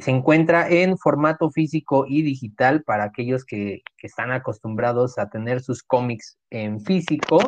se 0.00 0.10
encuentra 0.10 0.68
en 0.70 0.96
formato 0.96 1.50
físico 1.50 2.06
y 2.08 2.22
digital 2.22 2.82
para 2.84 3.04
aquellos 3.04 3.44
que, 3.44 3.82
que 3.98 4.06
están 4.06 4.32
acostumbrados 4.32 5.18
a 5.18 5.28
tener 5.28 5.60
sus 5.60 5.82
cómics 5.82 6.38
en 6.50 6.80
físico 6.80 7.38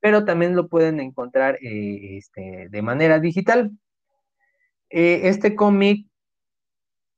pero 0.00 0.24
también 0.24 0.54
lo 0.56 0.68
pueden 0.68 1.00
encontrar 1.00 1.58
eh, 1.62 2.18
este, 2.18 2.68
de 2.70 2.82
manera 2.82 3.18
digital. 3.18 3.70
Eh, 4.90 5.22
este 5.24 5.54
cómic 5.54 6.06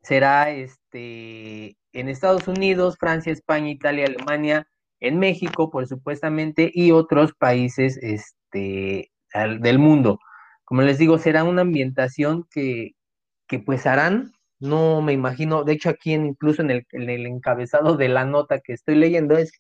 será 0.03 0.51
este, 0.51 1.77
en 1.93 2.09
Estados 2.09 2.49
Unidos, 2.49 2.97
Francia, 2.99 3.33
España, 3.33 3.71
Italia, 3.71 4.07
Alemania, 4.07 4.67
en 5.01 5.19
México, 5.19 5.71
por 5.71 5.87
supuestamente, 5.87 6.71
y 6.73 6.91
otros 6.93 7.33
países 7.35 7.99
este, 8.03 9.13
del 9.61 9.79
mundo. 9.79 10.19
Como 10.65 10.83
les 10.83 10.99
digo, 10.99 11.19
será 11.19 11.45
una 11.45 11.63
ambientación 11.63 12.47
que, 12.51 12.93
que 13.47 13.59
pues 13.59 13.87
harán, 13.87 14.33
no 14.61 15.03
me 15.03 15.13
imagino, 15.13 15.65
de 15.65 15.73
hecho 15.75 15.89
aquí 15.89 16.15
incluso 16.15 16.63
en 16.63 16.71
el, 16.71 16.87
en 16.93 17.09
el 17.09 17.27
encabezado 17.27 17.97
de 17.97 18.09
la 18.09 18.25
nota 18.25 18.61
que 18.61 18.73
estoy 18.73 18.97
leyendo 18.97 19.37
es 19.37 19.53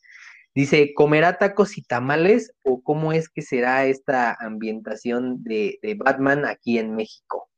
Dice, 0.55 0.93
¿comerá 0.95 1.39
tacos 1.39 1.79
y 1.79 1.83
tamales 1.83 2.53
o 2.65 2.83
cómo 2.83 3.13
es 3.13 3.29
que 3.29 3.43
será 3.43 3.87
esta 3.87 4.37
ambientación 4.41 5.43
de, 5.45 5.79
Batman 5.97 6.45
aquí 6.45 6.79
en 6.79 6.97
México? 6.97 7.49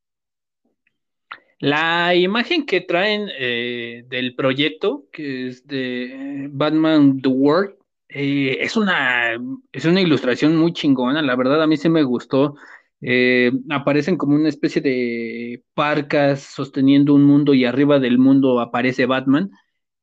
La 1.58 2.14
imagen 2.14 2.64
que 2.66 2.80
traen 2.80 3.28
eh, 3.38 4.04
del 4.08 4.34
proyecto, 4.34 5.06
que 5.12 5.48
es 5.48 5.66
de 5.66 6.48
Batman 6.50 7.20
The 7.20 7.28
World, 7.28 7.74
eh, 8.08 8.58
es, 8.60 8.76
una, 8.76 9.34
es 9.72 9.84
una 9.84 10.00
ilustración 10.00 10.56
muy 10.56 10.72
chingona, 10.72 11.22
la 11.22 11.36
verdad 11.36 11.62
a 11.62 11.66
mí 11.66 11.76
se 11.76 11.88
me 11.88 12.02
gustó. 12.02 12.56
Eh, 13.02 13.50
aparecen 13.70 14.18
como 14.18 14.34
una 14.34 14.48
especie 14.48 14.82
de 14.82 15.62
parcas 15.74 16.42
sosteniendo 16.42 17.14
un 17.14 17.24
mundo 17.24 17.54
y 17.54 17.64
arriba 17.64 17.98
del 17.98 18.18
mundo 18.18 18.60
aparece 18.60 19.06
Batman. 19.06 19.50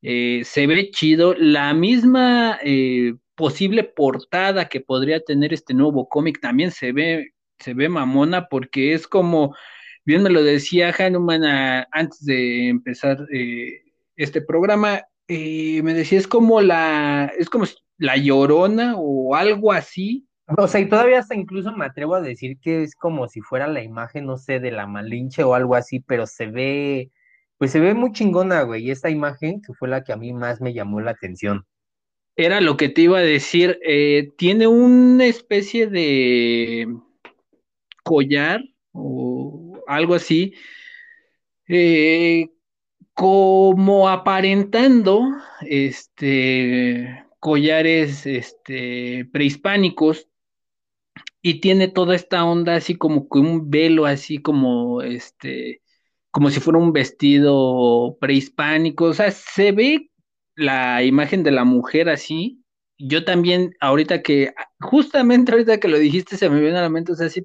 Eh, 0.09 0.45
se 0.45 0.67
ve 0.67 0.89
chido. 0.89 1.33
La 1.37 1.73
misma 1.73 2.59
eh, 2.63 3.15
posible 3.35 3.83
portada 3.83 4.69
que 4.69 4.79
podría 4.79 5.19
tener 5.19 5.51
este 5.53 5.73
nuevo 5.73 6.07
cómic 6.07 6.39
también 6.39 6.71
se 6.71 6.93
ve, 6.93 7.33
se 7.59 7.73
ve 7.73 7.89
mamona 7.89 8.47
porque 8.47 8.93
es 8.93 9.05
como, 9.05 9.53
bien 10.05 10.23
me 10.23 10.29
lo 10.29 10.43
decía 10.43 10.95
Hanuman 10.97 11.43
antes 11.91 12.23
de 12.23 12.69
empezar 12.69 13.17
eh, 13.33 13.81
este 14.15 14.41
programa, 14.41 15.01
me 15.27 15.93
decía, 15.93 16.19
es 16.19 16.27
como 16.27 16.61
la, 16.61 17.29
es 17.37 17.49
como 17.49 17.65
la 17.97 18.15
llorona 18.15 18.95
o 18.97 19.35
algo 19.35 19.73
así. 19.73 20.25
O 20.57 20.69
sea, 20.69 20.79
y 20.79 20.87
todavía 20.87 21.19
hasta 21.19 21.35
incluso 21.35 21.73
me 21.73 21.85
atrevo 21.85 22.15
a 22.15 22.21
decir 22.21 22.59
que 22.61 22.83
es 22.83 22.95
como 22.95 23.27
si 23.27 23.41
fuera 23.41 23.67
la 23.67 23.83
imagen, 23.83 24.25
no 24.25 24.37
sé, 24.37 24.61
de 24.61 24.71
la 24.71 24.87
Malinche 24.87 25.43
o 25.43 25.53
algo 25.53 25.75
así, 25.75 25.99
pero 25.99 26.25
se 26.27 26.47
ve, 26.47 27.11
pues 27.57 27.71
se 27.71 27.79
ve 27.79 27.93
muy 27.93 28.11
chingona, 28.11 28.61
güey, 28.63 28.91
esta 28.91 29.09
imagen 29.09 29.61
que 29.61 29.73
fue 29.73 29.87
la 29.89 30.03
que 30.03 30.13
a 30.13 30.17
mí 30.17 30.33
más 30.33 30.61
me 30.61 30.73
llamó 30.73 31.01
la 31.01 31.11
atención. 31.11 31.65
Era 32.35 32.61
lo 32.61 32.77
que 32.77 32.89
te 32.89 33.01
iba 33.01 33.19
a 33.19 33.21
decir, 33.21 33.79
eh, 33.83 34.29
tiene 34.37 34.67
una 34.67 35.25
especie 35.25 35.87
de 35.87 36.87
collar 38.03 38.61
o 38.91 39.81
algo 39.87 40.15
así, 40.15 40.53
eh, 41.67 42.49
como 43.13 44.09
aparentando 44.09 45.23
este 45.61 47.25
collares 47.39 48.25
este, 48.25 49.25
prehispánicos 49.31 50.27
y 51.41 51.59
tiene 51.61 51.87
toda 51.87 52.15
esta 52.15 52.43
onda 52.45 52.75
así 52.75 52.95
como 52.95 53.29
que 53.29 53.39
un 53.39 53.69
velo 53.69 54.05
así 54.05 54.39
como 54.39 55.01
este 55.01 55.81
como 56.38 56.51
si 56.51 56.59
fuera 56.59 56.77
un 56.77 56.93
vestido 56.93 58.15
prehispánico, 58.21 59.05
o 59.05 59.13
sea, 59.15 59.31
se 59.31 59.71
ve 59.71 60.11
la 60.55 61.01
imagen 61.01 61.41
de 61.41 61.49
la 61.49 61.63
mujer 61.63 62.09
así. 62.09 62.63
Yo 62.99 63.25
también, 63.25 63.73
ahorita 63.79 64.21
que, 64.21 64.53
justamente 64.79 65.51
ahorita 65.51 65.79
que 65.79 65.88
lo 65.88 65.97
dijiste, 65.97 66.38
se 66.38 66.47
me 66.47 66.61
viene 66.61 66.77
a 66.77 66.83
la 66.83 66.89
mente, 66.89 67.11
o 67.13 67.15
sea, 67.15 67.27
sí 67.29 67.43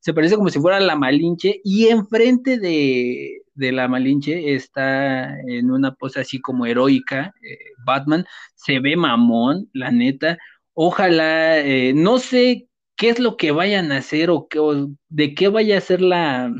se 0.00 0.12
parece 0.12 0.36
como 0.36 0.50
si 0.50 0.60
fuera 0.60 0.78
la 0.78 0.94
Malinche, 0.94 1.62
y 1.64 1.88
enfrente 1.88 2.58
de, 2.58 3.40
la 3.54 3.88
Malinche 3.88 4.54
está 4.54 5.40
en 5.48 5.70
una 5.70 5.94
pose 5.94 6.20
así 6.20 6.38
como 6.38 6.66
heroica, 6.66 7.32
eh, 7.42 7.56
Batman, 7.86 8.26
se 8.56 8.78
ve 8.78 8.94
mamón, 8.94 9.70
la 9.72 9.90
neta. 9.90 10.36
Ojalá, 10.74 11.60
eh, 11.60 11.94
no 11.94 12.18
sé 12.18 12.68
qué 12.96 13.08
es 13.08 13.20
lo 13.20 13.38
que 13.38 13.52
vayan 13.52 13.90
a 13.90 13.98
hacer 13.98 14.28
o, 14.28 14.48
qué, 14.48 14.58
o 14.58 14.90
de 15.08 15.34
qué 15.34 15.48
vaya 15.48 15.78
a 15.78 15.80
ser 15.80 16.02
la, 16.02 16.52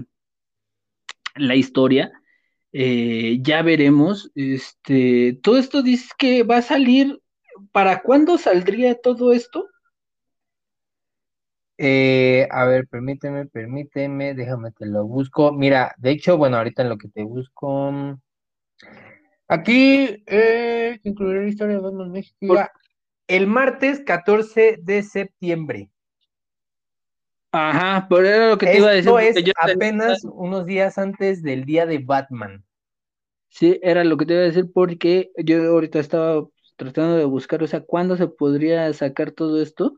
la 1.39 1.55
historia. 1.55 2.13
Eh, 2.73 3.39
ya 3.43 3.63
veremos. 3.63 4.31
Este, 4.35 5.39
todo 5.43 5.59
esto 5.59 5.83
dice 5.83 6.09
que 6.19 6.43
va 6.43 6.59
a 6.59 6.63
salir. 6.63 7.21
¿Para 7.73 8.03
cuándo 8.03 8.39
saldría 8.39 9.01
todo 9.01 9.33
esto? 9.33 9.67
Eh, 11.77 12.47
a 12.51 12.65
ver, 12.67 12.89
permíteme, 12.89 13.47
permíteme, 13.47 14.35
déjame 14.35 14.73
que 14.77 14.85
lo 14.87 15.07
busco. 15.07 15.53
Mira, 15.53 15.95
de 15.99 16.11
hecho, 16.11 16.37
bueno, 16.37 16.57
ahorita 16.57 16.83
en 16.83 16.89
lo 16.89 16.99
que 16.99 17.09
te 17.09 17.23
busco. 17.23 18.19
Aquí, 19.49 20.23
eh, 20.27 20.99
incluir 21.05 21.43
la 21.43 21.49
historia 21.49 21.81
de 21.81 21.93
México. 22.11 22.57
El 23.27 23.47
martes 23.47 24.01
14 24.05 24.79
de 24.83 25.03
septiembre. 25.03 25.91
Ajá, 27.53 28.07
pero 28.09 28.27
era 28.27 28.49
lo 28.51 28.59
que 28.59 28.67
te 28.67 28.79
iba 28.79 28.89
a 28.89 28.93
decir. 28.93 29.13
es 29.21 29.53
apenas 29.57 30.25
unos 30.25 30.67
días 30.67 30.99
antes 30.99 31.43
del 31.43 31.65
día 31.65 31.87
de 31.87 31.99
Batman. 31.99 32.65
Sí, 33.49 33.79
era 33.83 34.05
lo 34.05 34.17
que 34.17 34.27
te 34.27 34.35
iba 34.35 34.43
a 34.43 34.47
decir 34.47 34.71
porque 34.73 35.31
yo 35.39 35.71
ahorita 35.71 35.99
estaba 35.99 36.47
tratando 36.77 37.17
de 37.17 37.25
buscar, 37.25 37.63
o 37.63 37.67
sea, 37.67 37.81
cuándo 37.81 38.17
se 38.17 38.29
podría 38.29 38.93
sacar 38.93 39.31
todo 39.33 39.63
esto. 39.63 39.95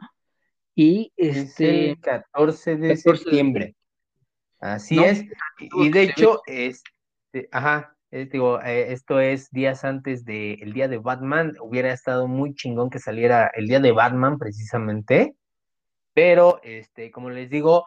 Y 0.77 1.13
este. 1.17 1.91
el 1.91 2.01
14 2.01 2.77
de 2.77 2.97
septiembre. 2.97 3.77
Así 4.61 5.03
es. 5.03 5.25
Y 5.59 5.91
de 5.91 6.03
hecho, 6.05 6.43
este, 6.47 7.49
ajá, 7.51 7.97
eh, 8.13 8.29
digo, 8.31 8.61
eh, 8.63 8.93
esto 8.93 9.19
es 9.19 9.51
días 9.51 9.85
antes 9.85 10.25
del 10.25 10.73
día 10.73 10.87
de 10.87 10.99
Batman. 10.99 11.57
Hubiera 11.61 11.93
estado 11.93 12.29
muy 12.29 12.55
chingón 12.55 12.91
que 12.91 13.01
saliera 13.01 13.51
el 13.55 13.67
día 13.67 13.81
de 13.81 13.93
Batman, 13.93 14.39
precisamente 14.39 15.35
pero 16.15 16.61
este, 16.63 17.11
como 17.11 17.31
les 17.31 17.51
digo, 17.51 17.85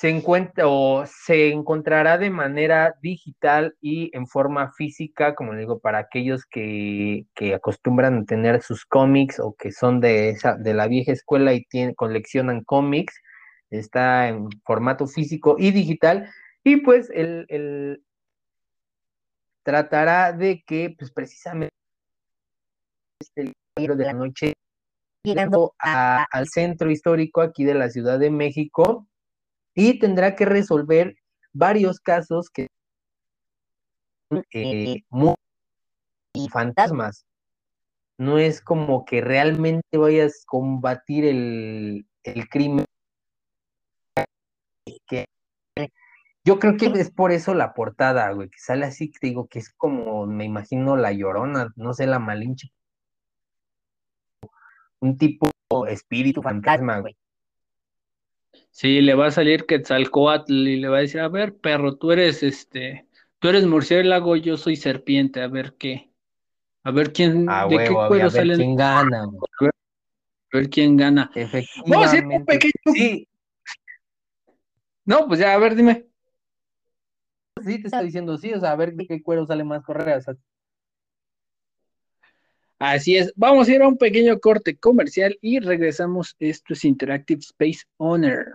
se 0.00 0.08
encuentra 0.08 0.66
o 0.66 1.04
se 1.06 1.50
encontrará 1.50 2.16
de 2.16 2.30
manera 2.30 2.94
digital 3.02 3.76
y 3.82 4.10
en 4.16 4.26
forma 4.26 4.72
física, 4.72 5.34
como 5.34 5.52
les 5.52 5.60
digo, 5.60 5.78
para 5.78 5.98
aquellos 5.98 6.46
que, 6.46 7.26
acostumbran 7.54 8.18
a 8.18 8.24
tener 8.24 8.62
sus 8.62 8.86
cómics 8.86 9.38
o 9.38 9.54
que 9.58 9.72
son 9.72 10.00
de, 10.00 10.30
esa, 10.30 10.56
de 10.56 10.72
la 10.72 10.88
vieja 10.88 11.12
escuela 11.12 11.52
y 11.52 11.64
tienen, 11.64 11.94
coleccionan 11.94 12.64
cómics, 12.64 13.20
está 13.68 14.28
en 14.28 14.48
formato 14.64 15.06
físico 15.06 15.56
y 15.58 15.70
digital, 15.70 16.30
y 16.64 16.76
pues 16.78 17.10
el, 17.10 18.02
tratará 19.62 20.32
de 20.32 20.62
que, 20.66 20.94
pues 20.98 21.10
precisamente, 21.12 21.74
este 23.20 23.52
libro 23.76 23.96
de 23.96 24.04
la 24.06 24.14
noche 24.14 24.54
llegando 25.22 25.74
al 25.78 26.48
centro 26.48 26.90
histórico 26.90 27.40
aquí 27.42 27.64
de 27.64 27.74
la 27.74 27.90
Ciudad 27.90 28.18
de 28.18 28.30
México 28.30 29.06
y 29.74 29.98
tendrá 29.98 30.36
que 30.36 30.44
resolver 30.44 31.16
varios 31.52 32.00
casos 32.00 32.50
que 32.50 32.68
eh, 34.52 35.02
y 36.32 36.48
fantasmas. 36.48 37.26
No 38.16 38.38
es 38.38 38.60
como 38.60 39.04
que 39.04 39.20
realmente 39.20 39.96
vayas 39.96 40.42
a 40.42 40.46
combatir 40.46 41.24
el, 41.24 42.06
el 42.22 42.48
crimen. 42.48 42.84
Yo 46.44 46.58
creo 46.58 46.76
que 46.76 46.86
es 46.86 47.10
por 47.10 47.32
eso 47.32 47.54
la 47.54 47.74
portada, 47.74 48.30
güey, 48.32 48.48
que 48.48 48.58
sale 48.58 48.86
así, 48.86 49.10
te 49.10 49.26
digo 49.26 49.46
que 49.48 49.58
es 49.58 49.70
como, 49.70 50.26
me 50.26 50.44
imagino 50.44 50.96
la 50.96 51.12
llorona, 51.12 51.72
no 51.76 51.92
sé, 51.92 52.06
la 52.06 52.18
malinche. 52.18 52.72
Un 55.00 55.16
tipo 55.16 55.50
espíritu 55.88 56.42
fantasma, 56.42 57.00
güey. 57.00 57.16
Sí, 58.70 59.00
le 59.00 59.14
va 59.14 59.26
a 59.26 59.30
salir 59.30 59.66
Quetzalcoatl 59.66 60.52
y 60.52 60.76
le 60.76 60.88
va 60.88 60.98
a 60.98 61.00
decir, 61.00 61.20
a 61.20 61.28
ver, 61.28 61.56
perro, 61.56 61.96
tú 61.96 62.12
eres 62.12 62.42
este, 62.42 63.06
tú 63.38 63.48
eres 63.48 63.66
murciélago, 63.66 64.36
yo 64.36 64.56
soy 64.56 64.76
serpiente, 64.76 65.40
a 65.42 65.48
ver 65.48 65.74
qué, 65.78 66.10
a 66.84 66.90
ver 66.90 67.12
quién, 67.12 67.46
Ah, 67.48 67.66
de 67.68 67.70
qué 67.70 67.76
huevo, 67.76 68.02
a 68.02 68.08
cuero 68.08 68.24
ver 68.24 68.32
salen, 68.32 68.56
quién 68.56 68.76
gana, 68.76 69.24
güey. 69.60 69.70
a 70.52 70.56
ver 70.56 70.70
quién 70.70 70.96
gana. 70.96 71.30
Vamos 71.86 72.06
a 72.06 72.06
hacer 72.06 72.24
un 72.24 72.46
Efectivamente. 72.46 72.52
pequeño, 72.52 72.94
Sí, 72.94 73.28
no, 75.04 75.26
pues 75.26 75.40
ya, 75.40 75.54
a 75.54 75.58
ver, 75.58 75.74
dime. 75.74 76.06
sí, 77.64 77.80
te 77.80 77.88
estoy 77.88 78.06
diciendo, 78.06 78.36
sí, 78.36 78.52
o 78.52 78.60
sea, 78.60 78.72
a 78.72 78.76
ver 78.76 78.94
de 78.94 79.06
qué 79.06 79.22
cuero 79.22 79.46
sale 79.46 79.64
más 79.64 79.82
correa. 79.82 80.18
O 80.18 80.20
sea, 80.20 80.34
Así 82.80 83.14
es, 83.14 83.30
vamos 83.36 83.68
a 83.68 83.72
ir 83.74 83.82
a 83.82 83.88
un 83.88 83.98
pequeño 83.98 84.40
corte 84.40 84.74
comercial 84.74 85.36
y 85.42 85.60
regresamos. 85.60 86.34
Esto 86.38 86.72
es 86.72 86.86
Interactive 86.86 87.40
Space 87.40 87.80
Owner. 87.98 88.54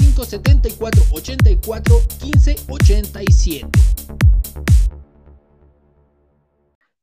74 0.01 1.03
84 1.11 2.01
15 2.19 2.55
87. 2.69 3.67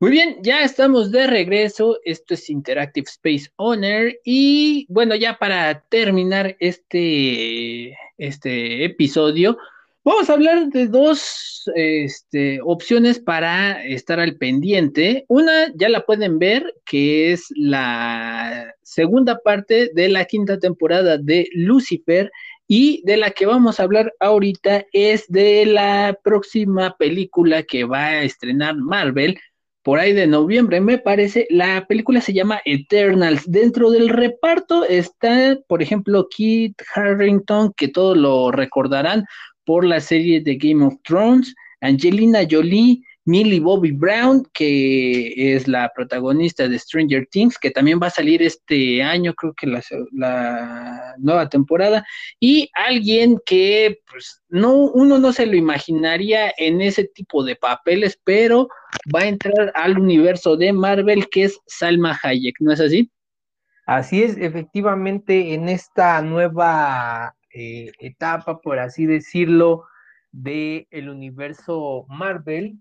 Muy 0.01 0.13
bien, 0.13 0.37
ya 0.43 0.63
estamos 0.63 1.11
de 1.11 1.27
regreso. 1.27 1.99
Esto 2.05 2.35
es 2.35 2.49
Interactive 2.51 3.07
Space 3.09 3.51
Owner. 3.57 4.21
Y 4.25 4.87
bueno, 4.89 5.17
ya 5.17 5.39
para 5.39 5.81
terminar 5.89 6.57
este, 6.61 7.97
este 8.17 8.85
episodio, 8.85 9.59
vamos 10.05 10.31
a 10.31 10.35
hablar 10.35 10.69
de 10.69 10.87
dos 10.87 11.69
este, 11.75 12.61
opciones 12.63 13.19
para 13.19 13.85
estar 13.85 14.21
al 14.21 14.37
pendiente. 14.37 15.25
Una 15.27 15.73
ya 15.75 15.89
la 15.89 16.07
pueden 16.07 16.39
ver, 16.39 16.75
que 16.85 17.33
es 17.33 17.47
la 17.57 18.73
segunda 18.85 19.41
parte 19.41 19.91
de 19.95 20.09
la 20.09 20.27
quinta 20.27 20.61
temporada 20.61 21.19
de 21.19 21.49
Lucifer. 21.55 22.31
Y 22.69 23.03
de 23.05 23.17
la 23.17 23.31
que 23.31 23.47
vamos 23.47 23.81
a 23.81 23.85
hablar 23.85 24.13
ahorita 24.21 24.85
es 24.93 25.27
de 25.29 25.65
la 25.65 26.19
próxima 26.23 26.95
película 26.99 27.63
que 27.63 27.85
va 27.85 28.05
a 28.05 28.23
estrenar 28.23 28.77
Marvel 28.77 29.39
por 29.83 29.99
ahí 29.99 30.13
de 30.13 30.27
noviembre, 30.27 30.83
me 30.83 30.99
parece. 30.99 31.47
La 31.49 31.87
película 31.87 32.21
se 32.21 32.35
llama 32.35 32.61
Eternals. 32.67 33.51
Dentro 33.51 33.91
del 33.91 34.11
reparto 34.11 34.85
está, 34.85 35.59
por 35.67 35.83
ejemplo, 35.83 36.29
Kit 36.29 36.79
Harrington, 36.95 37.73
que 37.75 37.89
todos 37.89 38.15
lo 38.15 38.51
recordarán 38.51 39.25
por 39.65 39.87
la 39.87 40.01
serie 40.01 40.43
de 40.43 40.57
Game 40.57 40.85
of 40.85 40.95
Thrones, 41.05 41.55
Angelina 41.81 42.41
Jolie, 42.51 43.03
Millie 43.29 43.61
Bobby 43.61 43.93
Brown, 43.93 44.43
que 44.55 45.55
es 45.55 45.69
la 45.69 45.93
protagonista 45.95 46.67
de 46.67 46.79
Stranger 46.79 47.27
Things, 47.31 47.59
que 47.59 47.71
también 47.71 48.01
va 48.03 48.07
a 48.07 48.11
salir 48.11 48.43
este 48.43 49.03
año, 49.03 49.35
creo 49.35 49.53
que 49.53 49.67
la, 49.67 51.15
nueva 51.19 51.47
temporada, 51.51 52.07
y 52.41 52.71
alguien 52.73 53.39
que 53.45 54.01
pues, 54.11 54.43
no, 54.49 54.73
uno 54.73 55.19
no 55.19 55.35
se 55.35 55.45
lo 55.45 55.57
imaginaría 55.57 56.55
en 56.57 56.81
ese 56.81 57.05
tipo 57.05 57.45
de 57.45 57.55
papeles, 57.55 58.19
pero 58.25 58.69
va 59.15 59.21
a 59.21 59.29
entrar 59.29 59.73
al 59.75 59.99
universo 59.99 60.57
de 60.57 60.73
Marvel, 60.73 61.29
que 61.29 61.45
es 61.45 61.61
Salma 61.67 62.19
Hayek, 62.23 62.57
¿no 62.61 62.73
es 62.73 62.81
así? 62.81 63.11
Así 63.85 64.23
es, 64.23 64.39
efectivamente, 64.39 65.53
en 65.53 65.69
esta 65.69 66.23
nueva 66.23 67.37
eh, 67.53 67.93
etapa, 67.99 68.59
por 68.63 68.79
así 68.79 69.05
decirlo, 69.05 69.85
del 70.33 70.87
el 70.91 71.11
universo 71.11 72.07
Marvel, 72.09 72.79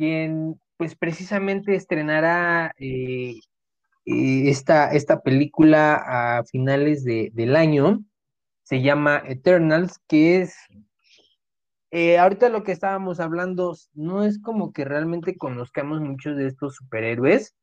quien 0.00 0.58
pues 0.78 0.96
precisamente 0.96 1.74
estrenará 1.74 2.72
eh, 2.78 3.34
eh, 4.06 4.48
esta, 4.48 4.90
esta 4.92 5.20
película 5.20 6.38
a 6.38 6.44
finales 6.44 7.04
de, 7.04 7.30
del 7.34 7.54
año, 7.54 8.02
se 8.62 8.80
llama 8.80 9.22
Eternals, 9.26 10.00
que 10.08 10.40
es, 10.40 10.56
eh, 11.90 12.16
ahorita 12.16 12.48
lo 12.48 12.62
que 12.62 12.72
estábamos 12.72 13.20
hablando, 13.20 13.76
no 13.92 14.24
es 14.24 14.40
como 14.40 14.72
que 14.72 14.86
realmente 14.86 15.36
conozcamos 15.36 16.00
muchos 16.00 16.34
de 16.38 16.46
estos 16.46 16.76
superhéroes, 16.76 17.54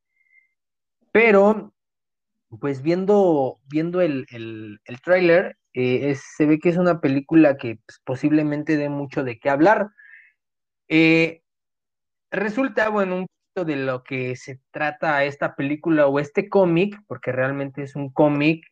pero 1.11 1.73
pues 2.59 2.83
viendo, 2.83 3.57
viendo 3.67 3.99
el, 3.99 4.27
el, 4.29 4.79
el 4.85 5.01
tráiler, 5.01 5.57
se 5.73 6.45
ve 6.45 6.59
que 6.59 6.69
es 6.69 6.77
una 6.77 7.01
película 7.01 7.57
que 7.57 7.79
pues, 7.83 7.99
posiblemente 8.05 8.77
dé 8.77 8.89
mucho 8.89 9.23
de 9.23 9.39
qué 9.39 9.49
hablar. 9.49 9.89
Eh, 10.87 11.41
resulta, 12.31 12.89
bueno, 12.89 13.17
un 13.17 13.27
poquito 13.27 13.65
de 13.65 13.75
lo 13.77 14.03
que 14.03 14.35
se 14.35 14.59
trata 14.71 15.23
esta 15.23 15.55
película 15.55 16.07
o 16.07 16.19
este 16.19 16.49
cómic, 16.49 16.99
porque 17.07 17.31
realmente 17.31 17.83
es 17.83 17.95
un 17.95 18.09
cómic, 18.09 18.65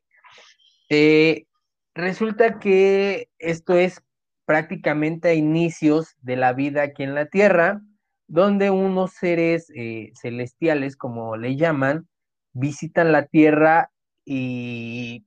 eh, 0.89 1.45
resulta 1.93 2.59
que 2.59 3.29
esto 3.39 3.75
es 3.75 4.01
prácticamente 4.45 5.29
a 5.29 5.33
inicios 5.33 6.15
de 6.21 6.35
la 6.35 6.53
vida 6.53 6.83
aquí 6.83 7.03
en 7.03 7.15
la 7.15 7.25
Tierra, 7.27 7.81
donde 8.27 8.69
unos 8.69 9.13
seres 9.13 9.71
eh, 9.75 10.11
celestiales, 10.19 10.95
como 10.95 11.37
le 11.37 11.55
llaman, 11.55 12.07
visitan 12.53 13.11
la 13.11 13.25
Tierra 13.25 13.91
y, 14.23 15.25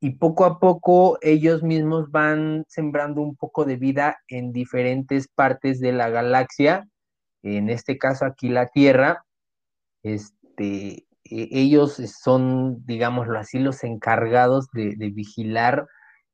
y 0.00 0.10
poco 0.10 0.44
a 0.44 0.58
poco 0.58 1.18
ellos 1.22 1.62
mismos 1.62 2.10
van 2.10 2.64
sembrando 2.68 3.22
un 3.22 3.36
poco 3.36 3.64
de 3.64 3.76
vida 3.76 4.18
en 4.28 4.52
diferentes 4.52 5.28
partes 5.28 5.80
de 5.80 5.92
la 5.92 6.10
galaxia, 6.10 6.88
en 7.46 7.70
este 7.70 7.98
caso 7.98 8.24
aquí 8.24 8.48
la 8.48 8.66
Tierra. 8.66 9.24
Este, 10.02 11.06
e- 11.24 11.48
ellos 11.52 11.94
son, 12.22 12.84
digámoslo 12.86 13.38
así, 13.38 13.58
los 13.58 13.84
encargados 13.84 14.68
de, 14.72 14.94
vigilar, 15.10 15.86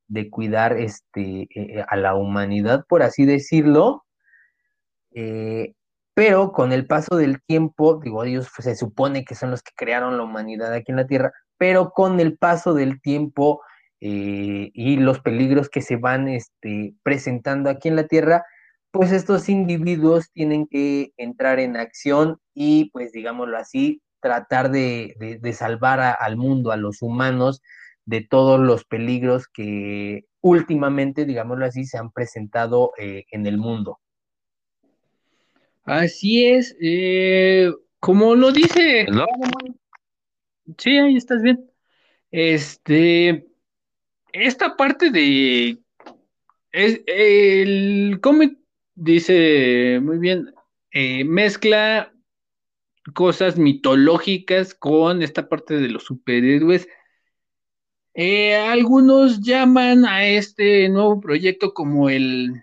de 0.08 0.30
cuidar 0.30 0.76
este, 0.78 1.48
eh, 1.54 1.84
a 1.86 1.96
la 1.96 2.14
humanidad, 2.14 2.84
por 2.88 3.02
así 3.02 3.24
decirlo. 3.26 4.04
Eh, 5.14 5.74
pero 6.14 6.52
con 6.52 6.72
el 6.72 6.86
paso 6.86 7.16
del 7.16 7.42
tiempo, 7.42 8.00
digo, 8.02 8.24
ellos 8.24 8.50
pues, 8.54 8.64
se 8.64 8.76
supone 8.76 9.24
que 9.24 9.34
son 9.34 9.50
los 9.50 9.62
que 9.62 9.72
crearon 9.74 10.16
la 10.16 10.24
humanidad 10.24 10.72
aquí 10.72 10.92
en 10.92 10.96
la 10.96 11.06
Tierra, 11.06 11.32
pero 11.56 11.90
con 11.90 12.20
el 12.20 12.36
paso 12.36 12.74
del 12.74 13.00
tiempo 13.00 13.62
eh, 14.00 14.70
y 14.74 14.96
los 14.96 15.20
peligros 15.20 15.68
que 15.70 15.80
se 15.80 15.96
van 15.96 16.28
este, 16.28 16.94
presentando 17.02 17.70
aquí 17.70 17.88
en 17.88 17.96
la 17.96 18.06
Tierra, 18.08 18.44
pues 18.92 19.10
estos 19.10 19.48
individuos 19.48 20.30
tienen 20.32 20.66
que 20.66 21.12
entrar 21.16 21.58
en 21.58 21.76
acción 21.76 22.38
y, 22.54 22.90
pues 22.90 23.10
digámoslo 23.12 23.56
así, 23.56 24.02
tratar 24.20 24.70
de, 24.70 25.14
de- 25.18 25.38
de 25.38 25.52
salvar 25.54 25.98
a- 26.00 26.12
al 26.12 26.36
mundo, 26.36 26.70
a 26.70 26.76
los 26.76 27.02
humanos, 27.02 27.62
de 28.04 28.20
todos 28.20 28.60
los 28.60 28.84
peligros 28.84 29.48
que 29.48 30.26
últimamente, 30.42 31.24
digámoslo 31.24 31.64
así, 31.64 31.84
se 31.86 31.98
han 31.98 32.12
presentado 32.12 32.92
eh, 32.98 33.24
en 33.30 33.46
el 33.46 33.56
mundo. 33.58 33.98
Así 35.84 36.46
es, 36.46 36.76
eh, 36.80 37.72
como 37.98 38.34
lo 38.34 38.52
dice, 38.52 39.06
¿No? 39.10 39.26
sí, 40.78 40.98
ahí 40.98 41.16
estás 41.16 41.42
bien. 41.42 41.68
Este, 42.30 43.46
esta 44.32 44.76
parte 44.76 45.10
de, 45.10 45.78
es, 46.72 47.00
el 47.06 48.18
cómic 48.20 48.61
dice 48.94 50.00
muy 50.02 50.18
bien, 50.18 50.54
eh, 50.90 51.24
mezcla 51.24 52.12
cosas 53.14 53.58
mitológicas 53.58 54.74
con 54.74 55.22
esta 55.22 55.48
parte 55.48 55.74
de 55.74 55.88
los 55.88 56.04
superhéroes. 56.04 56.88
Eh, 58.14 58.54
algunos 58.56 59.40
llaman 59.40 60.04
a 60.04 60.26
este 60.26 60.88
nuevo 60.88 61.20
proyecto 61.20 61.72
como 61.72 62.10
el, 62.10 62.62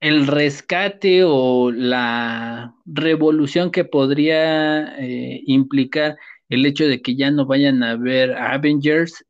el 0.00 0.26
rescate 0.26 1.22
o 1.24 1.70
la 1.70 2.74
revolución 2.86 3.70
que 3.70 3.84
podría 3.84 4.96
eh, 4.98 5.42
implicar 5.46 6.16
el 6.48 6.66
hecho 6.66 6.86
de 6.86 7.02
que 7.02 7.16
ya 7.16 7.30
no 7.30 7.46
vayan 7.46 7.82
a 7.82 7.96
ver 7.96 8.32
Avengers, 8.36 9.24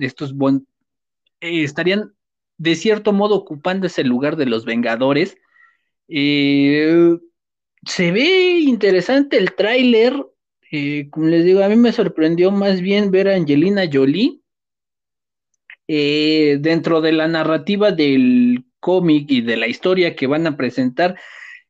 estos 0.00 0.34
estarían 1.40 2.12
de 2.58 2.74
cierto 2.76 3.12
modo 3.12 3.36
ocupando 3.36 3.86
ese 3.86 4.04
lugar 4.04 4.36
de 4.36 4.46
los 4.46 4.64
Vengadores. 4.64 5.36
se 6.08 7.20
ve 8.12 8.58
interesante 8.60 9.36
el 9.36 9.54
tráiler, 9.54 10.14
eh, 10.70 11.08
como 11.10 11.26
les 11.26 11.44
digo, 11.44 11.62
a 11.62 11.68
mí 11.68 11.76
me 11.76 11.92
sorprendió 11.92 12.50
más 12.50 12.80
bien 12.80 13.10
ver 13.10 13.28
a 13.28 13.36
Angelina 13.36 13.84
Jolie 13.92 14.40
eh, 15.86 16.58
dentro 16.60 17.00
de 17.00 17.12
la 17.12 17.28
narrativa 17.28 17.92
del 17.92 18.64
cómic 18.80 19.30
y 19.30 19.40
de 19.42 19.56
la 19.56 19.68
historia 19.68 20.16
que 20.16 20.26
van 20.26 20.46
a 20.46 20.56
presentar. 20.56 21.18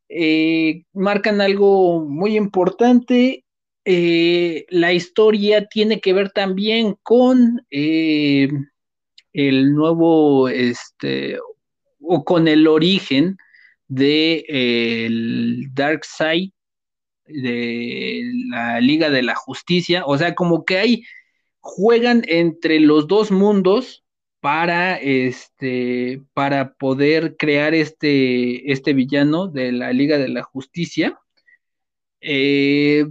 Eh, 0.09 0.85
marcan 0.95 1.41
algo 1.41 2.05
muy 2.07 2.37
importante. 2.37 3.45
la 3.85 4.93
historia 4.95 5.67
tiene 5.67 6.01
que 6.01 6.15
ver 6.15 6.31
también 6.31 6.97
con 7.03 7.67
el 9.35 9.75
nuevo, 9.75 10.49
este, 10.49 11.39
o 12.01 12.25
con 12.25 12.49
el 12.49 12.67
origen 12.67 13.37
de 13.89 14.45
el 14.49 15.69
Dark 15.75 16.05
Side 16.05 16.53
de 17.27 18.23
la 18.49 18.81
Liga 18.81 19.11
de 19.11 19.23
la 19.23 19.35
Justicia, 19.35 20.05
o 20.07 20.17
sea, 20.19 20.35
como 20.35 20.65
que 20.65 20.79
hay, 20.79 21.03
juegan 21.61 22.23
entre 22.29 22.81
los 22.81 23.07
dos 23.09 23.31
mundos 23.31 24.05
para, 24.41 24.97
este, 24.97 26.23
para 26.35 26.75
poder 26.75 27.37
crear 27.39 27.75
este, 27.75 28.71
este 28.73 28.93
villano 28.93 29.49
de 29.49 29.73
la 29.73 29.93
Liga 29.93 30.19
de 30.19 30.29
la 30.29 30.43
Justicia. 30.43 31.19
Eh, 32.21 33.07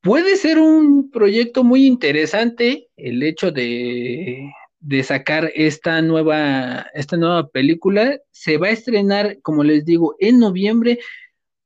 puede 0.00 0.36
ser 0.36 0.58
un 0.58 1.10
proyecto 1.10 1.64
muy 1.64 1.86
interesante 1.86 2.88
el 2.96 3.22
hecho 3.22 3.52
de, 3.52 4.50
de 4.80 5.02
sacar 5.02 5.50
esta 5.54 6.00
nueva, 6.02 6.86
esta 6.94 7.16
nueva 7.16 7.48
película. 7.48 8.18
Se 8.30 8.56
va 8.56 8.68
a 8.68 8.72
estrenar, 8.72 9.40
como 9.42 9.64
les 9.64 9.84
digo, 9.84 10.16
en 10.18 10.38
noviembre 10.38 10.98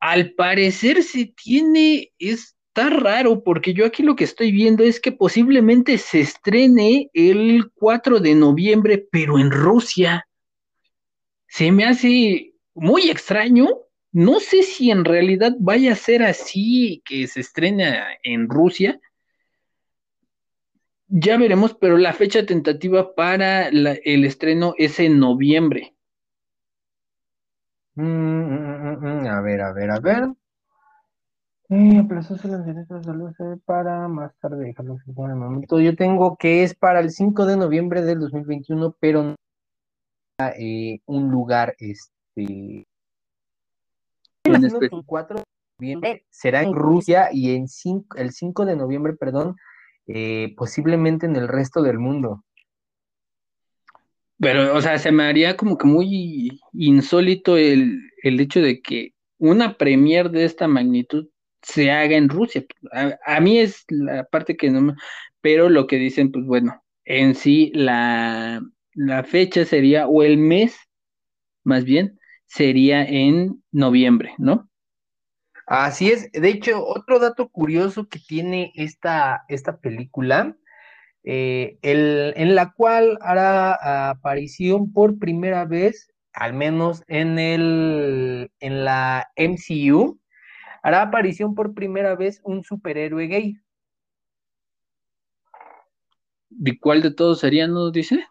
al 0.03 0.33
parecer 0.33 1.05
se 1.05 1.27
tiene, 1.27 2.11
está 2.19 2.91
raro, 2.91 3.45
porque 3.45 3.73
yo 3.73 3.87
aquí 3.87 4.03
lo 4.03 4.17
que 4.17 4.25
estoy 4.25 4.51
viendo 4.51 4.83
es 4.83 4.99
que 4.99 5.13
posiblemente 5.13 5.97
se 5.97 6.19
estrene 6.23 7.09
el 7.15 7.71
4 7.77 8.19
de 8.19 8.35
noviembre, 8.35 9.07
pero 9.13 9.39
en 9.39 9.53
Rusia. 9.53 10.27
Se 11.47 11.71
me 11.71 11.85
hace 11.85 12.53
muy 12.75 13.11
extraño. 13.11 13.69
No 14.11 14.41
sé 14.41 14.65
si 14.65 14.91
en 14.91 15.05
realidad 15.05 15.53
vaya 15.61 15.93
a 15.93 15.97
ser 15.97 16.25
así 16.25 17.01
que 17.05 17.29
se 17.29 17.39
estrene 17.39 17.97
en 18.25 18.49
Rusia. 18.49 19.01
Ya 21.15 21.37
veremos, 21.37 21.75
pero 21.75 21.99
la 21.99 22.15
fecha 22.15 22.47
tentativa 22.47 23.15
para 23.15 23.69
el 23.69 24.25
estreno 24.25 24.73
es 24.79 24.99
en 24.99 25.19
noviembre. 25.19 25.95
Mm, 27.97 28.03
mm, 28.03 28.99
mm, 28.99 29.27
a 29.27 29.43
ver, 29.43 29.61
a 29.61 29.73
ver, 29.75 29.91
a 29.91 30.01
ver. 30.01 30.29
Eh, 31.69 32.03
las 32.09 32.65
derechos 32.65 33.03
de 33.05 33.13
luz 33.13 33.35
para 33.67 34.09
más 34.09 34.35
tarde, 34.41 34.65
déjalo 34.65 34.97
el 35.07 35.37
momento. 35.37 35.81
Yo 35.81 35.95
tengo 35.97 36.39
que 36.39 36.63
es 36.63 36.75
para 36.75 37.01
el 37.01 37.11
5 37.11 37.45
de 37.45 37.59
noviembre 37.59 38.01
del 38.01 38.21
2021, 38.21 38.97
pero 38.99 39.23
no 39.23 39.35
eh, 40.59 41.01
un 41.05 41.31
lugar 41.31 41.75
este. 41.79 42.87
El 44.45 45.05
4 45.05 45.37
de 45.37 45.45
noviembre 45.79 46.25
será 46.31 46.63
en 46.63 46.73
Rusia 46.73 47.29
y 47.31 47.55
en 47.55 47.67
el 48.17 48.31
5 48.31 48.65
de 48.65 48.77
noviembre, 48.77 49.13
perdón, 49.13 49.57
eh, 50.07 50.55
posiblemente 50.57 51.27
en 51.27 51.37
el 51.37 51.49
resto 51.49 51.83
del 51.83 51.99
mundo. 51.99 52.45
Pero, 54.39 54.75
o 54.75 54.81
sea, 54.81 54.99
se 54.99 55.13
me 55.13 55.23
haría 55.25 55.57
como 55.57 55.79
que 55.79 55.87
muy 55.87 56.61
insólito 56.73 57.57
el, 57.57 58.11
hecho 58.25 58.61
de 58.61 58.83
que 58.83 59.15
una 59.39 59.77
premier 59.77 60.31
de 60.31 60.45
esta 60.45 60.67
magnitud 60.67 61.29
se 61.63 61.93
haga 61.93 62.17
en 62.17 62.29
Rusia. 62.29 62.65
A, 63.25 63.41
mí 63.41 63.59
es 63.59 63.85
la 63.89 64.25
parte 64.25 64.57
que 64.57 64.71
no 64.71 64.81
me... 64.81 64.95
Pero 65.41 65.69
lo 65.69 65.87
que 65.87 65.97
dicen, 65.97 66.33
pues 66.33 66.45
bueno, 66.45 66.83
en 67.05 67.37
sí 67.37 67.71
la, 67.75 68.61
la 68.95 69.23
fecha 69.23 69.65
sería, 69.65 70.09
o 70.09 70.25
el 70.25 70.39
mes, 70.39 70.77
más 71.63 71.85
bien, 71.85 72.19
sería 72.47 73.05
en 73.05 73.63
noviembre, 73.71 74.35
¿no? 74.39 74.69
Así 75.75 76.11
es. 76.11 76.31
De 76.33 76.51
hecho, 76.51 76.85
otro 76.87 77.19
dato 77.19 77.49
curioso 77.49 78.07
que 78.07 78.19
tiene 78.19 78.73
esta, 78.75 79.47
esta 79.49 79.79
película 79.79 80.55
eh, 81.25 81.79
en 81.81 82.55
la 82.55 82.75
cual 82.75 83.17
hará 83.23 84.11
aparición 84.11 84.93
por 84.93 85.19
primera 85.19 85.65
vez, 85.65 86.11
al 86.35 86.53
menos 86.53 87.03
en, 87.07 87.39
el, 87.39 88.51
en 88.61 88.85
la 88.85 89.31
MCU, 89.35 90.21
hará 90.83 91.01
aparición 91.01 91.55
por 91.55 91.73
primera 91.73 92.17
vez 92.17 92.43
un 92.45 92.65
superhéroe 92.65 93.27
gay. 93.29 93.57
¿De 96.51 96.79
cuál 96.79 97.01
de 97.01 97.15
todos 97.15 97.41
sería, 97.41 97.67
no 97.67 97.91
dice? 97.91 98.27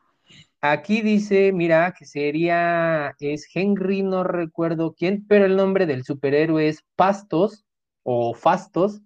Aquí 0.62 1.02
dice, 1.02 1.52
mira, 1.52 1.94
que 1.98 2.06
sería, 2.06 3.16
es 3.20 3.50
Henry, 3.54 4.04
no 4.04 4.24
recuerdo 4.24 4.94
quién, 4.94 5.26
pero 5.28 5.46
el 5.46 5.56
nombre 5.56 5.88
del 5.88 6.04
superhéroe 6.04 6.68
es 6.68 6.84
Pastos 6.96 7.66
o 8.04 8.36
Fastos, 8.36 9.02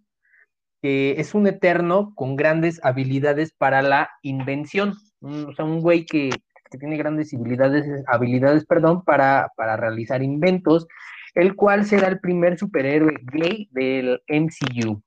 es 0.81 1.33
un 1.33 1.47
eterno 1.47 2.13
con 2.15 2.35
grandes 2.35 2.79
habilidades 2.83 3.53
para 3.53 3.81
la 3.81 4.09
invención. 4.21 4.93
o 5.21 5.53
sea, 5.53 5.65
un 5.65 5.81
güey 5.81 6.05
que, 6.05 6.29
tiene 6.77 6.97
grandes 6.97 7.33
habilidades, 7.33 8.03
habilidades 8.07 8.65
perdón, 8.65 9.05
para, 9.05 9.49
para 9.55 9.77
realizar 9.77 10.21
inventos, 10.21 10.87
el 11.33 11.55
cual 11.55 11.85
será 11.85 12.09
el 12.09 12.19
primer 12.19 12.57
superhéroe 12.57 13.15
gay 13.31 13.69
del 13.71 14.21
MCU. 14.27 15.01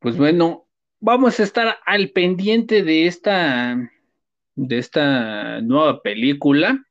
Pues 0.00 0.16
bueno, 0.16 0.66
vamos 0.98 1.38
a 1.38 1.44
estar 1.44 1.76
al 1.86 2.10
pendiente 2.10 2.82
de 2.82 3.06
esta, 3.06 3.76
de 4.56 4.78
esta 4.78 5.60
nueva 5.60 6.02
película. 6.02 6.84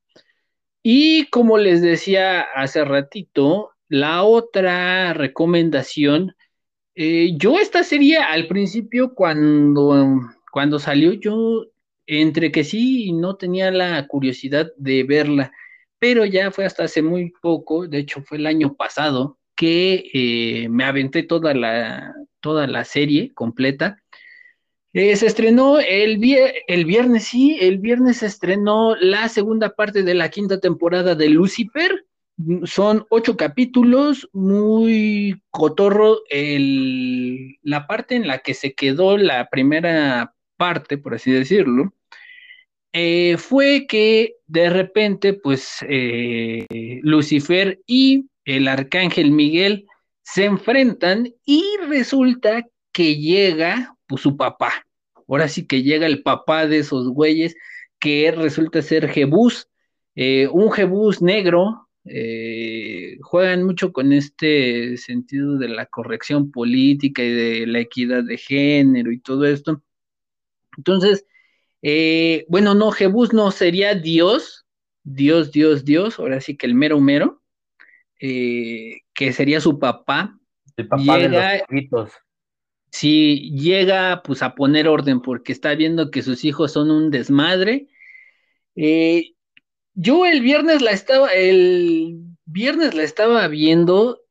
Y 0.82 1.26
como 1.30 1.58
les 1.58 1.82
decía 1.82 2.42
hace 2.42 2.86
ratito, 2.86 3.72
la 3.90 4.24
otra 4.24 5.14
recomendación 5.14 6.36
eh, 6.96 7.34
yo 7.38 7.60
esta 7.60 7.84
serie 7.84 8.20
al 8.20 8.48
principio 8.48 9.14
cuando, 9.14 10.22
cuando 10.52 10.80
salió 10.80 11.12
yo 11.12 11.66
entre 12.08 12.52
que 12.54 12.64
sí 12.64 13.06
y 13.08 13.12
no 13.12 13.36
tenía 13.36 13.70
la 13.70 14.08
curiosidad 14.08 14.72
de 14.78 15.04
verla, 15.04 15.52
pero 16.00 16.24
ya 16.26 16.52
fue 16.52 16.66
hasta 16.66 16.86
hace 16.86 17.02
muy 17.02 17.34
poco, 17.42 17.88
de 17.88 18.00
hecho 18.00 18.22
fue 18.22 18.38
el 18.38 18.48
año 18.48 18.76
pasado, 18.76 19.40
que 19.56 20.10
eh, 20.14 20.70
me 20.70 20.86
aventé 20.86 21.24
toda 21.24 21.54
la, 21.54 22.14
toda 22.40 22.66
la 22.68 22.86
serie 22.86 23.34
completa. 23.34 24.02
Eh, 24.98 25.16
se 25.18 25.28
estrenó 25.28 25.78
el, 25.80 26.20
el 26.68 26.86
viernes, 26.86 27.26
sí, 27.26 27.58
el 27.60 27.80
viernes 27.80 28.18
se 28.18 28.28
estrenó 28.28 28.96
la 28.96 29.28
segunda 29.28 29.76
parte 29.76 30.04
de 30.04 30.14
la 30.14 30.30
quinta 30.30 30.60
temporada 30.60 31.16
de 31.16 31.30
Lucifer 31.30 32.06
son 32.64 33.06
ocho 33.10 33.38
capítulos, 33.38 34.30
muy 34.34 35.42
cotorro. 35.52 36.20
El, 36.30 37.58
la 37.62 37.88
parte 37.88 38.16
en 38.16 38.28
la 38.28 38.40
que 38.40 38.54
se 38.54 38.74
quedó 38.74 39.18
la 39.18 39.50
primera 39.50 40.34
parte, 40.58 40.98
por 40.98 41.16
así 41.16 41.32
decirlo, 41.32 41.94
eh, 42.94 43.38
fue 43.38 43.88
que 43.88 44.36
de 44.48 44.70
repente, 44.70 45.34
pues, 45.34 45.78
eh, 45.88 46.66
Lucifer 47.04 47.82
y 47.86 48.26
el 48.46 48.68
arcángel 48.68 49.32
Miguel 49.32 49.88
se 50.24 50.46
enfrentan 50.46 51.34
y 51.46 51.64
resulta 51.88 52.66
que 52.92 53.18
llega 53.18 53.95
pues, 54.08 54.22
su 54.22 54.38
papá. 54.38 54.86
Ahora 55.28 55.48
sí 55.48 55.66
que 55.66 55.84
llega 55.84 56.06
el 56.06 56.22
papá 56.24 56.68
de 56.68 56.80
esos 56.80 57.10
güeyes, 57.10 57.56
que 58.00 58.32
resulta 58.32 58.82
ser 58.82 59.10
Jebús, 59.10 59.70
eh, 60.16 60.48
un 60.52 60.72
Jebús 60.72 61.22
negro, 61.22 61.90
eh, 62.06 63.18
juegan 63.22 63.64
mucho 63.64 63.92
con 63.92 64.14
este 64.14 64.96
sentido 64.98 65.58
de 65.58 65.70
la 65.70 65.88
corrección 65.88 66.52
política 66.52 67.24
y 67.24 67.32
de 67.32 67.68
la 67.68 67.80
equidad 67.80 68.24
de 68.24 68.38
género 68.38 69.12
y 69.12 69.20
todo 69.20 69.46
esto. 69.46 69.82
Entonces, 70.78 71.26
eh, 71.82 72.46
bueno, 72.48 72.76
no, 72.76 72.92
Jebus 72.92 73.34
no 73.34 73.52
sería 73.52 73.96
Dios, 73.96 74.66
Dios, 75.04 75.52
Dios, 75.52 75.84
Dios, 75.84 76.20
ahora 76.20 76.42
sí 76.42 76.56
que 76.56 76.68
el 76.68 76.76
mero 76.76 77.00
mero, 77.00 77.42
que 78.20 79.34
sería 79.34 79.60
su 79.60 79.80
papá. 79.80 80.38
El 80.78 80.88
papá 80.88 81.18
de 81.18 81.30
los 81.30 82.12
si 82.96 83.52
llega 83.52 84.22
pues 84.24 84.42
a 84.42 84.56
poner 84.56 84.88
orden 84.88 85.22
porque 85.22 85.52
está 85.52 85.76
viendo 85.76 86.12
que 86.12 86.22
sus 86.24 86.46
hijos 86.46 86.72
son 86.72 86.90
un 86.92 87.12
desmadre. 87.12 87.90
Eh, 88.78 89.34
yo 89.94 90.26
el 90.26 90.40
viernes 90.40 90.82
la 90.82 90.92
estaba, 90.92 91.28
el 91.34 92.22
viernes 92.46 92.96
la 92.96 93.04
estaba 93.04 93.50
viendo, 93.50 94.22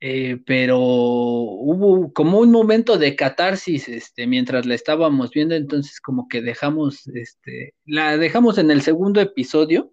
eh, 0.00 0.38
pero 0.46 0.78
hubo 0.80 2.10
como 2.14 2.38
un 2.38 2.50
momento 2.52 2.96
de 2.96 3.16
catarsis, 3.16 3.86
este, 3.86 4.26
mientras 4.26 4.64
la 4.64 4.74
estábamos 4.74 5.30
viendo, 5.32 5.54
entonces 5.54 6.00
como 6.00 6.26
que 6.26 6.40
dejamos, 6.40 7.06
este, 7.08 7.74
la 7.84 8.16
dejamos 8.16 8.56
en 8.56 8.70
el 8.70 8.80
segundo 8.80 9.20
episodio, 9.20 9.92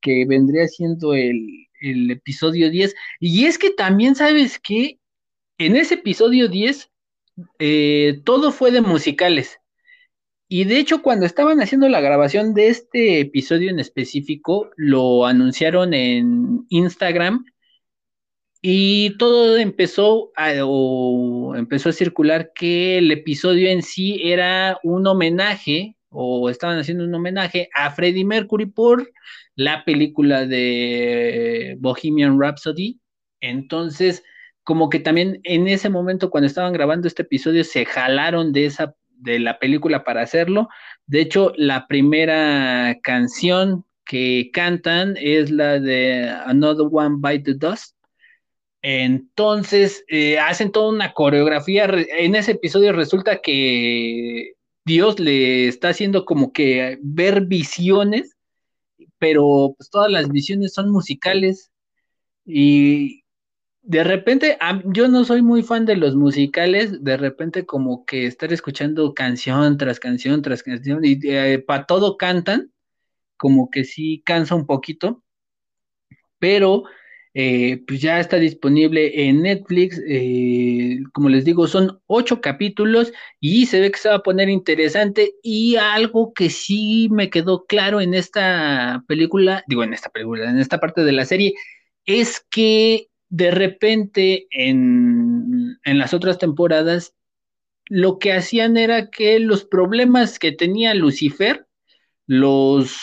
que 0.00 0.24
vendría 0.26 0.66
siendo 0.66 1.14
el, 1.14 1.68
el 1.80 2.10
episodio 2.10 2.68
10. 2.68 2.96
Y 3.20 3.44
es 3.44 3.58
que 3.58 3.70
también 3.70 4.16
sabes 4.16 4.58
que 4.58 4.98
en 5.58 5.76
ese 5.76 5.94
episodio 5.94 6.48
10 6.48 6.91
eh, 7.58 8.20
todo 8.24 8.52
fue 8.52 8.70
de 8.70 8.80
musicales. 8.80 9.58
Y 10.48 10.64
de 10.64 10.78
hecho, 10.78 11.02
cuando 11.02 11.24
estaban 11.24 11.60
haciendo 11.62 11.88
la 11.88 12.00
grabación 12.00 12.52
de 12.54 12.68
este 12.68 13.20
episodio 13.20 13.70
en 13.70 13.80
específico, 13.80 14.70
lo 14.76 15.24
anunciaron 15.26 15.94
en 15.94 16.66
Instagram 16.68 17.46
y 18.60 19.16
todo 19.18 19.56
empezó 19.56 20.30
a, 20.36 20.52
empezó 21.56 21.88
a 21.88 21.92
circular 21.92 22.52
que 22.54 22.98
el 22.98 23.10
episodio 23.10 23.68
en 23.70 23.82
sí 23.82 24.20
era 24.22 24.78
un 24.84 25.06
homenaje 25.06 25.96
o 26.10 26.48
estaban 26.48 26.78
haciendo 26.78 27.04
un 27.04 27.14
homenaje 27.14 27.68
a 27.74 27.90
Freddie 27.90 28.24
Mercury 28.24 28.66
por 28.66 29.10
la 29.56 29.84
película 29.84 30.46
de 30.46 31.76
Bohemian 31.80 32.38
Rhapsody. 32.38 33.00
Entonces, 33.40 34.22
como 34.64 34.88
que 34.88 35.00
también 35.00 35.40
en 35.44 35.68
ese 35.68 35.88
momento 35.88 36.30
cuando 36.30 36.46
estaban 36.46 36.72
grabando 36.72 37.08
este 37.08 37.22
episodio 37.22 37.64
se 37.64 37.84
jalaron 37.84 38.52
de 38.52 38.66
esa 38.66 38.94
de 39.22 39.38
la 39.38 39.58
película 39.58 40.04
para 40.04 40.22
hacerlo. 40.22 40.68
De 41.06 41.20
hecho, 41.20 41.52
la 41.56 41.86
primera 41.86 42.98
canción 43.02 43.84
que 44.04 44.50
cantan 44.52 45.16
es 45.20 45.50
la 45.50 45.78
de 45.80 46.28
Another 46.28 46.88
One 46.90 47.16
Bite 47.20 47.52
the 47.52 47.54
Dust. 47.54 47.96
Entonces, 48.82 50.04
eh, 50.08 50.38
hacen 50.38 50.72
toda 50.72 50.90
una 50.90 51.12
coreografía. 51.12 51.84
En 52.18 52.34
ese 52.34 52.52
episodio 52.52 52.92
resulta 52.92 53.40
que 53.40 54.54
Dios 54.84 55.20
le 55.20 55.68
está 55.68 55.90
haciendo 55.90 56.24
como 56.24 56.52
que 56.52 56.98
ver 57.00 57.42
visiones, 57.46 58.36
pero 59.18 59.74
pues 59.78 59.88
todas 59.90 60.10
las 60.10 60.28
visiones 60.28 60.74
son 60.74 60.90
musicales. 60.90 61.70
Y, 62.44 63.21
de 63.82 64.04
repente, 64.04 64.56
yo 64.86 65.08
no 65.08 65.24
soy 65.24 65.42
muy 65.42 65.62
fan 65.64 65.84
de 65.86 65.96
los 65.96 66.14
musicales, 66.14 67.02
de 67.02 67.16
repente 67.16 67.66
como 67.66 68.04
que 68.06 68.26
estar 68.26 68.52
escuchando 68.52 69.12
canción 69.12 69.76
tras 69.76 69.98
canción 69.98 70.40
tras 70.40 70.62
canción 70.62 71.04
y 71.04 71.18
eh, 71.24 71.58
para 71.58 71.86
todo 71.86 72.16
cantan, 72.16 72.72
como 73.36 73.70
que 73.70 73.84
sí 73.84 74.22
cansa 74.24 74.54
un 74.54 74.66
poquito, 74.66 75.24
pero 76.38 76.84
eh, 77.34 77.82
pues 77.86 78.00
ya 78.00 78.20
está 78.20 78.36
disponible 78.36 79.28
en 79.28 79.42
Netflix, 79.42 80.00
eh, 80.06 80.98
como 81.12 81.28
les 81.28 81.44
digo, 81.44 81.66
son 81.66 82.00
ocho 82.06 82.40
capítulos 82.40 83.12
y 83.40 83.66
se 83.66 83.80
ve 83.80 83.90
que 83.90 83.98
se 83.98 84.10
va 84.10 84.16
a 84.16 84.22
poner 84.22 84.48
interesante 84.48 85.34
y 85.42 85.76
algo 85.76 86.32
que 86.34 86.50
sí 86.50 87.08
me 87.10 87.30
quedó 87.30 87.64
claro 87.66 88.00
en 88.00 88.14
esta 88.14 89.02
película, 89.08 89.64
digo 89.66 89.82
en 89.82 89.94
esta 89.94 90.10
película, 90.10 90.50
en 90.50 90.58
esta 90.58 90.78
parte 90.78 91.04
de 91.04 91.12
la 91.12 91.24
serie, 91.24 91.54
es 92.06 92.44
que 92.50 93.08
de 93.32 93.50
repente 93.50 94.46
en, 94.50 95.78
las 95.84 96.12
otras 96.12 96.36
temporadas 96.36 97.14
lo 97.86 98.18
que 98.18 98.34
hacían 98.34 98.76
era 98.76 99.08
que 99.08 99.40
los 99.40 99.64
problemas 99.64 100.38
que 100.38 100.52
tenía 100.52 100.92
Lucifer 100.92 101.66
los 102.26 103.00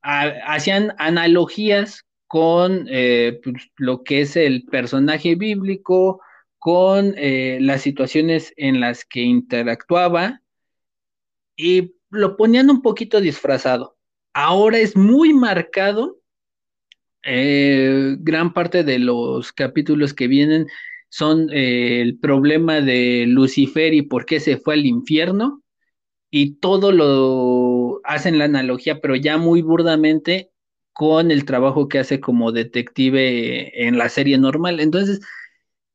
hacían 0.00 0.94
analogías 0.96 2.06
con 2.26 2.86
eh, 2.90 3.38
pues, 3.44 3.70
lo 3.76 4.02
que 4.02 4.22
es 4.22 4.36
el 4.36 4.64
personaje 4.64 5.34
bíblico, 5.34 6.22
con 6.58 7.12
eh, 7.18 7.58
las 7.60 7.82
situaciones 7.82 8.54
en 8.56 8.80
las 8.80 9.04
que 9.04 9.20
interactuaba 9.20 10.40
y 11.54 11.96
lo 12.08 12.38
ponían 12.38 12.70
un 12.70 12.80
poquito 12.80 13.20
disfrazado. 13.20 13.98
Ahora 14.32 14.78
es 14.78 14.96
muy 14.96 15.34
marcado 15.34 16.18
eh, 17.26 18.16
gran 18.20 18.52
parte 18.54 18.84
de 18.84 18.98
los 18.98 19.52
capítulos 19.52 20.14
que 20.14 20.28
vienen 20.28 20.66
son 21.08 21.50
eh, 21.52 22.00
el 22.00 22.18
problema 22.18 22.80
de 22.80 23.26
Lucifer 23.26 23.94
y 23.94 24.02
por 24.02 24.26
qué 24.26 24.40
se 24.40 24.56
fue 24.56 24.74
al 24.74 24.86
infierno. 24.86 25.62
Y 26.30 26.56
todo 26.56 26.92
lo 26.92 28.00
hacen 28.04 28.38
la 28.38 28.44
analogía, 28.46 29.00
pero 29.00 29.16
ya 29.16 29.38
muy 29.38 29.62
burdamente, 29.62 30.50
con 30.92 31.30
el 31.30 31.44
trabajo 31.44 31.88
que 31.88 31.98
hace 31.98 32.20
como 32.20 32.52
detective 32.52 33.86
en 33.86 33.98
la 33.98 34.08
serie 34.08 34.38
normal. 34.38 34.80
Entonces, 34.80 35.20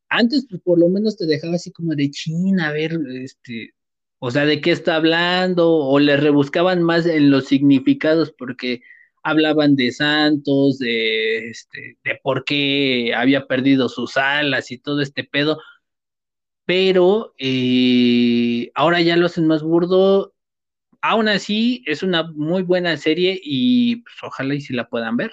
antes 0.09 0.45
pues, 0.49 0.61
por 0.61 0.79
lo 0.79 0.89
menos 0.89 1.17
te 1.17 1.25
dejaba 1.25 1.55
así 1.55 1.71
como 1.71 1.95
de 1.95 2.11
China, 2.11 2.69
a 2.69 2.71
ver, 2.73 2.99
este, 3.15 3.73
o 4.19 4.29
sea, 4.31 4.45
de 4.45 4.61
qué 4.61 4.71
está 4.71 4.97
hablando, 4.97 5.71
o 5.71 5.99
le 5.99 6.17
rebuscaban 6.17 6.83
más 6.83 7.05
en 7.07 7.31
los 7.31 7.45
significados, 7.45 8.31
porque 8.31 8.83
hablaban 9.23 9.75
de 9.75 9.91
Santos, 9.91 10.79
de, 10.79 11.49
este, 11.49 11.97
de 12.03 12.19
por 12.23 12.43
qué 12.43 13.13
había 13.15 13.47
perdido 13.47 13.89
sus 13.89 14.17
alas 14.17 14.71
y 14.71 14.77
todo 14.77 15.01
este 15.01 15.23
pedo, 15.23 15.59
pero 16.65 17.33
eh, 17.37 18.71
ahora 18.75 19.01
ya 19.01 19.17
lo 19.17 19.25
hacen 19.25 19.47
más 19.47 19.63
burdo. 19.63 20.33
Aún 21.01 21.27
así, 21.27 21.83
es 21.87 22.03
una 22.03 22.23
muy 22.31 22.63
buena 22.63 22.95
serie 22.97 23.39
y 23.43 23.97
pues, 23.97 24.15
ojalá 24.23 24.55
y 24.55 24.61
si 24.61 24.73
la 24.73 24.87
puedan 24.87 25.17
ver. 25.17 25.31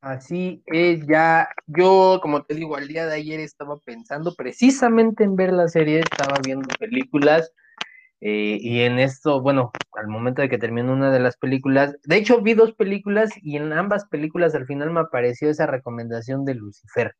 Así 0.00 0.64
es, 0.66 1.06
ya 1.06 1.48
yo, 1.68 2.18
como 2.20 2.42
te 2.42 2.56
digo, 2.56 2.76
al 2.76 2.88
día 2.88 3.06
de 3.06 3.14
ayer 3.14 3.38
estaba 3.38 3.78
pensando 3.78 4.34
precisamente 4.34 5.22
en 5.22 5.36
ver 5.36 5.52
la 5.52 5.68
serie, 5.68 6.00
estaba 6.00 6.40
viendo 6.44 6.66
películas 6.80 7.52
eh, 8.24 8.58
y 8.60 8.82
en 8.82 9.00
esto, 9.00 9.40
bueno, 9.40 9.72
al 9.94 10.06
momento 10.06 10.42
de 10.42 10.48
que 10.48 10.56
terminó 10.56 10.92
una 10.92 11.10
de 11.10 11.18
las 11.18 11.36
películas, 11.36 11.96
de 12.04 12.18
hecho 12.18 12.40
vi 12.40 12.54
dos 12.54 12.72
películas 12.72 13.32
y 13.42 13.56
en 13.56 13.72
ambas 13.72 14.04
películas 14.06 14.54
al 14.54 14.64
final 14.64 14.92
me 14.92 15.00
apareció 15.00 15.50
esa 15.50 15.66
recomendación 15.66 16.44
de 16.44 16.54
Lucifer. 16.54 17.16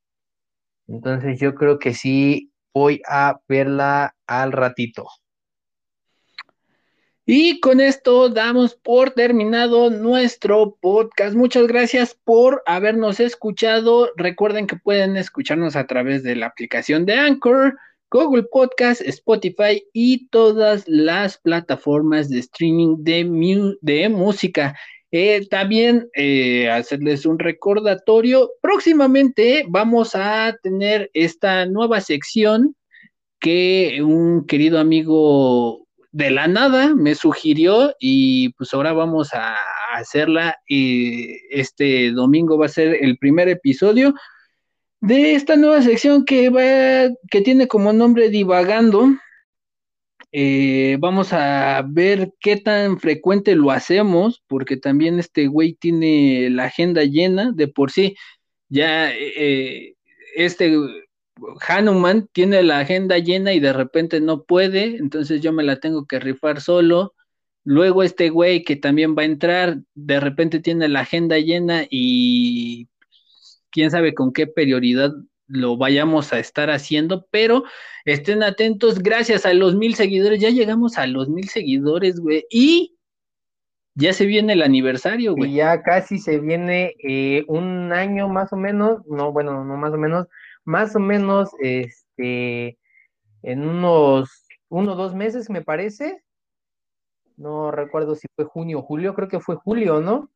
Entonces 0.87 1.41
yo 1.41 1.57
creo 1.57 1.81
que 1.81 1.93
sí 1.93 2.53
voy 2.73 3.03
a 3.09 3.41
verla 3.49 4.15
al 4.29 4.53
ratito. 4.53 5.09
Y 7.27 7.59
con 7.59 7.81
esto 7.81 8.29
damos 8.29 8.77
por 8.77 9.11
terminado 9.11 9.91
nuestro 9.91 10.77
podcast. 10.81 11.35
Muchas 11.35 11.67
gracias 11.67 12.15
por 12.15 12.63
habernos 12.65 13.19
escuchado. 13.19 14.11
Recuerden 14.17 14.69
que 14.69 14.77
pueden 14.77 15.17
escucharnos 15.17 15.75
a 15.75 15.89
través 15.89 16.23
de 16.23 16.37
la 16.37 16.47
aplicación 16.47 17.07
de 17.07 17.15
Anchor 17.15 17.77
Google 18.13 18.43
Podcast, 18.43 19.01
Spotify 19.01 19.83
y 19.95 20.29
todas 20.29 20.85
las 20.87 21.39
plataformas 21.39 22.29
de 22.29 22.41
streaming 22.41 22.97
de, 23.01 24.09
música. 24.11 24.77
Eh, 25.11 25.47
también 25.49 26.11
eh, 26.15 26.71
hacerles 26.71 27.25
un 27.25 27.39
recordatorio, 27.39 28.51
próximamente 28.61 29.65
vamos 29.67 30.15
a 30.15 30.55
tener 30.63 31.11
esta 31.15 31.65
nueva 31.65 32.03
sección 32.03 32.77
que 33.41 34.01
un 34.03 34.47
querido 34.47 34.79
amigo 34.79 35.87
de 36.11 36.31
la 36.31 36.47
nada 36.49 36.95
me 36.95 37.15
sugirió 37.15 37.95
y 37.99 38.51
pues 38.51 38.75
ahora 38.75 38.93
vamos 38.93 39.33
a 39.33 39.57
hacerla. 39.95 40.57
y 40.69 41.39
este 41.51 42.13
domingo 42.13 42.59
va 42.59 42.67
a 42.67 42.69
ser 42.69 42.99
el 43.03 43.17
primer 43.17 43.49
episodio 43.49 44.15
de 45.03 45.35
esta 45.35 45.57
nueva 45.57 45.83
sección 45.83 46.25
que 46.25 46.49
va, 46.49 47.13
que 47.31 47.41
tiene 47.43 47.67
como 47.67 47.93
nombre 47.93 48.31
Divagando. 48.31 49.09
Eh, 50.31 50.97
vamos 51.01 51.33
a 51.33 51.85
ver 51.87 52.33
qué 52.41 52.57
tan 52.57 53.01
frecuente 53.01 53.57
lo 53.57 53.73
hacemos, 53.73 54.43
porque 54.47 54.77
también 54.77 55.19
este 55.19 55.49
güey 55.49 55.75
tiene 55.75 56.49
la 56.51 56.65
agenda 56.67 57.03
llena 57.05 57.51
de 57.53 57.67
por 57.69 57.91
sí. 57.91 58.15
Ya 58.69 59.11
eh, 59.13 59.97
este 60.37 60.73
Hanuman 61.69 62.29
tiene 62.33 62.63
la 62.63 62.79
agenda 62.79 63.19
llena 63.19 63.53
y 63.53 63.61
de 63.61 63.73
repente 63.73 64.21
no 64.21 64.45
puede, 64.45 64.97
entonces 64.99 65.41
yo 65.43 65.53
me 65.53 65.65
la 65.65 65.81
tengo 65.81 66.07
que 66.07 66.21
rifar 66.21 66.61
solo. 66.61 67.15
Luego 67.65 68.05
este 68.05 68.31
güey 68.31 68.63
que 68.63 68.77
también 68.77 69.17
va 69.17 69.23
a 69.23 69.27
entrar, 69.27 69.79
de 69.95 70.21
repente 70.21 70.61
tiene 70.61 70.89
la 70.89 71.01
agenda 71.01 71.39
llena 71.39 71.87
y 71.91 72.89
quién 73.73 73.91
sabe 73.91 74.15
con 74.15 74.33
qué 74.33 74.47
prioridad 74.47 75.13
lo 75.49 75.77
vayamos 75.77 76.33
a 76.33 76.39
estar 76.39 76.71
haciendo, 76.71 77.27
pero 77.31 77.65
estén 78.05 78.43
atentos, 78.43 79.01
gracias 79.01 79.45
a 79.45 79.53
los 79.53 79.75
mil 79.75 79.95
seguidores, 79.97 80.41
ya 80.41 80.51
llegamos 80.51 80.97
a 80.99 81.07
los 81.07 81.29
mil 81.29 81.49
seguidores, 81.49 82.21
güey, 82.21 82.47
y 82.49 82.97
ya 83.95 84.13
se 84.13 84.25
viene 84.25 84.53
el 84.53 84.63
aniversario, 84.63 85.35
güey. 85.35 85.51
Y 85.51 85.55
ya 85.57 85.83
casi 85.83 86.19
se 86.19 86.39
viene 86.39 86.95
eh, 87.03 87.45
un 87.49 87.93
año 87.93 88.29
más 88.29 88.53
o 88.53 88.57
menos, 88.57 89.05
no, 89.07 89.33
bueno, 89.33 89.65
no 89.65 89.77
más 89.77 89.93
o 89.93 89.99
menos, 89.99 90.29
más 90.65 90.95
o 90.97 91.01
menos, 91.01 91.51
este, 91.61 92.03
este, 92.13 92.79
en 93.43 93.67
unos, 93.67 94.47
uno 94.69 94.93
o 94.93 94.97
dos 94.97 95.15
meses, 95.15 95.51
me 95.51 95.63
parece. 95.63 96.23
No 97.37 97.71
recuerdo 97.71 98.15
si 98.15 98.29
fue 98.37 98.45
junio 98.45 98.81
o 98.81 98.83
julio, 98.83 99.15
creo 99.15 99.29
que 99.29 99.41
fue 99.41 99.57
julio, 99.57 100.01
¿no? 100.01 100.31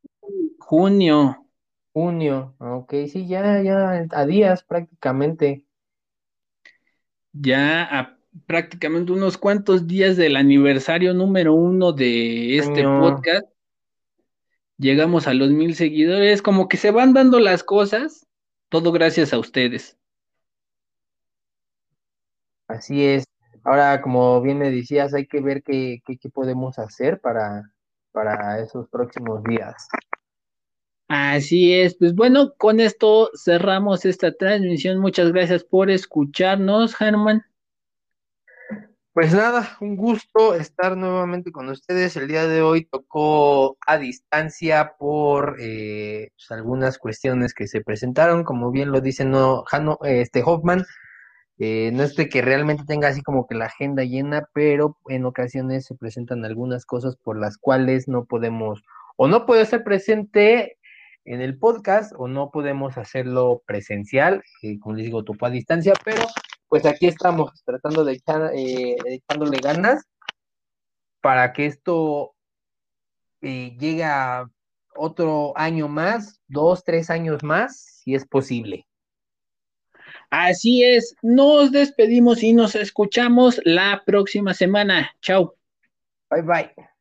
Junio. 0.59 1.46
Junio, 1.99 2.53
ok, 2.59 2.93
sí, 3.11 3.27
ya, 3.27 3.59
ya, 3.63 4.05
a 4.11 4.25
días 4.27 4.63
prácticamente. 4.63 5.65
Ya 7.33 7.81
a 7.85 8.19
prácticamente 8.45 9.11
unos 9.11 9.39
cuantos 9.39 9.87
días 9.87 10.15
del 10.15 10.35
aniversario 10.35 11.15
número 11.15 11.55
uno 11.55 11.93
de 11.93 12.59
este 12.59 12.83
podcast. 12.83 13.47
Llegamos 14.77 15.27
a 15.27 15.33
los 15.33 15.49
mil 15.49 15.73
seguidores, 15.73 16.43
como 16.43 16.67
que 16.67 16.77
se 16.77 16.91
van 16.91 17.13
dando 17.13 17.39
las 17.39 17.63
cosas, 17.63 18.27
todo 18.69 18.91
gracias 18.91 19.33
a 19.33 19.39
ustedes. 19.39 19.97
Así 22.67 23.03
es. 23.03 23.23
Ahora, 23.63 24.03
como 24.03 24.39
bien 24.43 24.59
me 24.59 24.69
decías, 24.69 25.15
hay 25.15 25.25
que 25.25 25.41
ver 25.41 25.63
qué, 25.63 26.03
qué, 26.05 26.29
podemos 26.29 26.77
hacer 26.77 27.19
para, 27.19 27.73
para 28.11 28.59
esos 28.59 28.87
próximos 28.87 29.41
días. 29.45 29.87
Así 31.07 31.73
es, 31.73 31.95
pues 31.95 32.13
bueno, 32.15 32.53
con 32.57 32.81
esto 32.81 33.29
cerramos 33.33 34.03
esta 34.05 34.33
transmisión. 34.33 34.99
Muchas 34.99 35.31
gracias 35.31 35.63
por 35.63 35.89
escucharnos, 35.89 36.95
Germán. 36.95 37.43
Pues 39.13 39.33
nada, 39.33 39.77
un 39.79 39.95
gusto 39.95 40.53
estar 40.53 40.97
nuevamente 40.97 41.51
con 41.51 41.69
ustedes. 41.69 42.15
El 42.17 42.27
día 42.27 42.45
de 42.45 42.61
hoy 42.61 42.85
tocó 42.85 43.77
a 43.87 43.97
distancia 43.97 44.95
por 44.99 45.55
eh, 45.59 46.29
pues, 46.35 46.51
algunas 46.51 46.99
cuestiones 46.99 47.53
que 47.53 47.67
se 47.67 47.81
presentaron, 47.81 48.43
como 48.43 48.69
bien 48.69 48.91
lo 48.91 48.99
dice 49.01 49.25
no, 49.25 49.63
este 50.03 50.43
Hoffman. 50.45 50.85
Eh, 51.57 51.89
no 51.93 52.03
es 52.03 52.15
de 52.15 52.29
que 52.29 52.41
realmente 52.43 52.83
tenga 52.85 53.07
así 53.07 53.23
como 53.23 53.47
que 53.47 53.55
la 53.55 53.65
agenda 53.65 54.03
llena, 54.03 54.49
pero 54.53 54.97
en 55.07 55.25
ocasiones 55.25 55.85
se 55.85 55.95
presentan 55.95 56.45
algunas 56.45 56.85
cosas 56.85 57.15
por 57.15 57.39
las 57.39 57.57
cuales 57.57 58.07
no 58.07 58.25
podemos 58.25 58.83
o 59.17 59.27
no 59.27 59.45
puedo 59.45 59.61
estar 59.61 59.83
presente 59.83 60.76
en 61.27 61.41
el 61.41 61.59
podcast 61.59 62.13
o 62.17 62.27
no 62.27 62.49
podemos 62.51 62.97
hacerlo 62.97 63.61
presencial, 63.65 64.41
eh, 64.63 64.79
como 64.79 64.95
les 64.95 65.05
digo, 65.05 65.23
topo 65.23 65.45
a 65.45 65.49
distancia, 65.49 65.93
pero 66.03 66.21
pues 66.69 66.85
aquí 66.85 67.07
estamos 67.07 67.51
tratando 67.65 68.05
de 68.05 68.13
echar, 68.13 68.51
eh, 68.55 68.95
echándole 69.05 69.59
ganas 69.59 70.05
para 71.21 71.51
que 71.51 71.65
esto 71.65 72.33
eh, 73.41 73.75
llegue 73.77 74.05
a 74.05 74.49
otro 74.95 75.51
año 75.57 75.89
más, 75.89 76.41
dos, 76.47 76.83
tres 76.85 77.09
años 77.09 77.43
más, 77.43 78.01
si 78.03 78.15
es 78.15 78.25
posible. 78.25 78.87
Así 80.29 80.83
es, 80.83 81.13
nos 81.21 81.71
despedimos 81.71 82.41
y 82.41 82.53
nos 82.53 82.75
escuchamos 82.75 83.59
la 83.65 84.03
próxima 84.05 84.53
semana. 84.53 85.11
Chao. 85.21 85.55
Bye 86.29 86.41
bye. 86.41 86.96